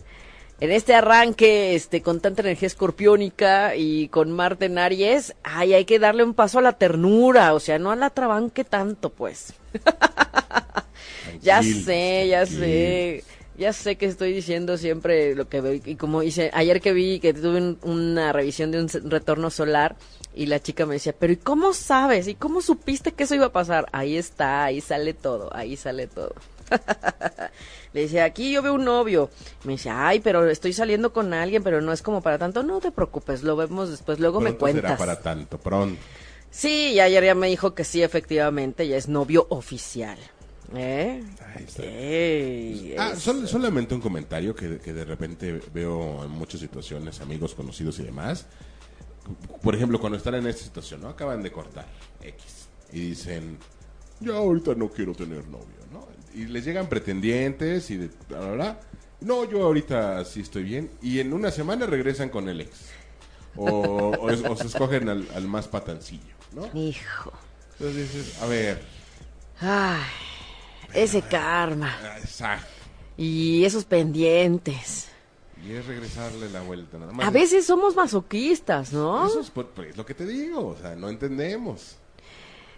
En 0.61 0.70
este 0.70 0.94
arranque 0.94 1.74
este 1.74 2.02
con 2.02 2.20
tanta 2.20 2.42
energía 2.42 2.66
escorpiónica 2.66 3.74
y 3.76 4.08
con 4.08 4.30
Marte 4.30 4.66
en 4.66 4.78
Aries, 4.78 5.34
ay, 5.42 5.72
hay 5.72 5.86
que 5.86 5.98
darle 5.98 6.22
un 6.22 6.34
paso 6.34 6.58
a 6.58 6.62
la 6.62 6.74
ternura, 6.74 7.54
o 7.54 7.61
sea, 7.61 7.78
no 7.78 7.90
a 7.90 7.96
la 7.96 8.11
trabanque 8.11 8.64
tanto, 8.64 9.11
pues. 9.11 9.54
ya 11.42 11.62
sé, 11.62 12.28
ya 12.28 12.44
sé. 12.46 13.24
Ya 13.56 13.74
sé 13.74 13.96
que 13.96 14.06
estoy 14.06 14.32
diciendo 14.32 14.78
siempre 14.78 15.34
lo 15.34 15.46
que 15.50 15.61
veo 15.61 15.74
y 15.84 15.96
como 15.96 16.22
hice 16.22 16.50
ayer 16.54 16.80
que 16.80 16.94
vi 16.94 17.20
que 17.20 17.34
tuve 17.34 17.76
una 17.82 18.32
revisión 18.32 18.70
de 18.70 18.80
un 18.80 18.88
retorno 19.11 19.50
solar 19.50 19.96
y 20.34 20.46
la 20.46 20.61
chica 20.61 20.86
me 20.86 20.94
decía, 20.94 21.14
pero 21.18 21.34
¿y 21.34 21.36
cómo 21.36 21.74
sabes? 21.74 22.26
¿Y 22.26 22.34
cómo 22.34 22.62
supiste 22.62 23.12
que 23.12 23.24
eso 23.24 23.34
iba 23.34 23.46
a 23.46 23.52
pasar? 23.52 23.86
Ahí 23.92 24.16
está, 24.16 24.64
ahí 24.64 24.80
sale 24.80 25.12
todo, 25.12 25.54
ahí 25.54 25.76
sale 25.76 26.06
todo. 26.06 26.34
Le 27.93 28.03
dice, 28.03 28.21
aquí 28.23 28.53
yo 28.53 28.62
veo 28.62 28.75
un 28.75 28.85
novio. 28.85 29.31
Me 29.64 29.73
dice, 29.73 29.91
ay, 29.91 30.21
pero 30.21 30.49
estoy 30.49 30.73
saliendo 30.73 31.12
con 31.12 31.35
alguien, 31.35 31.62
pero 31.62 31.81
no 31.81 31.93
es 31.93 32.03
como 32.03 32.23
para 32.23 32.39
tanto. 32.39 32.62
No 32.62 32.81
te 32.81 32.93
preocupes, 32.93 33.43
lo 33.43 33.57
vemos 33.57 33.91
después, 33.91 34.21
luego 34.21 34.41
me 34.41 34.55
cuentas. 34.55 34.83
será 34.83 34.97
para 34.97 35.21
tanto, 35.21 35.59
pronto. 35.59 36.01
Sí, 36.51 36.93
y 36.95 37.01
ayer 37.01 37.25
ya 37.25 37.35
me 37.35 37.49
dijo 37.49 37.75
que 37.75 37.85
sí, 37.85 38.03
efectivamente, 38.03 38.87
ya 38.87 38.97
es 38.97 39.09
novio 39.09 39.47
oficial. 39.51 40.18
¿Eh? 40.75 41.25
ah, 42.97 43.16
solamente 43.16 43.93
un 43.93 44.01
comentario 44.01 44.55
que, 44.55 44.79
que 44.79 44.93
de 44.93 45.05
repente 45.05 45.61
veo 45.75 46.25
en 46.25 46.31
muchas 46.31 46.61
situaciones, 46.61 47.21
amigos, 47.21 47.55
conocidos 47.55 47.99
y 47.99 48.05
demás. 48.05 48.47
Por 49.62 49.75
ejemplo, 49.75 50.01
cuando 50.01 50.16
están 50.16 50.37
en 50.37 50.47
esta 50.47 50.62
situación, 50.62 51.01
¿no? 51.03 51.09
Acaban 51.09 51.43
de 51.43 51.51
cortar 51.51 51.87
X 52.23 52.68
y 52.93 53.01
dicen, 53.11 53.59
ya 54.21 54.35
ahorita 54.35 54.75
no 54.75 54.89
quiero 54.89 55.12
tener 55.12 55.47
novio, 55.49 55.66
¿no? 55.80 55.80
Y 56.35 56.47
les 56.47 56.64
llegan 56.64 56.89
pretendientes 56.89 57.91
y 57.91 57.97
de 57.97 58.11
No, 59.20 59.45
yo 59.45 59.64
ahorita 59.64 60.24
sí 60.24 60.41
estoy 60.41 60.62
bien. 60.62 60.91
Y 61.03 61.20
en 61.20 61.33
una 61.33 61.51
semana 61.51 61.87
regresan 61.87 62.28
con 62.28 62.49
el 62.49 62.61
ex. 62.61 62.91
O, 63.57 64.28
se 64.57 64.66
escogen 64.66 65.09
al, 65.09 65.49
más 65.49 65.68
patancillo, 65.68 66.35
¿no? 66.53 66.66
Hijo. 66.78 67.33
Entonces 67.72 68.14
dices, 68.14 68.43
a 68.43 68.47
ver. 68.47 68.83
Ay, 69.61 70.01
ese 70.95 71.22
karma. 71.22 71.95
Exacto. 72.18 72.66
Y 73.16 73.64
esos 73.64 73.85
pendientes. 73.85 75.09
Y 75.66 75.72
es 75.72 75.87
regresarle 75.87 76.49
la 76.51 76.62
vuelta 76.62 76.99
nada 76.99 77.12
más. 77.12 77.26
A 77.26 77.31
veces 77.31 77.66
somos 77.66 77.95
masoquistas, 77.95 78.93
¿no? 78.93 79.26
Eso 79.26 79.41
es, 79.41 79.51
pues, 79.51 79.97
lo 79.97 80.07
que 80.07 80.14
te 80.14 80.26
digo, 80.26 80.68
o 80.68 80.76
sea, 80.76 80.95
no 80.97 81.09
entendemos. 81.09 81.97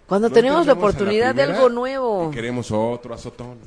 Cuando 0.06 0.30
tenemos 0.30 0.66
la 0.66 0.74
oportunidad 0.74 1.34
de 1.34 1.42
algo 1.42 1.68
nuevo. 1.68 2.30
queremos 2.30 2.70
otro 2.70 3.14
azotón. 3.14 3.58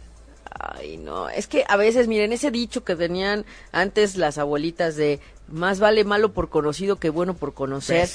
Ay, 0.58 0.98
no, 0.98 1.30
es 1.30 1.48
que 1.48 1.66
a 1.68 1.76
veces, 1.76 2.08
miren, 2.08 2.32
ese 2.32 2.50
dicho 2.50 2.84
que 2.84 2.96
tenían 2.96 3.46
antes 3.72 4.16
las 4.16 4.38
abuelitas 4.38 4.96
de 4.96 5.20
más 5.48 5.80
vale 5.80 6.04
malo 6.06 6.34
por 6.34 6.50
conocido 6.50 6.96
que 6.96 7.10
bueno 7.10 7.34
por 7.34 7.54
conocer. 7.54 8.10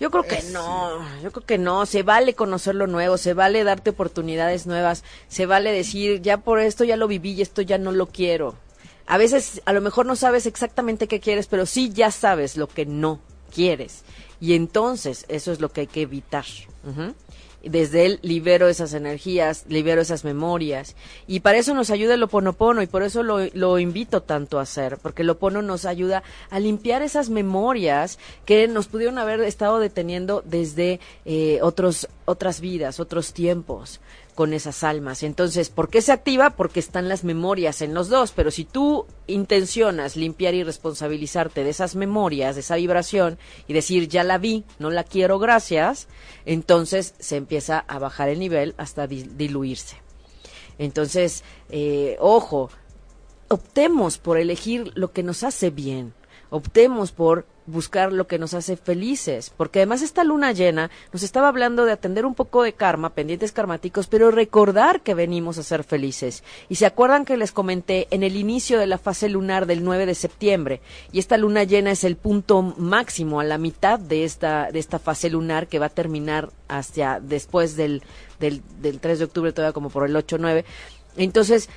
Yo 0.00 0.10
creo 0.10 0.22
que 0.22 0.42
no, 0.52 1.04
yo 1.22 1.30
creo 1.32 1.44
que 1.44 1.58
no, 1.58 1.84
se 1.84 2.02
vale 2.02 2.34
conocer 2.34 2.74
lo 2.74 2.86
nuevo, 2.86 3.18
se 3.18 3.34
vale 3.34 3.64
darte 3.64 3.90
oportunidades 3.90 4.66
nuevas, 4.66 5.04
se 5.28 5.44
vale 5.44 5.72
decir, 5.72 6.22
ya 6.22 6.38
por 6.38 6.60
esto 6.60 6.84
ya 6.84 6.96
lo 6.96 7.08
viví 7.08 7.32
y 7.32 7.42
esto 7.42 7.62
ya 7.62 7.78
no 7.78 7.92
lo 7.92 8.06
quiero. 8.06 8.54
A 9.06 9.18
veces 9.18 9.60
a 9.64 9.72
lo 9.72 9.80
mejor 9.80 10.06
no 10.06 10.16
sabes 10.16 10.46
exactamente 10.46 11.08
qué 11.08 11.20
quieres, 11.20 11.48
pero 11.48 11.66
sí 11.66 11.90
ya 11.92 12.10
sabes 12.10 12.56
lo 12.56 12.68
que 12.68 12.86
no 12.86 13.20
quieres. 13.54 14.04
Y 14.40 14.54
entonces 14.54 15.24
eso 15.28 15.50
es 15.50 15.60
lo 15.60 15.70
que 15.70 15.82
hay 15.82 15.86
que 15.86 16.02
evitar 16.02 16.44
desde 17.62 18.06
él 18.06 18.18
libero 18.22 18.68
esas 18.68 18.94
energías, 18.94 19.64
libero 19.68 20.00
esas 20.00 20.24
memorias. 20.24 20.94
Y 21.26 21.40
para 21.40 21.58
eso 21.58 21.74
nos 21.74 21.90
ayuda 21.90 22.14
el 22.14 22.22
Oponopono 22.22 22.82
y 22.82 22.86
por 22.86 23.02
eso 23.02 23.22
lo, 23.22 23.38
lo 23.52 23.78
invito 23.78 24.22
tanto 24.22 24.58
a 24.58 24.62
hacer, 24.62 24.98
porque 24.98 25.22
el 25.22 25.30
Opono 25.30 25.62
nos 25.62 25.84
ayuda 25.84 26.22
a 26.50 26.60
limpiar 26.60 27.02
esas 27.02 27.30
memorias 27.30 28.18
que 28.44 28.68
nos 28.68 28.86
pudieron 28.86 29.18
haber 29.18 29.40
estado 29.40 29.78
deteniendo 29.78 30.42
desde 30.44 31.00
eh, 31.24 31.58
otros, 31.62 32.08
otras 32.24 32.60
vidas, 32.60 33.00
otros 33.00 33.32
tiempos 33.32 34.00
con 34.38 34.52
esas 34.52 34.84
almas. 34.84 35.24
Entonces, 35.24 35.68
¿por 35.68 35.88
qué 35.90 36.00
se 36.00 36.12
activa? 36.12 36.50
Porque 36.50 36.78
están 36.78 37.08
las 37.08 37.24
memorias 37.24 37.82
en 37.82 37.92
los 37.92 38.08
dos, 38.08 38.30
pero 38.30 38.52
si 38.52 38.64
tú 38.64 39.04
intencionas 39.26 40.14
limpiar 40.14 40.54
y 40.54 40.62
responsabilizarte 40.62 41.64
de 41.64 41.70
esas 41.70 41.96
memorias, 41.96 42.54
de 42.54 42.60
esa 42.60 42.76
vibración 42.76 43.36
y 43.66 43.72
decir, 43.72 44.06
ya 44.06 44.22
la 44.22 44.38
vi, 44.38 44.62
no 44.78 44.90
la 44.90 45.02
quiero, 45.02 45.40
gracias, 45.40 46.06
entonces 46.46 47.16
se 47.18 47.34
empieza 47.34 47.80
a 47.80 47.98
bajar 47.98 48.28
el 48.28 48.38
nivel 48.38 48.76
hasta 48.76 49.08
diluirse. 49.08 49.96
Entonces, 50.78 51.42
eh, 51.70 52.16
ojo, 52.20 52.70
optemos 53.48 54.18
por 54.18 54.38
elegir 54.38 54.92
lo 54.94 55.10
que 55.10 55.24
nos 55.24 55.42
hace 55.42 55.70
bien, 55.70 56.14
optemos 56.50 57.10
por 57.10 57.44
buscar 57.68 58.12
lo 58.12 58.26
que 58.26 58.38
nos 58.38 58.54
hace 58.54 58.76
felices, 58.76 59.52
porque 59.56 59.80
además 59.80 60.02
esta 60.02 60.24
luna 60.24 60.52
llena 60.52 60.90
nos 61.12 61.22
estaba 61.22 61.48
hablando 61.48 61.84
de 61.84 61.92
atender 61.92 62.26
un 62.26 62.34
poco 62.34 62.62
de 62.62 62.72
karma, 62.72 63.10
pendientes 63.10 63.52
karmáticos, 63.52 64.06
pero 64.06 64.30
recordar 64.30 65.02
que 65.02 65.14
venimos 65.14 65.58
a 65.58 65.62
ser 65.62 65.84
felices. 65.84 66.42
Y 66.68 66.76
se 66.76 66.86
acuerdan 66.86 67.24
que 67.24 67.36
les 67.36 67.52
comenté 67.52 68.08
en 68.10 68.22
el 68.22 68.36
inicio 68.36 68.78
de 68.78 68.86
la 68.86 68.98
fase 68.98 69.28
lunar 69.28 69.66
del 69.66 69.84
9 69.84 70.06
de 70.06 70.14
septiembre, 70.14 70.80
y 71.12 71.18
esta 71.18 71.36
luna 71.36 71.64
llena 71.64 71.90
es 71.90 72.04
el 72.04 72.16
punto 72.16 72.62
máximo 72.62 73.40
a 73.40 73.44
la 73.44 73.58
mitad 73.58 73.98
de 73.98 74.24
esta 74.24 74.70
de 74.72 74.78
esta 74.78 74.98
fase 74.98 75.30
lunar 75.30 75.68
que 75.68 75.78
va 75.78 75.86
a 75.86 75.90
terminar 75.90 76.50
hacia 76.68 77.20
después 77.20 77.76
del 77.76 78.02
del, 78.40 78.62
del 78.80 79.00
3 79.00 79.18
de 79.18 79.24
octubre 79.24 79.52
todavía 79.52 79.72
como 79.72 79.90
por 79.90 80.08
el 80.08 80.14
8-9. 80.14 80.64
Entonces, 81.16 81.68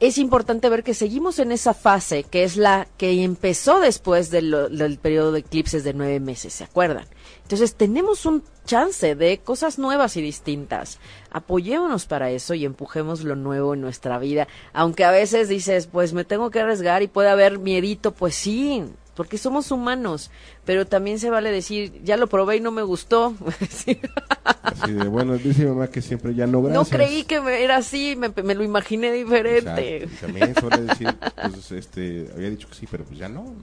es 0.00 0.18
importante 0.18 0.68
ver 0.68 0.82
que 0.82 0.94
seguimos 0.94 1.38
en 1.38 1.52
esa 1.52 1.72
fase 1.72 2.24
que 2.24 2.44
es 2.44 2.56
la 2.56 2.88
que 2.96 3.22
empezó 3.22 3.80
después 3.80 4.30
del, 4.30 4.98
periodo 5.00 5.32
de 5.32 5.40
eclipses 5.40 5.84
de 5.84 5.94
nueve 5.94 6.20
meses, 6.20 6.52
¿se 6.52 6.64
acuerdan? 6.64 7.06
Entonces 7.42 7.74
tenemos 7.74 8.26
un 8.26 8.42
chance 8.64 9.14
de 9.14 9.38
cosas 9.38 9.78
nuevas 9.78 10.16
y 10.16 10.22
distintas. 10.22 10.98
Apoyémonos 11.30 12.06
para 12.06 12.30
eso 12.30 12.54
y 12.54 12.64
empujemos 12.64 13.22
lo 13.22 13.36
nuevo 13.36 13.74
en 13.74 13.82
nuestra 13.82 14.18
vida. 14.18 14.48
Aunque 14.72 15.04
a 15.04 15.10
veces 15.10 15.48
dices, 15.48 15.86
pues 15.86 16.12
me 16.12 16.24
tengo 16.24 16.50
que 16.50 16.60
arriesgar 16.60 17.02
y 17.02 17.06
puede 17.06 17.28
haber 17.28 17.58
miedito, 17.58 18.12
pues 18.12 18.34
sí, 18.34 18.84
porque 19.14 19.38
somos 19.38 19.70
humanos, 19.70 20.30
pero 20.64 20.86
también 20.86 21.18
se 21.18 21.30
vale 21.30 21.50
decir, 21.52 21.92
ya 22.04 22.16
lo 22.16 22.26
probé 22.26 22.56
y 22.56 22.60
no 22.60 22.70
me 22.70 22.82
gustó. 22.82 23.34
Así 24.62 24.92
de, 24.92 25.08
bueno, 25.08 25.36
dice 25.36 25.62
mi 25.64 25.70
mamá 25.70 25.88
que 25.88 26.00
siempre 26.02 26.34
ya 26.34 26.46
no 26.46 26.62
gracias. 26.62 26.90
No 26.90 26.96
creí 26.96 27.24
que 27.24 27.36
era 27.62 27.76
así, 27.76 28.16
me, 28.16 28.30
me, 28.42 28.54
lo 28.54 28.64
imaginé 28.64 29.12
diferente. 29.12 30.04
Exacto. 30.04 30.26
También 30.26 30.54
suele 30.58 30.78
decir, 30.82 31.14
pues, 31.50 31.72
este, 31.72 32.28
había 32.34 32.50
dicho 32.50 32.68
que 32.68 32.74
sí, 32.74 32.88
pero 32.90 33.04
pues 33.04 33.18
ya 33.18 33.28
no. 33.28 33.44
¿no? 33.44 33.54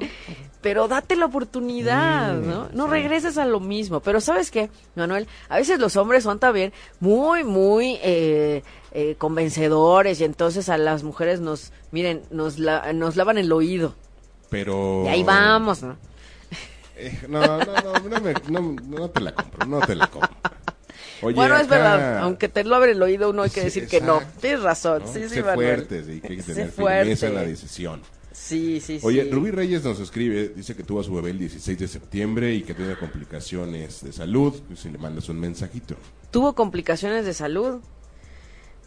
Pero 0.62 0.88
date 0.88 1.16
la 1.16 1.26
oportunidad, 1.26 2.36
¿no? 2.36 2.70
No 2.74 2.86
sí. 2.86 2.92
regreses 2.92 3.38
a 3.38 3.46
lo 3.46 3.60
mismo. 3.60 4.00
Pero 4.00 4.22
¿sabes 4.22 4.52
qué, 4.52 4.70
Manuel? 4.96 5.28
A 5.50 5.58
veces 5.58 5.80
los 5.80 5.96
hombres 5.98 6.24
son 6.24 6.40
también 6.40 6.72
muy, 7.00 7.44
muy 7.44 7.98
eh, 8.04 8.64
eh, 8.92 9.16
convencedores 9.18 10.22
y 10.22 10.24
entonces 10.24 10.70
a 10.70 10.78
las 10.78 11.04
mujeres 11.04 11.40
nos, 11.42 11.72
miren, 11.92 12.22
nos, 12.32 12.60
la- 12.60 12.94
nos 12.94 13.16
lavan 13.16 13.38
el 13.38 13.52
oído. 13.52 13.96
Pero... 14.52 15.04
Y 15.06 15.08
ahí 15.08 15.24
vamos, 15.24 15.82
¿no? 15.82 15.96
Eh, 16.98 17.18
no, 17.30 17.40
no, 17.40 17.58
no, 17.66 17.94
no, 18.10 18.20
me- 18.20 18.34
no, 18.50 18.76
no 18.98 19.10
te 19.10 19.22
la 19.22 19.34
compro, 19.34 19.66
no 19.66 19.80
te 19.80 19.96
la 19.96 20.08
compro. 20.08 20.30
Oye, 21.24 21.36
bueno, 21.36 21.56
es 21.56 21.66
acá- 21.68 21.76
verdad, 21.78 22.20
aunque 22.20 22.50
te 22.50 22.64
lo 22.66 22.76
abren 22.76 22.98
el 22.98 23.02
oído, 23.02 23.30
uno 23.30 23.44
hay 23.44 23.50
que 23.50 23.62
Sí, 23.62 23.66
decir 23.66 23.88
que 23.88 24.02
no. 24.02 24.18
exacto, 24.18 24.40
Tienes 24.42 24.62
razón, 24.62 25.02
¿no? 25.06 25.08
sí, 25.14 25.22
sí, 25.24 25.30
sé 25.30 25.42
Manuel. 25.44 25.56
fuertes 25.88 26.08
y 26.10 26.20
que 26.20 26.28
hay 26.34 26.38
que 26.38 26.44
tener 26.44 26.70
fuerte. 26.70 27.00
firmeza 27.04 27.28
en 27.28 27.36
la 27.36 27.44
decisión. 27.44 28.02
Sí, 28.34 28.82
sí, 28.82 29.00
Oye, 29.04 29.24
sí. 29.24 29.30
Rubí 29.32 29.52
Reyes 29.52 29.84
nos 29.84 30.00
escribe, 30.00 30.50
dice 30.50 30.76
que 30.76 30.84
tuvo 30.84 31.00
a 31.00 31.04
su 31.04 31.14
bebé 31.14 31.30
el 31.32 31.40
16 31.40 31.80
de 31.80 31.88
septiembre 31.88 32.54
y 32.54 32.62
que 32.64 32.74
tiene 32.74 32.96
complicaciones 32.98 34.04
de 34.04 34.12
salud, 34.12 34.54
pues, 34.68 34.82
si 34.82 34.90
le 34.90 34.98
mandas 34.98 35.30
un 35.30 35.40
mensajito. 35.40 35.96
tuvo 36.30 36.54
complicaciones 36.56 37.26
de 37.26 37.34
salud. 37.34 37.80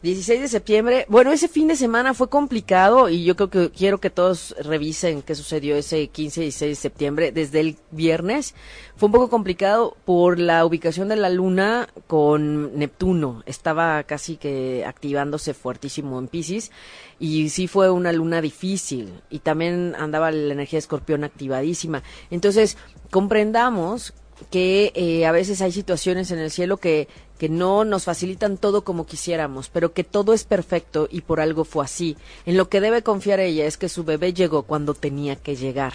16 0.05 0.43
de 0.43 0.49
septiembre, 0.49 1.07
bueno, 1.09 1.33
ese 1.33 1.49
fin 1.49 1.67
de 1.67 1.77
semana 1.77 2.13
fue 2.13 2.29
complicado 2.29 3.09
y 3.09 3.25
yo 3.25 3.37
creo 3.37 3.49
que 3.49 3.71
quiero 3.71 4.01
que 4.01 4.11
todos 4.11 4.55
revisen 4.63 5.23
qué 5.23 5.35
sucedió 5.35 5.77
ese 5.77 6.09
15 6.09 6.41
y 6.41 6.45
16 6.45 6.71
de 6.73 6.75
septiembre. 6.75 7.33
Desde 7.33 7.61
el 7.61 7.79
viernes 7.91 8.55
fue 8.97 9.07
un 9.07 9.13
poco 9.13 9.31
complicado 9.31 9.97
por 10.05 10.39
la 10.39 10.67
ubicación 10.67 11.09
de 11.09 11.17
la 11.17 11.31
luna 11.31 11.89
con 12.07 12.79
Neptuno. 12.79 13.43
Estaba 13.47 14.03
casi 14.03 14.37
que 14.37 14.85
activándose 14.85 15.55
fuertísimo 15.55 16.19
en 16.19 16.29
Pisces 16.29 16.71
y 17.19 17.49
sí 17.49 17.67
fue 17.67 17.91
una 17.91 18.13
luna 18.13 18.43
difícil 18.43 19.23
y 19.31 19.39
también 19.39 19.95
andaba 19.99 20.31
la 20.31 20.53
energía 20.53 20.77
de 20.77 20.81
escorpión 20.81 21.25
activadísima. 21.25 22.03
Entonces, 22.31 22.77
comprendamos 23.11 24.13
que 24.51 24.93
eh, 24.95 25.27
a 25.27 25.33
veces 25.33 25.61
hay 25.61 25.73
situaciones 25.73 26.31
en 26.31 26.39
el 26.39 26.51
cielo 26.51 26.77
que, 26.77 27.09
que 27.39 27.49
no 27.49 27.85
nos 27.85 28.05
facilitan 28.05 28.57
todo 28.57 28.85
como 28.85 29.07
quisiéramos, 29.07 29.69
pero 29.69 29.93
que 29.93 30.05
todo 30.05 30.33
es 30.33 30.45
perfecto 30.45 31.09
y 31.11 31.23
por 31.23 31.41
algo 31.41 31.65
fue 31.65 31.85
así. 31.85 32.17
En 32.47 32.57
lo 32.57 32.69
que 32.69 32.81
debe 32.81 33.03
confiar 33.03 33.41
ella 33.41 33.67
es 33.67 33.77
que 33.77 33.89
su 33.89 34.05
bebé 34.05 34.33
llegó 34.33 34.63
cuando 34.63 34.95
tenía 34.95 35.37
que 35.37 35.57
llegar. 35.57 35.95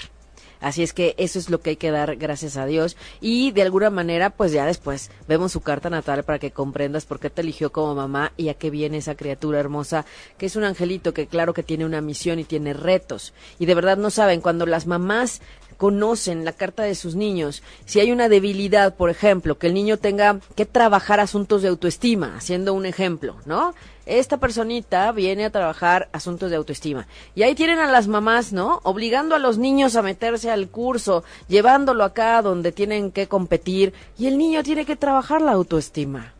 Así 0.62 0.84
es 0.84 0.92
que 0.92 1.16
eso 1.18 1.40
es 1.40 1.50
lo 1.50 1.62
que 1.62 1.72
hay 1.72 1.76
que 1.78 1.92
dar 1.92 2.18
gracias 2.18 2.58
a 2.58 2.66
Dios 2.66 2.98
y 3.22 3.52
de 3.52 3.62
alguna 3.62 3.90
manera 3.90 4.30
pues 4.30 4.52
ya 4.52 4.66
después 4.66 5.10
vemos 5.28 5.54
su 5.54 5.62
carta 5.62 5.90
natal 5.90 6.24
para 6.24 6.38
que 6.40 6.52
comprendas 6.52 7.06
por 7.06 7.20
qué 7.20 7.30
te 7.30 7.42
eligió 7.42 7.72
como 7.72 7.96
mamá 7.96 8.34
y 8.36 8.50
a 8.50 8.56
qué 8.56 8.70
viene 8.70 8.98
esa 8.98 9.16
criatura 9.16 9.60
hermosa 9.60 10.06
que 10.38 10.48
es 10.48 10.58
un 10.58 10.66
angelito 10.66 11.14
que 11.14 11.28
claro 11.28 11.54
que 11.54 11.64
tiene 11.64 11.86
una 11.86 12.02
misión 12.02 12.40
y 12.40 12.44
tiene 12.44 12.74
retos 12.74 13.34
y 13.58 13.68
de 13.68 13.76
verdad 13.76 13.96
no 13.96 14.10
saben 14.10 14.42
cuando 14.42 14.66
las 14.66 14.86
mamás 14.86 15.42
conocen 15.80 16.44
la 16.44 16.52
carta 16.52 16.84
de 16.84 16.94
sus 16.94 17.16
niños. 17.16 17.64
Si 17.86 18.02
hay 18.02 18.12
una 18.12 18.28
debilidad, 18.28 18.96
por 18.96 19.10
ejemplo, 19.10 19.58
que 19.58 19.68
el 19.68 19.74
niño 19.74 19.96
tenga 19.96 20.42
que 20.56 20.66
trabajar 20.66 21.22
asuntos 21.22 21.62
de 21.62 21.70
autoestima, 21.70 22.36
haciendo 22.36 22.74
un 22.74 22.86
ejemplo, 22.86 23.38
¿no? 23.46 23.74
Esta 24.06 24.38
personita 24.38 25.10
viene 25.14 25.46
a 25.46 25.52
trabajar 25.52 26.10
asuntos 26.12 26.50
de 26.50 26.58
autoestima. 26.58 27.08
Y 27.34 27.44
ahí 27.44 27.56
tienen 27.56 27.80
a 27.80 27.90
las 27.90 28.10
mamás, 28.10 28.52
¿no? 28.52 28.82
Obligando 28.84 29.36
a 29.36 29.40
los 29.40 29.58
niños 29.58 29.96
a 29.96 30.02
meterse 30.02 30.52
al 30.52 30.68
curso, 30.68 31.24
llevándolo 31.48 32.04
acá 32.04 32.42
donde 32.42 32.74
tienen 32.74 33.12
que 33.12 33.28
competir, 33.28 33.94
y 34.18 34.28
el 34.28 34.38
niño 34.38 34.64
tiene 34.64 34.86
que 34.86 34.98
trabajar 34.98 35.42
la 35.42 35.54
autoestima. 35.54 36.34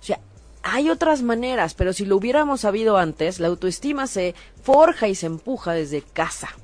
O 0.00 0.04
sea, 0.04 0.20
hay 0.62 0.88
otras 0.88 1.20
maneras, 1.22 1.74
pero 1.74 1.92
si 1.92 2.06
lo 2.06 2.16
hubiéramos 2.16 2.60
sabido 2.60 2.96
antes, 2.96 3.40
la 3.40 3.48
autoestima 3.48 4.06
se 4.06 4.36
forja 4.62 5.08
y 5.08 5.16
se 5.16 5.26
empuja 5.26 5.72
desde 5.72 6.00
casa 6.00 6.54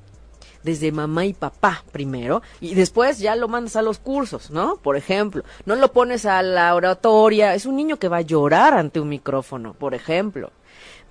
desde 0.63 0.93
mamá 0.93 1.27
y 1.27 1.33
papá 1.33 1.85
primero 1.93 2.43
y 2.61 2.75
después 2.75 3.19
ya 3.19 3.37
lo 3.37 3.49
mandas 3.49 3.77
a 3.77 3.83
los 3.83 3.99
cursos, 3.99 4.51
¿no? 4.51 4.77
Por 4.77 4.97
ejemplo, 4.97 5.43
no 5.65 5.77
lo 5.77 5.93
pones 5.93 6.27
a 6.27 6.43
la 6.43 6.75
oratoria, 6.75 7.55
es 7.55 7.67
un 7.67 7.77
niño 7.77 7.99
que 7.99 8.09
va 8.09 8.19
a 8.19 8.23
llorar 8.23 8.75
ante 8.75 9.01
un 9.01 9.09
micrófono, 9.09 9.75
por 9.75 9.95
ejemplo. 9.95 10.53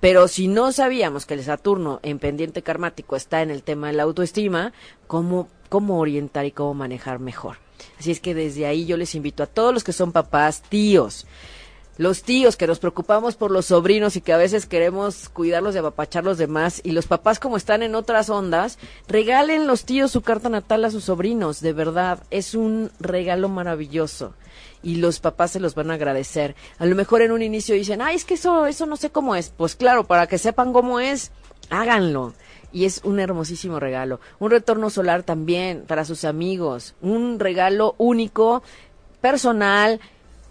Pero 0.00 0.28
si 0.28 0.48
no 0.48 0.72
sabíamos 0.72 1.26
que 1.26 1.34
el 1.34 1.44
Saturno 1.44 2.00
en 2.02 2.18
pendiente 2.18 2.62
karmático 2.62 3.16
está 3.16 3.42
en 3.42 3.50
el 3.50 3.62
tema 3.62 3.88
de 3.88 3.92
la 3.92 4.04
autoestima, 4.04 4.72
¿cómo, 5.06 5.48
cómo 5.68 5.98
orientar 5.98 6.46
y 6.46 6.52
cómo 6.52 6.72
manejar 6.72 7.18
mejor? 7.18 7.58
Así 7.98 8.10
es 8.10 8.20
que 8.20 8.34
desde 8.34 8.66
ahí 8.66 8.86
yo 8.86 8.96
les 8.96 9.14
invito 9.14 9.42
a 9.42 9.46
todos 9.46 9.74
los 9.74 9.84
que 9.84 9.92
son 9.92 10.12
papás, 10.12 10.62
tíos, 10.62 11.26
los 12.00 12.22
tíos 12.22 12.56
que 12.56 12.66
nos 12.66 12.78
preocupamos 12.78 13.36
por 13.36 13.50
los 13.50 13.66
sobrinos 13.66 14.16
y 14.16 14.22
que 14.22 14.32
a 14.32 14.38
veces 14.38 14.64
queremos 14.64 15.28
cuidarlos 15.28 15.74
y 15.74 15.78
apapachar 15.78 16.24
los 16.24 16.38
demás 16.38 16.80
y 16.82 16.92
los 16.92 17.06
papás 17.06 17.38
como 17.38 17.58
están 17.58 17.82
en 17.82 17.94
otras 17.94 18.30
ondas, 18.30 18.78
regalen 19.06 19.66
los 19.66 19.84
tíos 19.84 20.10
su 20.10 20.22
carta 20.22 20.48
natal 20.48 20.82
a 20.86 20.90
sus 20.90 21.04
sobrinos, 21.04 21.60
de 21.60 21.74
verdad, 21.74 22.22
es 22.30 22.54
un 22.54 22.90
regalo 23.00 23.50
maravilloso 23.50 24.32
y 24.82 24.96
los 24.96 25.20
papás 25.20 25.50
se 25.50 25.60
los 25.60 25.74
van 25.74 25.90
a 25.90 25.94
agradecer. 25.94 26.56
A 26.78 26.86
lo 26.86 26.96
mejor 26.96 27.20
en 27.20 27.32
un 27.32 27.42
inicio 27.42 27.74
dicen, 27.74 28.00
"Ay, 28.00 28.16
es 28.16 28.24
que 28.24 28.32
eso 28.32 28.64
eso 28.64 28.86
no 28.86 28.96
sé 28.96 29.10
cómo 29.10 29.34
es." 29.34 29.52
Pues 29.54 29.76
claro, 29.76 30.04
para 30.04 30.26
que 30.26 30.38
sepan 30.38 30.72
cómo 30.72 31.00
es, 31.00 31.32
háganlo. 31.68 32.32
Y 32.72 32.86
es 32.86 33.02
un 33.04 33.20
hermosísimo 33.20 33.78
regalo. 33.78 34.20
Un 34.38 34.52
retorno 34.52 34.88
solar 34.88 35.22
también 35.22 35.84
para 35.86 36.06
sus 36.06 36.24
amigos. 36.24 36.94
Un 37.02 37.38
regalo 37.38 37.94
único, 37.98 38.62
personal, 39.20 40.00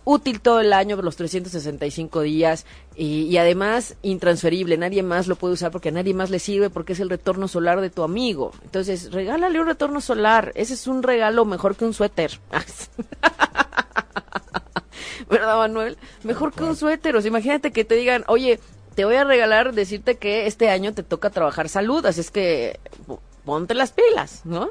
útil 0.05 0.41
todo 0.41 0.59
el 0.61 0.73
año 0.73 0.95
por 0.95 1.05
los 1.05 1.15
365 1.15 2.21
días 2.21 2.65
y, 2.95 3.23
y 3.23 3.37
además 3.37 3.95
intransferible. 4.01 4.77
Nadie 4.77 5.03
más 5.03 5.27
lo 5.27 5.35
puede 5.35 5.53
usar 5.53 5.71
porque 5.71 5.89
a 5.89 5.91
nadie 5.91 6.13
más 6.13 6.29
le 6.29 6.39
sirve 6.39 6.69
porque 6.69 6.93
es 6.93 6.99
el 6.99 7.09
retorno 7.09 7.47
solar 7.47 7.81
de 7.81 7.89
tu 7.89 8.03
amigo. 8.03 8.51
Entonces, 8.63 9.11
regálale 9.11 9.59
un 9.59 9.67
retorno 9.67 10.01
solar. 10.01 10.51
Ese 10.55 10.73
es 10.73 10.87
un 10.87 11.03
regalo 11.03 11.45
mejor 11.45 11.75
que 11.75 11.85
un 11.85 11.93
suéter. 11.93 12.39
¿Verdad, 15.29 15.57
Manuel? 15.57 15.97
Mejor 16.23 16.53
que 16.53 16.63
un 16.63 16.75
suéter. 16.75 17.15
O 17.15 17.21
sea, 17.21 17.29
imagínate 17.29 17.71
que 17.71 17.85
te 17.85 17.95
digan, 17.95 18.23
oye, 18.27 18.59
te 18.95 19.05
voy 19.05 19.15
a 19.15 19.23
regalar, 19.23 19.73
decirte 19.73 20.15
que 20.15 20.47
este 20.47 20.69
año 20.69 20.93
te 20.93 21.03
toca 21.03 21.29
trabajar 21.29 21.69
salud, 21.69 22.05
así 22.05 22.21
es 22.21 22.31
que 22.31 22.79
po- 23.05 23.21
ponte 23.45 23.73
las 23.75 23.91
pilas, 23.91 24.41
¿no? 24.45 24.69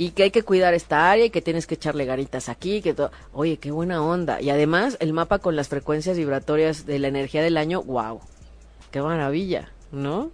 Y 0.00 0.10
que 0.12 0.22
hay 0.22 0.30
que 0.30 0.44
cuidar 0.44 0.74
esta 0.74 1.10
área 1.10 1.24
y 1.24 1.30
que 1.30 1.42
tienes 1.42 1.66
que 1.66 1.74
echarle 1.74 2.04
ganitas 2.04 2.48
aquí, 2.48 2.80
que 2.82 2.94
todo. 2.94 3.10
Oye, 3.32 3.56
qué 3.58 3.72
buena 3.72 4.00
onda. 4.00 4.40
Y 4.40 4.48
además, 4.48 4.96
el 5.00 5.12
mapa 5.12 5.40
con 5.40 5.56
las 5.56 5.68
frecuencias 5.68 6.16
vibratorias 6.16 6.86
de 6.86 7.00
la 7.00 7.08
energía 7.08 7.42
del 7.42 7.56
año, 7.56 7.82
wow. 7.82 8.20
Qué 8.92 9.02
maravilla, 9.02 9.72
¿no? 9.90 10.30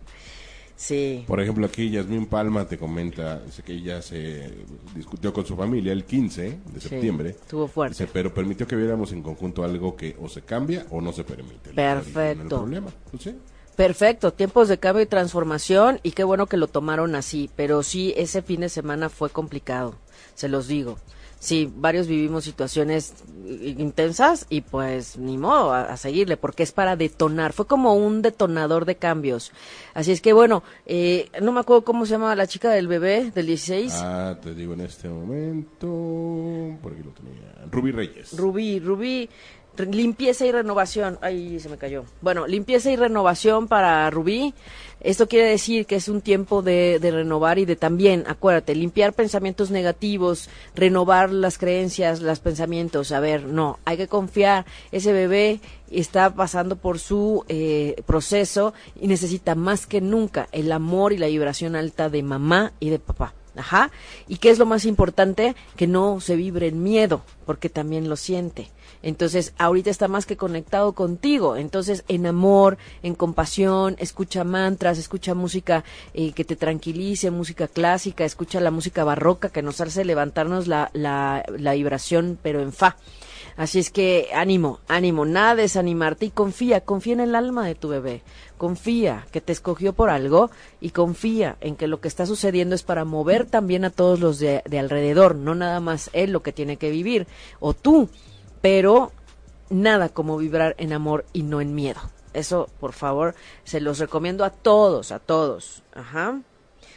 Sí. 0.77 1.25
Por 1.27 1.41
ejemplo, 1.41 1.65
aquí 1.67 1.89
Yasmín 1.89 2.27
Palma 2.27 2.67
te 2.69 2.77
comenta, 2.77 3.39
dice 3.41 3.63
que 3.63 3.73
ella 3.73 4.03
se 4.03 4.53
discutió 4.95 5.33
con 5.33 5.47
su 5.47 5.57
familia 5.57 5.93
el 5.93 6.05
15 6.05 6.43
de 6.43 6.81
Sí, 6.81 6.89
septiembre. 6.89 7.31
estuvo 7.31 7.67
fuerte. 7.69 7.95
Dice, 7.95 8.11
pero 8.13 8.35
permitió 8.35 8.67
que 8.67 8.77
viéramos 8.77 9.13
en 9.13 9.23
conjunto 9.23 9.65
algo 9.65 9.97
que 9.97 10.15
o 10.21 10.29
se 10.29 10.43
cambia 10.43 10.85
o 10.91 11.01
no 11.01 11.13
se 11.13 11.25
permite. 11.25 11.71
Perfecto. 11.71 12.35
"No 12.37 12.43
hay 12.43 12.49
problema. 12.49 12.91
Pues 13.11 13.23
sí. 13.23 13.35
Perfecto, 13.77 14.33
tiempos 14.33 14.69
de 14.69 14.79
cambio 14.79 15.03
y 15.03 15.07
transformación 15.07 15.99
y 16.03 16.13
qué 16.13 16.23
bueno 16.23 16.47
que 16.47 16.57
lo 16.57 16.69
tomaron 16.69 17.17
así, 17.17 17.51
pero 17.57 17.83
sí, 17.83 18.15
ese 18.17 18.41
fin 18.43 18.61
de 18.61 18.69
semana 18.69 19.09
fue 19.09 19.31
complicado, 19.31 19.97
se 20.35 20.49
los 20.49 20.69
digo. 20.69 20.97
Sí, 21.41 21.71
varios 21.77 22.07
vivimos 22.07 22.45
situaciones 22.45 23.13
intensas 23.45 24.47
y 24.49 24.63
pues 24.63 25.19
ni 25.19 25.37
modo 25.37 25.75
a, 25.75 25.83
a 25.83 25.97
seguirle 25.99 26.39
porque 26.39 26.63
es 26.63 26.73
para 26.73 26.97
detonar, 26.97 27.53
fue 27.53 27.67
como 27.67 27.95
un 27.95 28.23
detonador 28.23 28.87
de 28.87 28.95
cambios. 28.95 29.53
Así 29.93 30.11
es 30.11 30.23
que 30.23 30.33
bueno, 30.33 30.63
eh, 30.87 31.29
no 31.43 31.53
me 31.53 31.61
acuerdo 31.61 31.85
cómo 31.85 32.07
se 32.07 32.13
llama 32.13 32.35
la 32.35 32.47
chica 32.47 32.71
del 32.71 32.89
bebé 32.89 33.31
del 33.35 33.47
16. 33.47 33.93
Ah, 33.97 34.39
te 34.41 34.55
digo 34.55 34.73
en 34.73 34.81
este 34.81 35.09
momento, 35.11 36.79
por 36.81 36.93
aquí 36.93 37.03
lo 37.03 37.11
tenía. 37.11 37.67
Rubí 37.71 37.93
Reyes. 37.93 38.39
Rubí, 38.39 38.81
Rubí, 38.81 39.29
limpieza 39.79 40.47
y 40.47 40.53
renovación. 40.53 41.19
Ay, 41.21 41.59
se 41.61 41.69
me 41.69 41.77
cayó. 41.77 42.05
Bueno, 42.21 42.47
limpieza 42.47 42.91
y 42.91 42.97
renovación 42.97 43.69
para 43.69 44.09
Rubí. 44.11 44.55
Esto 45.01 45.29
quiere 45.29 45.49
decir 45.49 45.85
que 45.85 45.97
es 45.97 46.09
un 46.09 46.23
tiempo 46.23 46.63
de, 46.63 46.99
renovar 47.03 47.59
y 47.59 47.67
de 47.67 47.77
también, 47.77 48.25
acuérdate, 48.27 48.75
limpiar 48.75 49.13
pensamientos 49.13 49.71
negativos, 49.71 50.49
renovar 50.75 51.31
las 51.31 51.59
creencias, 51.59 52.23
los 52.23 52.41
pensamientos. 52.41 53.13
A 53.13 53.21
ver, 53.21 53.45
no, 53.45 53.79
hay 53.85 53.99
que 53.99 54.09
confiar. 54.09 54.65
Ese 54.93 55.13
bebé 55.13 55.61
está 55.91 56.35
pasando 56.35 56.77
por 56.77 56.99
su 56.99 57.45
eh, 57.49 58.03
proceso 58.07 58.73
y 58.99 59.07
necesita 59.07 59.55
más 59.55 59.87
que 59.87 60.01
nunca 60.01 60.49
el 60.53 60.73
amor 60.73 61.13
y 61.13 61.19
la 61.19 61.27
vibración 61.27 61.77
alta 61.77 62.09
de 62.09 62.23
mamá 62.23 62.73
y 62.81 62.89
de 62.89 62.99
papá. 62.99 63.35
Ajá. 63.57 63.91
¿Y 64.27 64.39
qué 64.39 64.51
es 64.51 64.59
lo 64.59 64.67
más 64.67 64.85
importante? 64.85 65.55
Que 65.77 65.87
no 65.87 66.21
se 66.21 66.37
vibre 66.37 66.67
el 66.67 66.75
miedo, 66.75 67.23
porque 67.47 67.69
también 67.69 68.09
lo 68.09 68.17
siente. 68.17 68.71
Entonces, 69.03 69.53
ahorita 69.59 69.91
está 69.91 70.09
más 70.09 70.25
que 70.25 70.37
conectado 70.37 70.95
contigo. 70.95 71.57
Entonces, 71.57 72.05
en 72.09 72.27
amor, 72.27 72.79
en 73.03 73.15
compasión, 73.15 73.97
escucha 73.99 74.45
mantras, 74.45 74.99
escucha 74.99 75.35
música 75.35 75.85
eh, 76.15 76.33
que 76.33 76.45
te 76.45 76.57
tranquilice, 76.57 77.31
música 77.31 77.69
clásica, 77.69 78.25
escucha 78.25 78.61
la 78.61 78.71
música 78.71 79.05
barroca 79.05 79.51
que 79.51 79.63
nos 79.63 79.81
hace 79.81 80.07
levantarnos 80.07 80.67
la, 80.69 80.91
la, 80.95 81.45
la 81.59 81.75
vibración, 81.75 82.39
pero 82.43 82.63
en 82.63 82.73
fa. 82.73 82.97
Así 83.57 83.79
es 83.79 83.91
que 83.91 84.31
ánimo, 84.35 84.81
ánimo, 84.89 85.25
nada 85.25 85.55
desanimarte 85.55 86.27
y 86.27 86.31
confía, 86.31 86.81
confía 86.81 87.13
en 87.13 87.21
el 87.21 87.35
alma 87.37 87.67
de 87.67 87.77
tu 87.77 87.89
bebé, 87.89 88.23
confía 88.59 89.27
que 89.31 89.41
te 89.41 89.53
escogió 89.53 89.93
por 89.93 90.11
algo 90.11 90.51
y 90.81 90.91
confía 90.91 91.57
en 91.61 91.77
que 91.77 91.87
lo 91.87 92.01
que 92.01 92.09
está 92.09 92.27
sucediendo 92.27 92.75
es 92.75 92.83
para 92.83 93.05
mover 93.05 93.47
también 93.47 93.85
a 93.85 93.91
todos 93.91 94.19
los 94.19 94.41
de, 94.41 94.63
de 94.65 94.79
alrededor, 94.81 95.37
no 95.37 95.55
nada 95.55 95.79
más 95.79 96.11
él 96.15 96.33
lo 96.33 96.43
que 96.43 96.53
tiene 96.53 96.79
que 96.79 96.91
vivir 96.91 97.29
o 97.61 97.75
tú, 97.75 98.09
pero 98.61 99.13
nada 99.71 100.09
como 100.09 100.37
vibrar 100.37 100.75
en 100.79 100.93
amor 100.93 101.25
y 101.33 101.45
no 101.45 101.61
en 101.61 101.77
miedo. 101.77 102.01
Eso, 102.33 102.69
por 102.81 102.93
favor, 102.93 103.37
se 103.63 103.81
los 103.81 104.01
recomiendo 104.01 104.45
a 104.45 104.51
todos, 104.51 105.13
a 105.13 105.21
todos. 105.21 105.85
Ajá. 105.95 106.41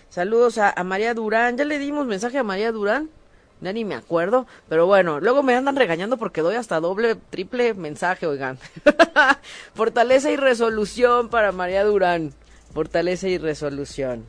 Saludos 0.10 0.58
a 0.58 0.84
María 0.84 1.14
Durán. 1.14 1.58
Ya 1.58 1.66
le 1.66 1.78
dimos 1.78 2.08
mensaje 2.08 2.40
a 2.40 2.44
María 2.44 2.72
Durán. 2.72 3.12
Ya 3.60 3.74
ni 3.74 3.86
me 3.86 3.96
acuerdo, 3.96 4.46
pero 4.70 4.86
bueno, 4.86 5.20
luego 5.20 5.42
me 5.42 5.56
andan 5.56 5.76
regañando 5.76 6.18
porque 6.18 6.42
doy 6.42 6.56
hasta 6.56 6.80
doble, 6.80 7.16
triple 7.16 7.74
mensaje, 7.74 8.28
oigan. 8.28 8.60
Fortaleza 9.74 10.30
y 10.30 10.36
resolución 10.36 11.30
para 11.30 11.52
María 11.52 11.84
Durán. 11.84 12.34
Fortaleza 12.74 13.28
y 13.28 13.38
resolución. 13.40 14.26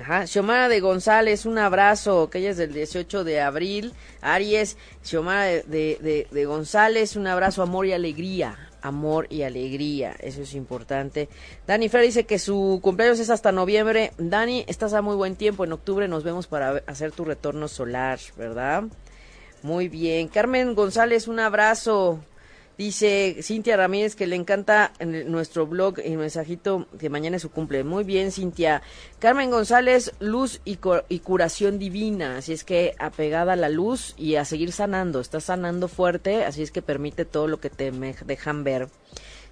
Ajá, 0.00 0.28
Xiomara 0.28 0.68
de 0.68 0.78
González, 0.78 1.44
un 1.44 1.58
abrazo, 1.58 2.30
que 2.30 2.38
ella 2.38 2.50
es 2.50 2.56
del 2.56 2.72
18 2.72 3.24
de 3.24 3.40
abril. 3.40 3.92
Aries, 4.20 4.76
Xiomara 5.02 5.44
de, 5.44 5.62
de, 5.64 5.98
de, 6.00 6.28
de 6.30 6.44
González, 6.44 7.16
un 7.16 7.26
abrazo, 7.26 7.62
amor 7.62 7.86
y 7.86 7.92
alegría 7.92 8.67
amor 8.82 9.26
y 9.30 9.42
alegría. 9.42 10.14
Eso 10.20 10.42
es 10.42 10.54
importante. 10.54 11.28
Dani 11.66 11.88
Fer 11.88 12.02
dice 12.02 12.24
que 12.24 12.38
su 12.38 12.80
cumpleaños 12.82 13.18
es 13.20 13.30
hasta 13.30 13.52
noviembre. 13.52 14.12
Dani, 14.18 14.64
estás 14.68 14.92
a 14.92 15.02
muy 15.02 15.16
buen 15.16 15.36
tiempo. 15.36 15.64
En 15.64 15.72
octubre 15.72 16.08
nos 16.08 16.24
vemos 16.24 16.46
para 16.46 16.82
hacer 16.86 17.12
tu 17.12 17.24
retorno 17.24 17.68
solar, 17.68 18.18
¿verdad? 18.36 18.84
Muy 19.62 19.88
bien. 19.88 20.28
Carmen 20.28 20.74
González, 20.74 21.28
un 21.28 21.40
abrazo. 21.40 22.20
Dice 22.78 23.38
Cintia 23.42 23.76
Ramírez 23.76 24.14
que 24.14 24.28
le 24.28 24.36
encanta 24.36 24.92
en 25.00 25.32
nuestro 25.32 25.66
blog 25.66 25.98
y 25.98 26.16
mensajito 26.16 26.86
que 26.96 27.10
mañana 27.10 27.34
es 27.34 27.42
su 27.42 27.50
cumple. 27.50 27.82
Muy 27.82 28.04
bien, 28.04 28.30
Cintia. 28.30 28.82
Carmen 29.18 29.50
González, 29.50 30.12
luz 30.20 30.60
y, 30.64 30.78
y, 31.08 31.18
curación 31.18 31.80
divina. 31.80 32.36
Así 32.36 32.52
es 32.52 32.62
que 32.62 32.94
apegada 33.00 33.54
a 33.54 33.56
la 33.56 33.68
luz 33.68 34.14
y 34.16 34.36
a 34.36 34.44
seguir 34.44 34.70
sanando. 34.70 35.18
Está 35.18 35.40
sanando 35.40 35.88
fuerte, 35.88 36.44
así 36.44 36.62
es 36.62 36.70
que 36.70 36.80
permite 36.80 37.24
todo 37.24 37.48
lo 37.48 37.58
que 37.58 37.68
te 37.68 37.90
dejan 37.90 38.62
ver. 38.62 38.86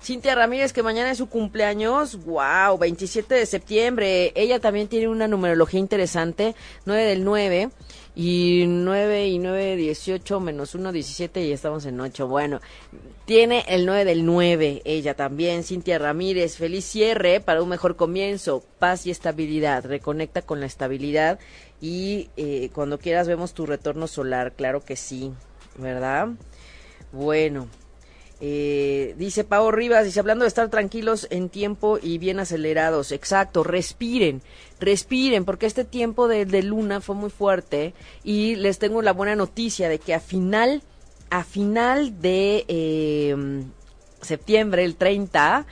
Cintia 0.07 0.37
Ramírez, 0.37 0.73
que 0.73 0.85
mañana 0.85 1.11
es 1.11 1.19
su 1.19 1.29
cumpleaños. 1.29 2.25
¡Wow! 2.25 2.79
27 2.79 3.35
de 3.35 3.45
septiembre. 3.45 4.33
Ella 4.37 4.61
también 4.61 4.87
tiene 4.87 5.09
una 5.09 5.27
numerología 5.27 5.81
interesante. 5.81 6.55
9 6.85 7.03
del 7.03 7.25
9. 7.25 7.71
Y 8.15 8.67
9 8.69 9.27
y 9.27 9.41
9, 9.41 9.75
18 9.75 10.39
menos 10.39 10.77
1, 10.77 10.93
17 10.93 11.43
y 11.45 11.51
estamos 11.51 11.87
en 11.87 12.01
8. 12.01 12.29
Bueno, 12.29 12.61
tiene 13.25 13.65
el 13.67 13.85
9 13.85 14.05
del 14.05 14.25
9, 14.25 14.83
ella 14.85 15.15
también, 15.15 15.65
Cintia 15.65 15.99
Ramírez. 15.99 16.57
Feliz 16.57 16.85
cierre 16.85 17.41
para 17.41 17.61
un 17.61 17.69
mejor 17.69 17.97
comienzo, 17.97 18.63
paz 18.79 19.07
y 19.07 19.11
estabilidad. 19.11 19.85
Reconecta 19.87 20.41
con 20.41 20.61
la 20.61 20.67
estabilidad 20.67 21.41
y 21.81 22.31
eh, 22.37 22.71
cuando 22.73 23.01
quieras 23.01 23.27
vemos 23.27 23.55
tu 23.55 23.67
retorno 23.67 24.07
solar, 24.07 24.53
claro 24.53 24.85
que 24.85 24.95
sí, 24.95 25.33
¿verdad? 25.77 26.29
Bueno, 27.11 27.69
eh, 28.41 29.15
dice 29.17 29.45
Pau 29.45 29.71
Rivas, 29.71 30.05
dice, 30.05 30.21
hablando 30.21 30.45
de 30.45 30.49
estar 30.49 30.69
tranquilos 30.69 31.27
en 31.31 31.49
tiempo 31.49 31.99
y 32.03 32.19
bien 32.19 32.39
acelerados, 32.39 33.11
exacto, 33.13 33.65
respiren, 33.65 34.43
respiren, 34.79 35.45
porque 35.45 35.67
este 35.67 35.85
tiempo 35.85 36.29
de, 36.29 36.45
de 36.45 36.63
luna 36.63 37.01
fue 37.01 37.15
muy 37.15 37.31
fuerte 37.31 37.95
y 38.25 38.57
les 38.57 38.79
tengo 38.79 39.01
la 39.01 39.13
buena 39.13 39.37
noticia 39.37 39.89
de 39.89 39.99
que 39.99 40.13
a 40.13 40.21
final, 40.21 40.83
a 41.31 41.45
final 41.45 42.21
de 42.21 42.67
eh, 42.69 43.65
septiembre, 44.21 44.85
el 44.85 44.97
30, 44.97 45.67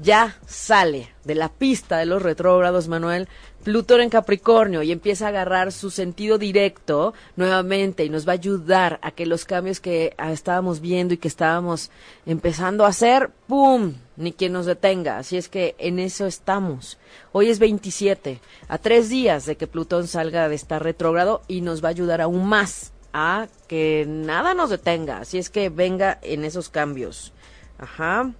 ya 0.00 0.36
sale 0.46 1.12
de 1.24 1.34
la 1.34 1.48
pista 1.48 1.98
de 1.98 2.06
los 2.06 2.22
retrógrados, 2.22 2.88
Manuel, 2.88 3.28
Plutón 3.64 4.00
en 4.00 4.08
Capricornio 4.08 4.82
y 4.82 4.92
empieza 4.92 5.26
a 5.26 5.28
agarrar 5.28 5.72
su 5.72 5.90
sentido 5.90 6.38
directo 6.38 7.12
nuevamente 7.36 8.04
y 8.04 8.08
nos 8.08 8.26
va 8.26 8.32
a 8.32 8.34
ayudar 8.34 8.98
a 9.02 9.10
que 9.10 9.26
los 9.26 9.44
cambios 9.44 9.80
que 9.80 10.14
estábamos 10.16 10.80
viendo 10.80 11.12
y 11.12 11.18
que 11.18 11.28
estábamos 11.28 11.90
empezando 12.24 12.84
a 12.84 12.88
hacer, 12.88 13.30
¡pum! 13.46 13.94
Ni 14.16 14.32
quien 14.32 14.52
nos 14.52 14.66
detenga. 14.66 15.18
Así 15.18 15.36
es 15.36 15.48
que 15.48 15.74
en 15.78 15.98
eso 15.98 16.26
estamos. 16.26 16.98
Hoy 17.32 17.50
es 17.50 17.58
27, 17.58 18.40
a 18.68 18.78
tres 18.78 19.08
días 19.08 19.44
de 19.44 19.56
que 19.56 19.66
Plutón 19.66 20.06
salga 20.06 20.48
de 20.48 20.54
estar 20.54 20.82
retrógrado 20.82 21.42
y 21.48 21.60
nos 21.60 21.82
va 21.82 21.88
a 21.88 21.90
ayudar 21.90 22.20
aún 22.20 22.48
más 22.48 22.92
a 23.12 23.48
que 23.66 24.06
nada 24.08 24.54
nos 24.54 24.70
detenga. 24.70 25.18
Así 25.18 25.38
es 25.38 25.50
que 25.50 25.68
venga 25.68 26.18
en 26.22 26.44
esos 26.44 26.68
cambios. 26.68 27.32
Ajá. 27.78 28.32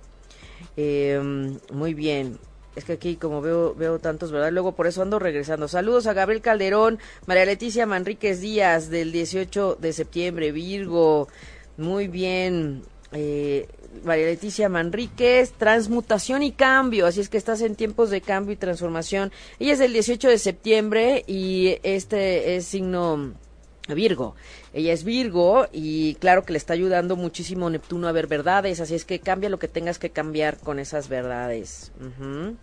Eh, 0.80 1.20
muy 1.72 1.92
bien. 1.92 2.38
Es 2.76 2.84
que 2.84 2.92
aquí 2.92 3.16
como 3.16 3.40
veo 3.40 3.74
veo 3.74 3.98
tantos, 3.98 4.30
¿verdad? 4.30 4.52
Luego 4.52 4.76
por 4.76 4.86
eso 4.86 5.02
ando 5.02 5.18
regresando. 5.18 5.66
Saludos 5.66 6.06
a 6.06 6.12
Gabriel 6.12 6.40
Calderón, 6.40 7.00
María 7.26 7.44
Leticia 7.44 7.84
Manríquez 7.84 8.40
Díaz 8.40 8.88
del 8.88 9.10
18 9.10 9.78
de 9.80 9.92
septiembre, 9.92 10.52
Virgo. 10.52 11.26
Muy 11.76 12.06
bien. 12.06 12.84
Eh, 13.10 13.66
María 14.04 14.26
Leticia 14.26 14.68
Manríquez, 14.68 15.52
transmutación 15.54 16.44
y 16.44 16.52
cambio, 16.52 17.06
así 17.06 17.20
es 17.20 17.28
que 17.28 17.38
estás 17.38 17.60
en 17.62 17.74
tiempos 17.74 18.10
de 18.10 18.20
cambio 18.20 18.52
y 18.52 18.56
transformación. 18.56 19.32
Ella 19.58 19.72
es 19.72 19.80
del 19.80 19.92
18 19.92 20.28
de 20.28 20.38
septiembre 20.38 21.24
y 21.26 21.78
este 21.82 22.54
es 22.54 22.66
signo 22.66 23.34
Virgo. 23.94 24.36
Ella 24.78 24.92
es 24.92 25.02
Virgo 25.02 25.66
y 25.72 26.14
claro 26.20 26.44
que 26.44 26.52
le 26.52 26.58
está 26.58 26.72
ayudando 26.72 27.16
muchísimo 27.16 27.68
Neptuno 27.68 28.06
a 28.06 28.12
ver 28.12 28.28
verdades, 28.28 28.78
así 28.78 28.94
es 28.94 29.04
que 29.04 29.18
cambia 29.18 29.50
lo 29.50 29.58
que 29.58 29.66
tengas 29.66 29.98
que 29.98 30.10
cambiar 30.10 30.56
con 30.58 30.78
esas 30.78 31.08
verdades. 31.08 31.90
Uh 32.00 32.54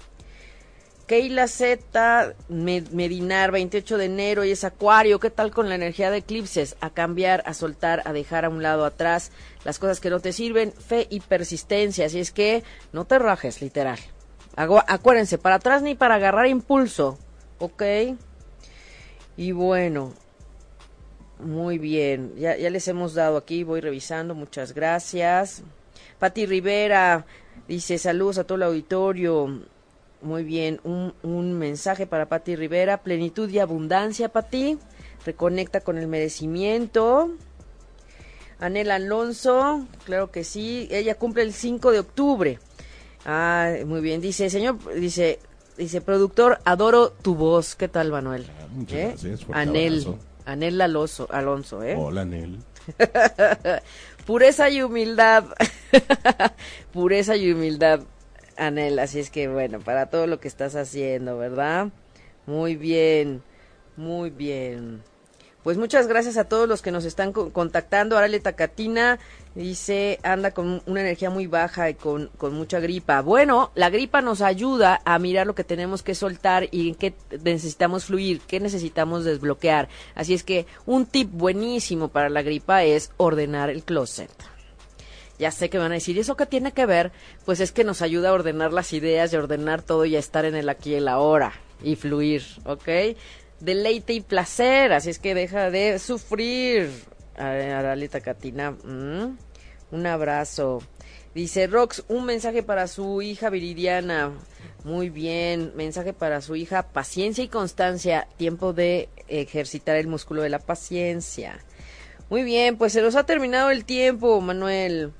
Keila 1.07 1.47
Z, 1.49 2.33
Medinar, 2.47 3.51
28 3.51 3.97
de 3.97 4.05
enero 4.05 4.45
y 4.45 4.51
es 4.51 4.63
Acuario. 4.63 5.19
¿Qué 5.19 5.29
tal 5.29 5.51
con 5.51 5.67
la 5.67 5.75
energía 5.75 6.09
de 6.09 6.17
eclipses? 6.17 6.77
A 6.79 6.89
cambiar, 6.89 7.43
a 7.45 7.53
soltar, 7.53 8.01
a 8.05 8.13
dejar 8.13 8.45
a 8.45 8.49
un 8.49 8.63
lado 8.63 8.85
atrás 8.85 9.31
las 9.65 9.77
cosas 9.77 9.99
que 9.99 10.09
no 10.09 10.19
te 10.19 10.33
sirven, 10.33 10.71
fe 10.71 11.05
y 11.11 11.19
persistencia. 11.19 12.07
Así 12.07 12.19
es 12.19 12.31
que 12.31 12.63
no 12.91 13.05
te 13.05 13.19
rajes, 13.19 13.61
literal. 13.61 13.99
acuérdense, 14.55 15.37
para 15.37 15.55
atrás 15.55 15.83
ni 15.83 15.93
para 15.93 16.15
agarrar 16.15 16.47
impulso. 16.47 17.19
¿Ok? 17.59 17.83
Y 19.37 19.51
bueno, 19.51 20.13
muy 21.39 21.77
bien, 21.77 22.33
ya, 22.37 22.55
ya 22.57 22.69
les 22.69 22.87
hemos 22.87 23.13
dado 23.13 23.37
aquí, 23.37 23.63
voy 23.63 23.81
revisando, 23.81 24.35
muchas 24.35 24.73
gracias. 24.73 25.63
Pati 26.19 26.45
Rivera 26.45 27.25
dice 27.67 27.97
saludos 27.97 28.37
a 28.37 28.43
todo 28.43 28.57
el 28.57 28.63
auditorio. 28.63 29.61
Muy 30.21 30.43
bien, 30.43 30.79
un, 30.83 31.13
un 31.23 31.53
mensaje 31.53 32.07
para 32.07 32.27
Pati 32.27 32.55
Rivera, 32.55 33.03
plenitud 33.03 33.49
y 33.49 33.59
abundancia, 33.59 34.29
Pati. 34.29 34.79
Reconecta 35.25 35.81
con 35.81 35.97
el 35.97 36.07
merecimiento. 36.07 37.31
Anel 38.59 38.89
Alonso, 38.91 39.85
claro 40.05 40.31
que 40.31 40.43
sí, 40.43 40.87
ella 40.89 41.15
cumple 41.15 41.43
el 41.43 41.53
5 41.53 41.91
de 41.91 41.99
octubre. 41.99 42.59
Ah, 43.25 43.73
muy 43.85 44.01
bien, 44.01 44.21
dice, 44.21 44.49
señor, 44.49 44.77
dice, 44.95 45.39
dice, 45.77 45.99
productor, 45.99 46.59
adoro 46.63 47.09
tu 47.09 47.35
voz. 47.35 47.75
¿Qué 47.75 47.87
tal, 47.87 48.11
Manuel? 48.11 48.47
Ah, 48.49 48.67
muchas 48.71 48.97
¿Eh? 48.97 49.07
gracias. 49.09 49.41
Anel. 49.51 49.99
Abrazo. 49.99 50.34
Anel 50.45 50.79
Alonso, 50.81 51.27
Alonso, 51.31 51.83
¿eh? 51.83 51.95
Hola, 51.97 52.21
Anel. 52.21 52.59
Pureza 54.25 54.69
y 54.69 54.81
humildad. 54.81 55.45
Pureza 56.93 57.35
y 57.35 57.51
humildad, 57.51 58.01
Anel. 58.57 58.99
Así 58.99 59.19
es 59.19 59.29
que, 59.29 59.47
bueno, 59.47 59.79
para 59.79 60.07
todo 60.07 60.27
lo 60.27 60.39
que 60.39 60.47
estás 60.47 60.75
haciendo, 60.75 61.37
¿verdad? 61.37 61.89
Muy 62.45 62.75
bien, 62.75 63.41
muy 63.97 64.29
bien. 64.29 65.01
Pues 65.65 65.79
muchas 65.79 66.05
gracias 66.05 66.37
a 66.37 66.43
todos 66.43 66.69
los 66.69 66.83
que 66.83 66.91
nos 66.91 67.05
están 67.05 67.33
co 67.33 67.51
contactando. 67.51 68.15
Arale 68.15 68.39
Tacatina 68.39 69.17
dice, 69.55 70.19
anda 70.21 70.51
con 70.51 70.83
una 70.85 71.01
energía 71.01 71.31
muy 71.31 71.47
baja 71.47 71.89
y 71.89 71.95
con, 71.95 72.27
con, 72.37 72.53
mucha 72.53 72.79
gripa. 72.79 73.21
Bueno, 73.21 73.71
la 73.73 73.89
gripa 73.89 74.21
nos 74.21 74.41
ayuda 74.41 75.01
a 75.05 75.17
mirar 75.17 75.47
lo 75.47 75.55
que 75.55 75.63
tenemos 75.63 76.03
que 76.03 76.13
soltar 76.13 76.67
y 76.69 76.89
en 76.89 76.93
qué 76.93 77.15
necesitamos 77.43 78.05
fluir, 78.05 78.41
qué 78.41 78.59
necesitamos 78.59 79.25
desbloquear. 79.25 79.89
Así 80.13 80.35
es 80.35 80.43
que 80.43 80.67
un 80.85 81.07
tip 81.07 81.31
buenísimo 81.31 82.09
para 82.09 82.29
la 82.29 82.43
gripa 82.43 82.83
es 82.83 83.09
ordenar 83.17 83.71
el 83.71 83.83
closet. 83.83 84.29
Ya 85.39 85.49
sé 85.49 85.71
que 85.71 85.79
van 85.79 85.93
a 85.93 85.95
decir, 85.95 86.15
¿y 86.15 86.19
eso 86.19 86.37
qué 86.37 86.45
tiene 86.45 86.73
que 86.73 86.85
ver? 86.85 87.11
Pues 87.43 87.59
es 87.59 87.71
que 87.71 87.83
nos 87.83 88.03
ayuda 88.03 88.29
a 88.29 88.33
ordenar 88.33 88.71
las 88.71 88.93
ideas 88.93 89.33
y 89.33 89.37
ordenar 89.37 89.81
todo 89.81 90.05
y 90.05 90.15
a 90.15 90.19
estar 90.19 90.45
en 90.45 90.53
el 90.53 90.69
aquí 90.69 90.91
y 90.91 90.95
el 90.97 91.07
ahora 91.07 91.53
y 91.83 91.95
fluir, 91.95 92.43
¿ok? 92.65 92.87
Deleite 93.59 94.13
y 94.13 94.21
placer, 94.21 94.93
así 94.93 95.09
es 95.09 95.19
que 95.19 95.33
deja 95.33 95.69
de 95.69 95.99
sufrir, 95.99 96.89
Araleta 97.37 98.21
Catina. 98.21 98.71
Mm, 98.71 99.37
un 99.91 100.07
abrazo. 100.07 100.81
Dice 101.33 101.67
Rox, 101.67 102.03
un 102.07 102.25
mensaje 102.25 102.63
para 102.63 102.87
su 102.87 103.21
hija 103.21 103.49
Viridiana. 103.49 104.31
Muy 104.83 105.09
bien, 105.09 105.73
mensaje 105.75 106.13
para 106.13 106.41
su 106.41 106.55
hija, 106.55 106.83
paciencia 106.83 107.43
y 107.43 107.49
constancia, 107.49 108.27
tiempo 108.37 108.71
de 108.71 109.09
ejercitar 109.27 109.97
el 109.97 110.07
músculo 110.07 110.43
de 110.43 110.49
la 110.49 110.59
paciencia. 110.59 111.59
Muy 112.29 112.43
bien, 112.43 112.77
pues 112.77 112.93
se 112.93 113.01
nos 113.01 113.15
ha 113.15 113.25
terminado 113.25 113.69
el 113.69 113.83
tiempo, 113.83 114.39
Manuel. 114.41 115.11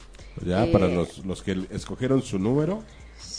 Ya, 0.44 0.66
para 0.72 0.86
eh, 0.86 0.96
los, 0.96 1.26
los 1.26 1.44
que 1.44 1.66
escogieron 1.72 2.22
su 2.22 2.40
número. 2.40 2.84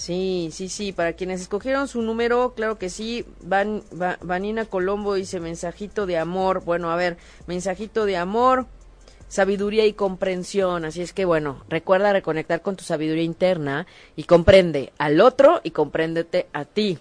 Sí, 0.06 0.50
sí, 0.52 0.68
sí, 0.68 0.92
para 0.92 1.14
quienes 1.14 1.40
escogieron 1.40 1.88
su 1.88 2.00
número, 2.00 2.54
claro 2.54 2.78
que 2.78 2.90
sí. 2.90 3.24
Van, 3.40 3.82
Vanina 4.20 4.64
Colombo 4.64 5.14
dice 5.14 5.40
mensajito 5.40 6.06
de 6.06 6.16
amor. 6.16 6.62
Bueno, 6.64 6.92
a 6.92 6.96
ver, 6.96 7.16
mensajito 7.48 8.06
de 8.06 8.16
amor, 8.16 8.66
sabiduría 9.26 9.84
y 9.84 9.94
comprensión. 9.94 10.84
Así 10.84 11.02
es 11.02 11.12
que 11.12 11.24
bueno, 11.24 11.64
recuerda 11.68 12.12
reconectar 12.12 12.62
con 12.62 12.76
tu 12.76 12.84
sabiduría 12.84 13.24
interna 13.24 13.88
y 14.14 14.22
comprende 14.22 14.92
al 14.96 15.20
otro 15.20 15.60
y 15.64 15.72
compréndete 15.72 16.46
a 16.52 16.64
ti. 16.66 17.00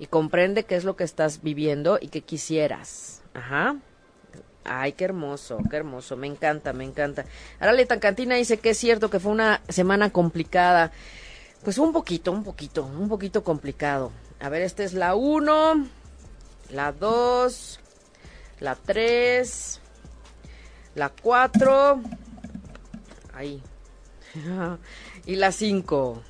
Y 0.00 0.06
comprende 0.06 0.64
qué 0.64 0.74
es 0.74 0.82
lo 0.82 0.96
que 0.96 1.04
estás 1.04 1.44
viviendo 1.44 1.96
y 2.00 2.08
qué 2.08 2.22
quisieras. 2.22 3.22
Ajá. 3.34 3.76
Ay, 4.64 4.94
qué 4.94 5.04
hermoso, 5.04 5.58
qué 5.70 5.76
hermoso, 5.76 6.16
me 6.16 6.26
encanta, 6.26 6.72
me 6.72 6.82
encanta. 6.82 7.24
Araleta 7.60 8.00
Cantina 8.00 8.34
dice 8.34 8.58
que 8.58 8.70
es 8.70 8.78
cierto 8.78 9.10
que 9.10 9.20
fue 9.20 9.30
una 9.30 9.60
semana 9.68 10.10
complicada. 10.10 10.90
Pues 11.62 11.76
un 11.76 11.92
poquito, 11.92 12.32
un 12.32 12.42
poquito, 12.42 12.84
un 12.84 13.08
poquito 13.08 13.44
complicado. 13.44 14.12
A 14.40 14.48
ver, 14.48 14.62
esta 14.62 14.82
es 14.82 14.94
la 14.94 15.14
1, 15.14 15.86
la 16.70 16.92
2, 16.92 17.80
la 18.60 18.74
3, 18.76 19.80
la 20.94 21.10
4, 21.10 22.00
ahí, 23.34 23.62
y 25.26 25.36
la 25.36 25.52
5. 25.52 26.22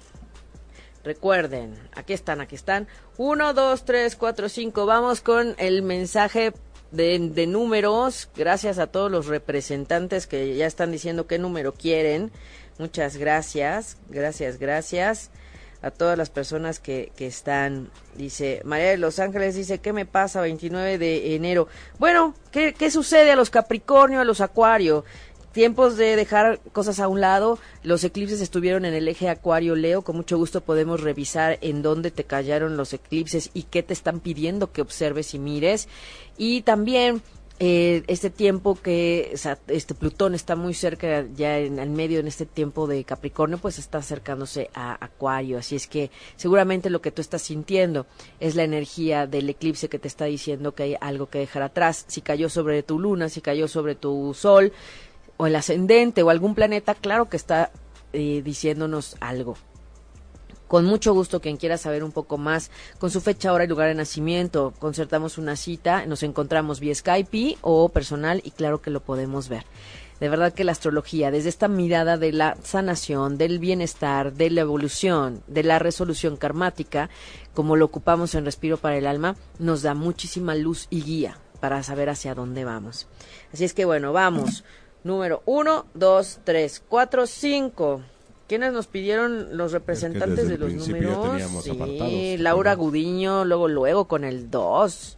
Recuerden, 1.05 1.79
aquí 1.95 2.13
están, 2.13 2.41
aquí 2.41 2.57
están. 2.57 2.89
1, 3.17 3.55
2, 3.55 3.85
3, 3.85 4.17
4, 4.17 4.49
5. 4.49 4.87
Vamos 4.87 5.21
con 5.21 5.55
el 5.59 5.83
mensaje 5.83 6.53
de, 6.91 7.47
números, 7.47 8.29
gracias 8.37 8.79
a 8.79 8.89
todos 8.89 9.11
los 9.11 9.27
representantes 9.27 10.27
que 10.27 10.57
ya 10.57 10.67
están 10.67 10.91
diciendo 10.91 11.27
qué 11.27 11.39
número 11.39 11.73
quieren. 11.73 12.33
Muchas 12.81 13.19
gracias, 13.19 13.99
gracias, 14.09 14.59
gracias 14.59 15.31
a 15.83 15.91
todas 15.91 16.17
las 16.17 16.31
personas 16.31 16.81
que, 16.81 17.13
que 17.15 17.27
están. 17.27 17.91
Dice 18.17 18.63
María 18.65 18.89
de 18.89 18.97
Los 18.97 19.19
Ángeles, 19.19 19.55
dice, 19.55 19.81
¿qué 19.81 19.93
me 19.93 20.07
pasa 20.07 20.41
29 20.41 20.97
de 20.97 21.35
enero? 21.35 21.69
Bueno, 21.99 22.35
¿qué, 22.51 22.73
qué 22.73 22.91
sucede 22.91 23.33
a 23.33 23.37
los 23.37 23.51
Capricornio, 23.51 24.19
a 24.19 24.25
los 24.25 24.41
Acuario? 24.41 25.05
tiempos 25.53 25.99
de 25.99 26.17
dejar 26.17 26.61
cosas 26.73 27.01
a 27.01 27.09
un 27.09 27.21
lado. 27.21 27.59
Los 27.83 28.03
eclipses 28.03 28.41
estuvieron 28.41 28.87
en 28.87 28.95
el 28.95 29.09
eje 29.09 29.29
Acuario-Leo. 29.29 30.01
Con 30.01 30.17
mucho 30.17 30.39
gusto 30.39 30.63
podemos 30.63 31.03
revisar 31.03 31.59
en 31.61 31.83
dónde 31.83 32.11
te 32.11 32.25
callaron 32.25 32.79
los 32.79 32.95
eclipses 32.95 33.51
y 33.53 33.65
qué 33.65 33.83
te 33.83 33.93
están 33.93 34.21
pidiendo 34.21 34.73
que 34.73 34.81
observes 34.81 35.35
y 35.35 35.39
mires. 35.39 35.87
Y 36.39 36.63
también 36.63 37.21
eh, 37.61 38.03
este 38.09 38.31
tiempo 38.31 38.75
que 38.75 39.33
este 39.69 39.95
Plutón 39.95 40.35
está 40.35 40.57
muy 40.57 40.75
cerca 40.75 41.25
ya 41.37 41.59
en 41.59 41.79
el 41.79 41.91
medio 41.91 42.19
en 42.19 42.27
este 42.27 42.47
tiempo 42.47 42.89
de 42.89 43.05
Capricornio 43.05 43.59
pues 43.59 43.79
está 43.79 43.99
acercándose 43.99 44.71
a 44.75 45.05
Acuario 45.05 45.59
así 45.59 45.77
es 45.77 45.87
que 45.87 46.11
seguramente 46.37 46.91
lo 46.91 47.01
que 47.01 47.13
tú 47.13 47.21
estás 47.21 47.43
sintiendo 47.43 48.07
es 48.41 48.57
la 48.57 48.65
energía 48.65 49.27
del 49.29 49.49
eclipse 49.49 49.89
que 49.89 49.99
te 49.99 50.09
está 50.09 50.25
diciendo 50.25 50.75
que 50.75 50.83
hay 50.83 50.97
algo 51.01 51.29
que 51.29 51.39
dejar 51.39 51.63
atrás 51.63 52.05
si 52.09 52.21
cayó 52.21 52.49
sobre 52.49 52.83
tu 52.83 52.99
luna 52.99 53.29
si 53.29 53.41
cayó 53.41 53.69
sobre 53.69 53.95
tu 53.95 54.35
sol 54.35 54.73
o 55.41 55.47
el 55.47 55.57
ascendente 55.57 56.23
o 56.23 56.29
algún 56.29 56.55
planeta, 56.55 56.95
claro 56.95 57.31
que 57.31 57.39
está 57.39 57.71
eh, 58.13 58.43
diciéndonos 58.45 59.17
algo. 59.21 59.57
Con 60.71 60.85
mucho 60.85 61.13
gusto, 61.15 61.41
quien 61.41 61.57
quiera 61.57 61.77
saber 61.79 62.05
un 62.05 62.13
poco 62.13 62.39
más, 62.39 62.71
con 63.01 63.11
su 63.11 63.21
fecha, 63.21 63.53
hora 63.53 63.65
y 63.65 63.67
lugar 63.67 63.89
de 63.89 63.97
nacimiento, 63.97 64.73
concertamos 64.79 65.37
una 65.37 65.57
cita, 65.57 66.07
nos 66.07 66.23
encontramos 66.23 66.79
vía 66.79 66.95
Skype 66.95 67.59
o 67.61 67.89
personal 67.89 68.41
y 68.45 68.53
claro 68.53 68.81
que 68.81 68.93
lo 68.93 69.01
podemos 69.01 69.49
ver. 69.49 69.65
De 70.21 70.29
verdad 70.29 70.53
que 70.53 70.63
la 70.63 70.71
astrología, 70.71 71.33
desde 71.33 71.49
esta 71.49 71.67
mirada 71.67 72.19
de 72.19 72.33
la 72.33 72.57
sanación, 72.63 73.37
del 73.37 73.59
bienestar, 73.59 74.33
de 74.33 74.49
la 74.49 74.61
evolución, 74.61 75.43
de 75.49 75.65
la 75.65 75.81
resolución 75.81 76.37
karmática, 76.37 77.11
como 77.53 77.75
lo 77.75 77.87
ocupamos 77.87 78.37
en 78.37 78.45
Respiro 78.45 78.77
para 78.77 78.97
el 78.97 79.09
Alma, 79.09 79.35
nos 79.59 79.83
da 79.83 79.95
muchísima 79.95 80.55
luz 80.55 80.87
y 80.89 81.03
guía 81.03 81.37
para 81.59 81.83
saber 81.83 82.11
hacia 82.11 82.37
dónde 82.37 82.65
vamos. 82.65 83.09
Así 83.53 83.65
es 83.65 83.75
que 83.75 83.87
bueno, 83.87 84.13
vamos 84.13 84.63
número 85.03 85.43
1, 85.47 85.87
2, 85.95 86.41
3, 86.45 86.83
4, 86.89 87.27
5. 87.27 88.03
¿Quiénes 88.51 88.73
nos 88.73 88.89
pidieron 88.89 89.57
los 89.57 89.71
representantes 89.71 90.49
de 90.49 90.59
los 90.59 90.73
números? 90.73 91.41
Sí, 91.63 92.37
Laura 92.37 92.75
Gudiño, 92.75 93.45
luego, 93.45 93.69
luego 93.69 94.07
con 94.07 94.25
el 94.25 94.51
2. 94.51 95.17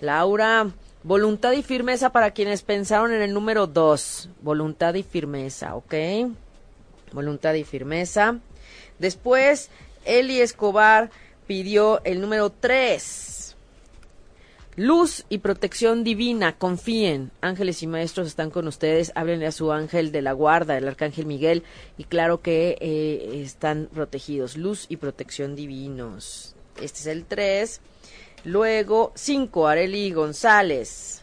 Laura, 0.00 0.70
voluntad 1.02 1.52
y 1.52 1.62
firmeza 1.62 2.12
para 2.12 2.32
quienes 2.32 2.60
pensaron 2.60 3.14
en 3.14 3.22
el 3.22 3.32
número 3.32 3.66
2. 3.66 4.28
Voluntad 4.42 4.92
y 4.96 5.02
firmeza, 5.02 5.76
¿ok? 5.76 5.94
Voluntad 7.12 7.54
y 7.54 7.64
firmeza. 7.64 8.36
Después, 8.98 9.70
Eli 10.04 10.42
Escobar 10.42 11.08
pidió 11.46 12.04
el 12.04 12.20
número 12.20 12.50
3. 12.50 13.33
Luz 14.76 15.24
y 15.28 15.38
protección 15.38 16.02
divina, 16.02 16.58
confíen. 16.58 17.30
Ángeles 17.40 17.82
y 17.84 17.86
maestros 17.86 18.26
están 18.26 18.50
con 18.50 18.66
ustedes. 18.66 19.12
Háblenle 19.14 19.46
a 19.46 19.52
su 19.52 19.70
ángel 19.70 20.10
de 20.10 20.20
la 20.20 20.32
guarda, 20.32 20.76
el 20.76 20.88
arcángel 20.88 21.26
Miguel, 21.26 21.62
y 21.96 22.04
claro 22.04 22.42
que 22.42 22.76
eh, 22.80 23.40
están 23.44 23.88
protegidos. 23.92 24.56
Luz 24.56 24.86
y 24.88 24.96
protección 24.96 25.54
divinos. 25.54 26.56
Este 26.80 26.98
es 26.98 27.06
el 27.06 27.24
3. 27.24 27.80
Luego, 28.44 29.12
5, 29.14 29.68
Areli 29.68 30.10
González. 30.10 31.22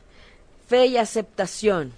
Fe 0.67 0.85
y 0.85 0.95
aceptación. 0.95 1.91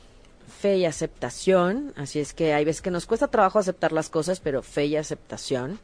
Fe 0.59 0.77
y 0.77 0.85
aceptación. 0.85 1.93
Así 1.95 2.19
es 2.19 2.33
que 2.33 2.53
hay 2.53 2.65
veces 2.65 2.81
que 2.81 2.89
nos 2.89 3.05
cuesta 3.05 3.27
trabajo 3.27 3.59
aceptar 3.59 3.91
las 3.91 4.09
cosas, 4.09 4.39
pero 4.39 4.63
fe 4.63 4.85
y 4.87 4.95
aceptación 4.95 5.79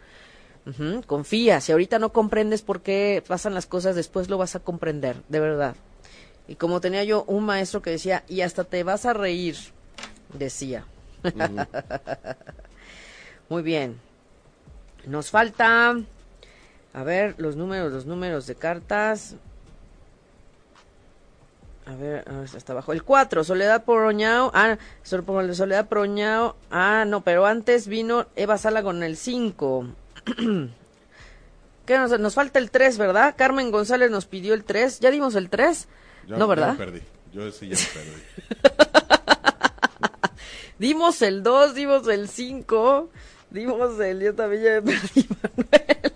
confía, 1.08 1.62
si 1.62 1.72
ahorita 1.72 2.00
no 2.00 2.12
comprendes 2.12 2.62
por 2.62 2.82
qué 2.82 3.24
pasan 3.28 3.54
las 3.54 3.66
cosas, 3.66 3.96
después 3.96 4.30
lo 4.30 4.38
vas 4.38 4.56
a 4.56 4.60
comprender, 4.60 5.18
de 5.28 5.40
verdad. 5.40 5.76
Y 6.48 6.56
como 6.56 6.82
tenía 6.82 7.04
yo 7.04 7.24
un 7.26 7.46
maestro 7.46 7.82
que 7.82 7.92
decía, 7.92 8.24
y 8.28 8.42
hasta 8.42 8.64
te 8.64 8.84
vas 8.84 9.06
a 9.06 9.14
reír, 9.14 9.56
decía. 10.34 10.86
Muy 13.50 13.64
bien. 13.64 14.00
Nos 15.06 15.32
falta, 15.32 15.96
a 16.94 17.04
ver, 17.04 17.36
los 17.38 17.56
números, 17.56 17.92
los 17.92 18.06
números 18.06 18.48
de 18.48 18.56
cartas. 18.56 19.36
A 21.86 21.96
ver, 21.96 22.24
hasta 22.56 22.74
abajo. 22.74 22.94
El 22.94 23.04
4, 23.04 23.44
Soledad 23.44 23.84
Poroñao. 23.84 24.52
Ah, 24.54 24.78
Soledad 25.02 25.88
Poroñao. 25.88 26.56
Ah, 26.70 27.06
no, 27.08 27.22
pero 27.22 27.48
antes 27.48 27.88
vino 27.88 28.28
Eva 28.36 28.60
Sala 28.60 28.84
con 28.84 29.02
el 29.02 29.18
5. 29.18 29.88
¿Qué 31.86 31.98
nos, 31.98 32.20
nos, 32.20 32.36
falta 32.36 32.60
el 32.60 32.70
3, 32.72 32.98
¿verdad? 32.98 33.36
Carmen 33.38 33.72
González 33.72 34.12
nos 34.12 34.26
pidió 34.26 34.54
el 34.54 34.64
3. 34.64 35.00
¿Ya 35.00 35.12
dimos 35.12 35.36
el 35.36 35.50
3? 35.50 35.88
no, 36.28 36.48
¿verdad? 36.48 36.74
Yo 36.74 36.78
perdí. 36.78 37.02
Yo 37.34 37.52
sí 37.52 37.70
ya 37.70 37.78
perdí. 37.94 38.12
dimos 40.80 41.22
el 41.22 41.44
2, 41.44 41.76
dimos 41.76 42.08
el 42.08 42.30
5, 42.30 43.10
dimos 43.50 44.00
el... 44.00 44.20
Yo 44.22 44.36
también 44.36 44.64
ya 44.64 44.82
perdí, 44.82 45.28
Manuel. 45.58 46.14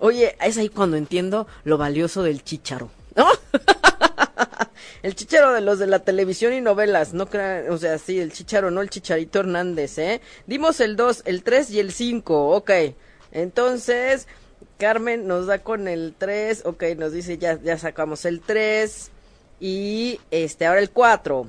Oye, 0.00 0.36
es 0.40 0.56
ahí 0.56 0.70
cuando 0.70 0.96
entiendo 0.96 1.46
lo 1.64 1.76
valioso 1.76 2.22
del 2.22 2.42
chicharo, 2.42 2.90
¿no? 3.14 3.26
El 5.02 5.14
chicharo 5.14 5.52
de 5.52 5.60
los 5.60 5.78
de 5.78 5.86
la 5.86 6.00
televisión 6.00 6.52
y 6.52 6.60
novelas, 6.60 7.14
no 7.14 7.26
crean, 7.26 7.70
o 7.70 7.78
sea, 7.78 7.98
sí, 7.98 8.18
el 8.18 8.32
chicharo, 8.32 8.70
no 8.70 8.80
el 8.82 8.90
chicharito 8.90 9.40
Hernández, 9.40 9.98
¿eh? 9.98 10.20
Dimos 10.46 10.80
el 10.80 10.96
2, 10.96 11.22
el 11.26 11.42
3 11.42 11.70
y 11.70 11.80
el 11.80 11.92
5, 11.92 12.56
ok. 12.56 12.70
Entonces, 13.32 14.26
Carmen 14.78 15.26
nos 15.26 15.46
da 15.46 15.58
con 15.58 15.88
el 15.88 16.14
3, 16.16 16.62
ok, 16.64 16.82
nos 16.96 17.12
dice 17.12 17.38
ya, 17.38 17.60
ya 17.62 17.78
sacamos 17.78 18.24
el 18.24 18.40
3 18.40 19.10
y 19.60 20.20
este, 20.30 20.66
ahora 20.66 20.80
el 20.80 20.90
4. 20.90 21.46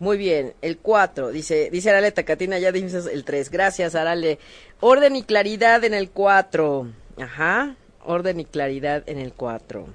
Muy 0.00 0.16
bien, 0.16 0.54
el 0.62 0.78
4, 0.78 1.30
dice, 1.30 1.70
dice 1.70 1.90
Arale 1.90 2.12
Tacatina, 2.12 2.58
ya 2.58 2.70
dices 2.70 3.06
el 3.06 3.24
3. 3.24 3.50
Gracias, 3.50 3.94
Arale. 3.94 4.38
Orden 4.80 5.16
y 5.16 5.24
claridad 5.24 5.84
en 5.84 5.92
el 5.92 6.10
4. 6.10 6.86
Ajá, 7.20 7.76
orden 8.04 8.40
y 8.40 8.44
claridad 8.44 9.02
en 9.06 9.18
el 9.18 9.32
4. 9.32 9.86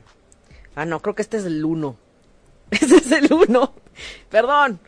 Ah, 0.76 0.86
no, 0.86 1.01
creo 1.01 1.16
que 1.16 1.22
este 1.22 1.38
es 1.38 1.45
el 1.45 1.64
1. 1.64 1.97
Ese 2.82 2.97
es 2.97 3.11
el 3.11 3.32
1. 3.32 3.74
Perdón. 4.30 4.80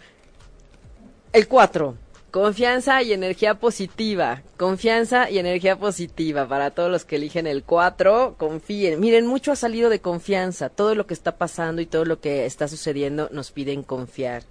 El 1.33 1.47
4. 1.47 1.97
Confianza 2.31 3.03
y 3.03 3.13
energía 3.13 3.55
positiva. 3.55 4.41
Confianza 4.57 5.29
y 5.29 5.37
energía 5.37 5.77
positiva 5.77 6.47
para 6.47 6.71
todos 6.71 6.89
los 6.89 7.05
que 7.05 7.17
eligen 7.17 7.47
el 7.47 7.63
4. 7.63 8.35
Confíen. 8.37 8.99
Miren, 8.99 9.27
mucho 9.27 9.51
ha 9.51 9.55
salido 9.55 9.89
de 9.89 9.99
confianza. 9.99 10.69
Todo 10.69 10.95
lo 10.95 11.05
que 11.05 11.13
está 11.13 11.37
pasando 11.37 11.81
y 11.81 11.85
todo 11.85 12.05
lo 12.05 12.19
que 12.19 12.45
está 12.45 12.67
sucediendo 12.67 13.29
nos 13.31 13.51
piden 13.51 13.83
confiar. 13.83 14.43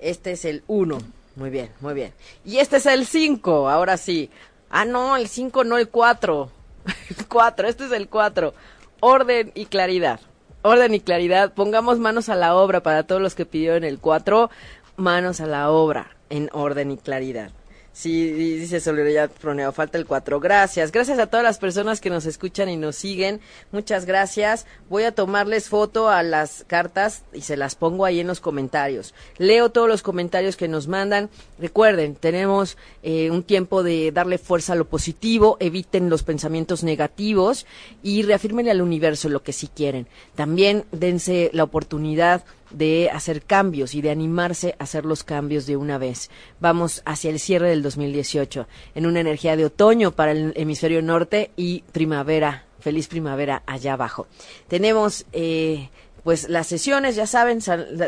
Este 0.00 0.32
es 0.32 0.44
el 0.44 0.64
1. 0.66 0.98
Muy 1.36 1.50
bien, 1.50 1.70
muy 1.80 1.94
bien. 1.94 2.12
Y 2.44 2.58
este 2.58 2.78
es 2.78 2.86
el 2.86 3.06
5. 3.06 3.68
Ahora 3.68 3.96
sí. 3.98 4.30
Ah, 4.70 4.84
no, 4.84 5.16
el 5.16 5.28
5 5.28 5.64
no, 5.64 5.78
el 5.78 5.88
4. 5.88 6.50
El 7.16 7.28
4, 7.28 7.68
este 7.68 7.84
es 7.84 7.92
el 7.92 8.08
4. 8.08 8.54
Orden 8.98 9.52
y 9.54 9.66
claridad. 9.66 10.18
Orden 10.62 10.94
y 10.94 11.00
claridad. 11.00 11.52
Pongamos 11.52 11.98
manos 11.98 12.28
a 12.28 12.36
la 12.36 12.54
obra 12.54 12.82
para 12.82 13.02
todos 13.02 13.20
los 13.20 13.34
que 13.34 13.46
pidieron 13.46 13.84
el 13.84 13.98
4. 13.98 14.50
Manos 14.96 15.40
a 15.40 15.46
la 15.46 15.70
obra 15.70 16.16
en 16.30 16.48
orden 16.52 16.92
y 16.92 16.96
claridad. 16.96 17.50
Sí, 17.94 18.32
dice 18.32 18.80
Soledad 18.80 19.30
Proneo, 19.30 19.70
falta 19.70 19.98
el 19.98 20.06
4. 20.06 20.40
Gracias. 20.40 20.92
Gracias 20.92 21.18
a 21.18 21.26
todas 21.26 21.44
las 21.44 21.58
personas 21.58 22.00
que 22.00 22.08
nos 22.08 22.24
escuchan 22.24 22.70
y 22.70 22.78
nos 22.78 22.96
siguen. 22.96 23.40
Muchas 23.70 24.06
gracias. 24.06 24.66
Voy 24.88 25.02
a 25.02 25.14
tomarles 25.14 25.68
foto 25.68 26.08
a 26.08 26.22
las 26.22 26.64
cartas 26.66 27.22
y 27.34 27.42
se 27.42 27.58
las 27.58 27.74
pongo 27.74 28.06
ahí 28.06 28.20
en 28.20 28.26
los 28.26 28.40
comentarios. 28.40 29.12
Leo 29.36 29.70
todos 29.70 29.88
los 29.88 30.02
comentarios 30.02 30.56
que 30.56 30.68
nos 30.68 30.88
mandan. 30.88 31.28
Recuerden, 31.58 32.14
tenemos 32.14 32.78
eh, 33.02 33.30
un 33.30 33.42
tiempo 33.42 33.82
de 33.82 34.10
darle 34.10 34.38
fuerza 34.38 34.72
a 34.72 34.76
lo 34.76 34.86
positivo, 34.86 35.58
eviten 35.60 36.08
los 36.08 36.22
pensamientos 36.22 36.82
negativos 36.82 37.66
y 38.02 38.22
reafirmen 38.22 38.70
al 38.70 38.80
universo 38.80 39.28
lo 39.28 39.42
que 39.42 39.52
sí 39.52 39.68
quieren. 39.68 40.06
También 40.34 40.86
dense 40.92 41.50
la 41.52 41.64
oportunidad 41.64 42.42
de 42.72 43.10
hacer 43.12 43.42
cambios 43.42 43.94
y 43.94 44.02
de 44.02 44.10
animarse 44.10 44.74
a 44.78 44.84
hacer 44.84 45.04
los 45.04 45.24
cambios 45.24 45.66
de 45.66 45.76
una 45.76 45.98
vez. 45.98 46.30
Vamos 46.60 47.02
hacia 47.04 47.30
el 47.30 47.38
cierre 47.38 47.70
del 47.70 47.82
2018 47.82 48.66
en 48.94 49.06
una 49.06 49.20
energía 49.20 49.56
de 49.56 49.66
otoño 49.66 50.12
para 50.12 50.32
el 50.32 50.52
hemisferio 50.56 51.02
norte 51.02 51.50
y 51.56 51.82
primavera, 51.92 52.64
feliz 52.80 53.08
primavera 53.08 53.62
allá 53.66 53.94
abajo. 53.94 54.26
Tenemos 54.68 55.26
eh, 55.32 55.88
pues 56.24 56.48
las 56.48 56.66
sesiones, 56.66 57.16
ya 57.16 57.26
saben, 57.26 57.58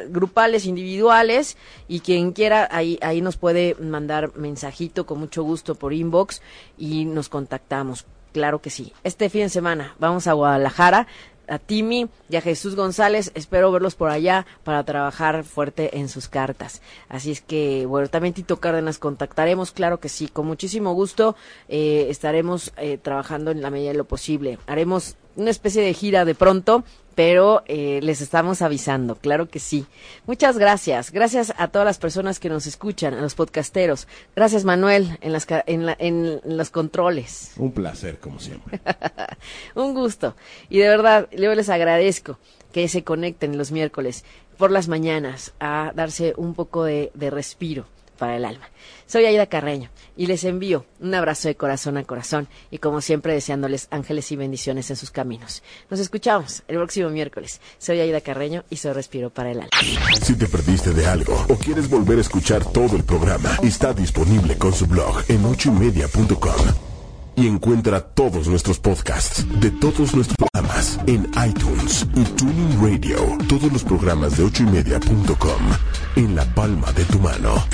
grupales, 0.08 0.66
individuales, 0.66 1.56
y 1.88 2.00
quien 2.00 2.32
quiera, 2.32 2.68
ahí, 2.70 2.98
ahí 3.02 3.20
nos 3.20 3.36
puede 3.36 3.74
mandar 3.80 4.36
mensajito 4.36 5.04
con 5.04 5.18
mucho 5.18 5.42
gusto 5.42 5.74
por 5.74 5.92
inbox 5.92 6.40
y 6.78 7.04
nos 7.06 7.28
contactamos. 7.28 8.06
Claro 8.32 8.60
que 8.60 8.70
sí. 8.70 8.92
Este 9.04 9.30
fin 9.30 9.42
de 9.42 9.48
semana 9.48 9.94
vamos 9.98 10.26
a 10.26 10.32
Guadalajara 10.32 11.06
a 11.49 11.59
Timi 11.59 12.09
y 12.28 12.36
a 12.36 12.40
Jesús 12.40 12.76
González. 12.76 13.32
Espero 13.34 13.70
verlos 13.72 13.95
por 13.95 14.11
allá 14.11 14.47
para 14.62 14.84
trabajar 14.84 15.45
fuerte 15.45 15.99
en 15.99 16.09
sus 16.09 16.28
cartas. 16.28 16.82
Así 17.09 17.30
es 17.30 17.40
que, 17.40 17.86
bueno, 17.86 18.09
también 18.09 18.34
Tito 18.34 18.61
Cárdenas 18.61 18.99
contactaremos, 18.99 19.72
claro 19.72 20.01
que 20.01 20.09
sí, 20.09 20.28
con 20.28 20.47
muchísimo 20.47 20.92
gusto 20.95 21.36
eh, 21.68 22.07
estaremos 22.09 22.72
eh, 22.76 22.99
trabajando 22.99 23.51
en 23.51 23.62
la 23.62 23.70
medida 23.70 23.92
de 23.92 23.99
lo 23.99 24.05
posible. 24.05 24.59
Haremos 24.66 25.16
una 25.36 25.51
especie 25.51 25.82
de 25.82 25.95
gira 25.95 26.24
de 26.24 26.34
pronto 26.34 26.84
pero 27.14 27.62
eh, 27.66 28.00
les 28.02 28.20
estamos 28.20 28.62
avisando, 28.62 29.16
claro 29.16 29.48
que 29.48 29.60
sí. 29.60 29.86
Muchas 30.26 30.58
gracias, 30.58 31.10
gracias 31.12 31.54
a 31.56 31.68
todas 31.68 31.86
las 31.86 31.98
personas 31.98 32.40
que 32.40 32.48
nos 32.48 32.66
escuchan, 32.66 33.14
a 33.14 33.20
los 33.20 33.34
podcasteros. 33.34 34.08
Gracias 34.34 34.64
Manuel 34.64 35.18
en, 35.20 35.32
las, 35.32 35.46
en, 35.66 35.94
en 35.98 36.40
los 36.44 36.70
controles. 36.70 37.52
Un 37.56 37.72
placer, 37.72 38.18
como 38.18 38.40
siempre. 38.40 38.80
Un 39.74 39.94
gusto. 39.94 40.34
Y 40.68 40.78
de 40.78 40.88
verdad, 40.88 41.28
yo 41.30 41.54
les 41.54 41.68
agradezco 41.68 42.38
que 42.72 42.88
se 42.88 43.04
conecten 43.04 43.56
los 43.56 43.70
miércoles 43.70 44.24
por 44.58 44.70
las 44.70 44.88
mañanas 44.88 45.52
a 45.60 45.92
darse 45.94 46.34
un 46.36 46.54
poco 46.54 46.84
de 46.84 47.10
respiro 47.30 47.86
para 48.14 48.36
el 48.36 48.44
alma. 48.44 48.68
Soy 49.06 49.26
Aida 49.26 49.46
Carreño 49.46 49.90
y 50.16 50.26
les 50.26 50.44
envío 50.44 50.86
un 51.00 51.14
abrazo 51.14 51.48
de 51.48 51.56
corazón 51.56 51.96
a 51.96 52.04
corazón 52.04 52.48
y 52.70 52.78
como 52.78 53.00
siempre 53.00 53.34
deseándoles 53.34 53.88
ángeles 53.90 54.30
y 54.32 54.36
bendiciones 54.36 54.90
en 54.90 54.96
sus 54.96 55.10
caminos. 55.10 55.62
Nos 55.90 56.00
escuchamos 56.00 56.62
el 56.68 56.76
próximo 56.76 57.10
miércoles. 57.10 57.60
Soy 57.78 58.00
Aida 58.00 58.20
Carreño 58.20 58.64
y 58.70 58.76
soy 58.76 58.92
Respiro 58.92 59.30
para 59.30 59.50
el 59.50 59.60
Alma. 59.60 59.70
Si 60.22 60.36
te 60.36 60.46
perdiste 60.46 60.92
de 60.92 61.06
algo 61.06 61.34
o 61.48 61.56
quieres 61.56 61.88
volver 61.88 62.18
a 62.18 62.22
escuchar 62.22 62.64
todo 62.64 62.96
el 62.96 63.04
programa, 63.04 63.58
está 63.62 63.92
disponible 63.92 64.56
con 64.56 64.72
su 64.72 64.86
blog 64.86 65.22
en 65.28 65.44
ochoymedia.com 65.44 66.94
y 67.36 67.46
encuentra 67.48 68.00
todos 68.00 68.46
nuestros 68.46 68.78
podcasts 68.78 69.44
de 69.60 69.70
todos 69.70 70.14
nuestros 70.14 70.36
programas 70.36 71.00
en 71.06 71.30
iTunes 71.46 72.06
y 72.14 72.24
Tuning 72.24 72.80
Radio. 72.80 73.16
Todos 73.48 73.72
los 73.72 73.82
programas 73.82 74.36
de 74.36 74.44
ochoymedia.com 74.44 75.62
en 76.16 76.36
la 76.36 76.44
palma 76.54 76.92
de 76.92 77.04
tu 77.04 77.18
mano. 77.18 77.64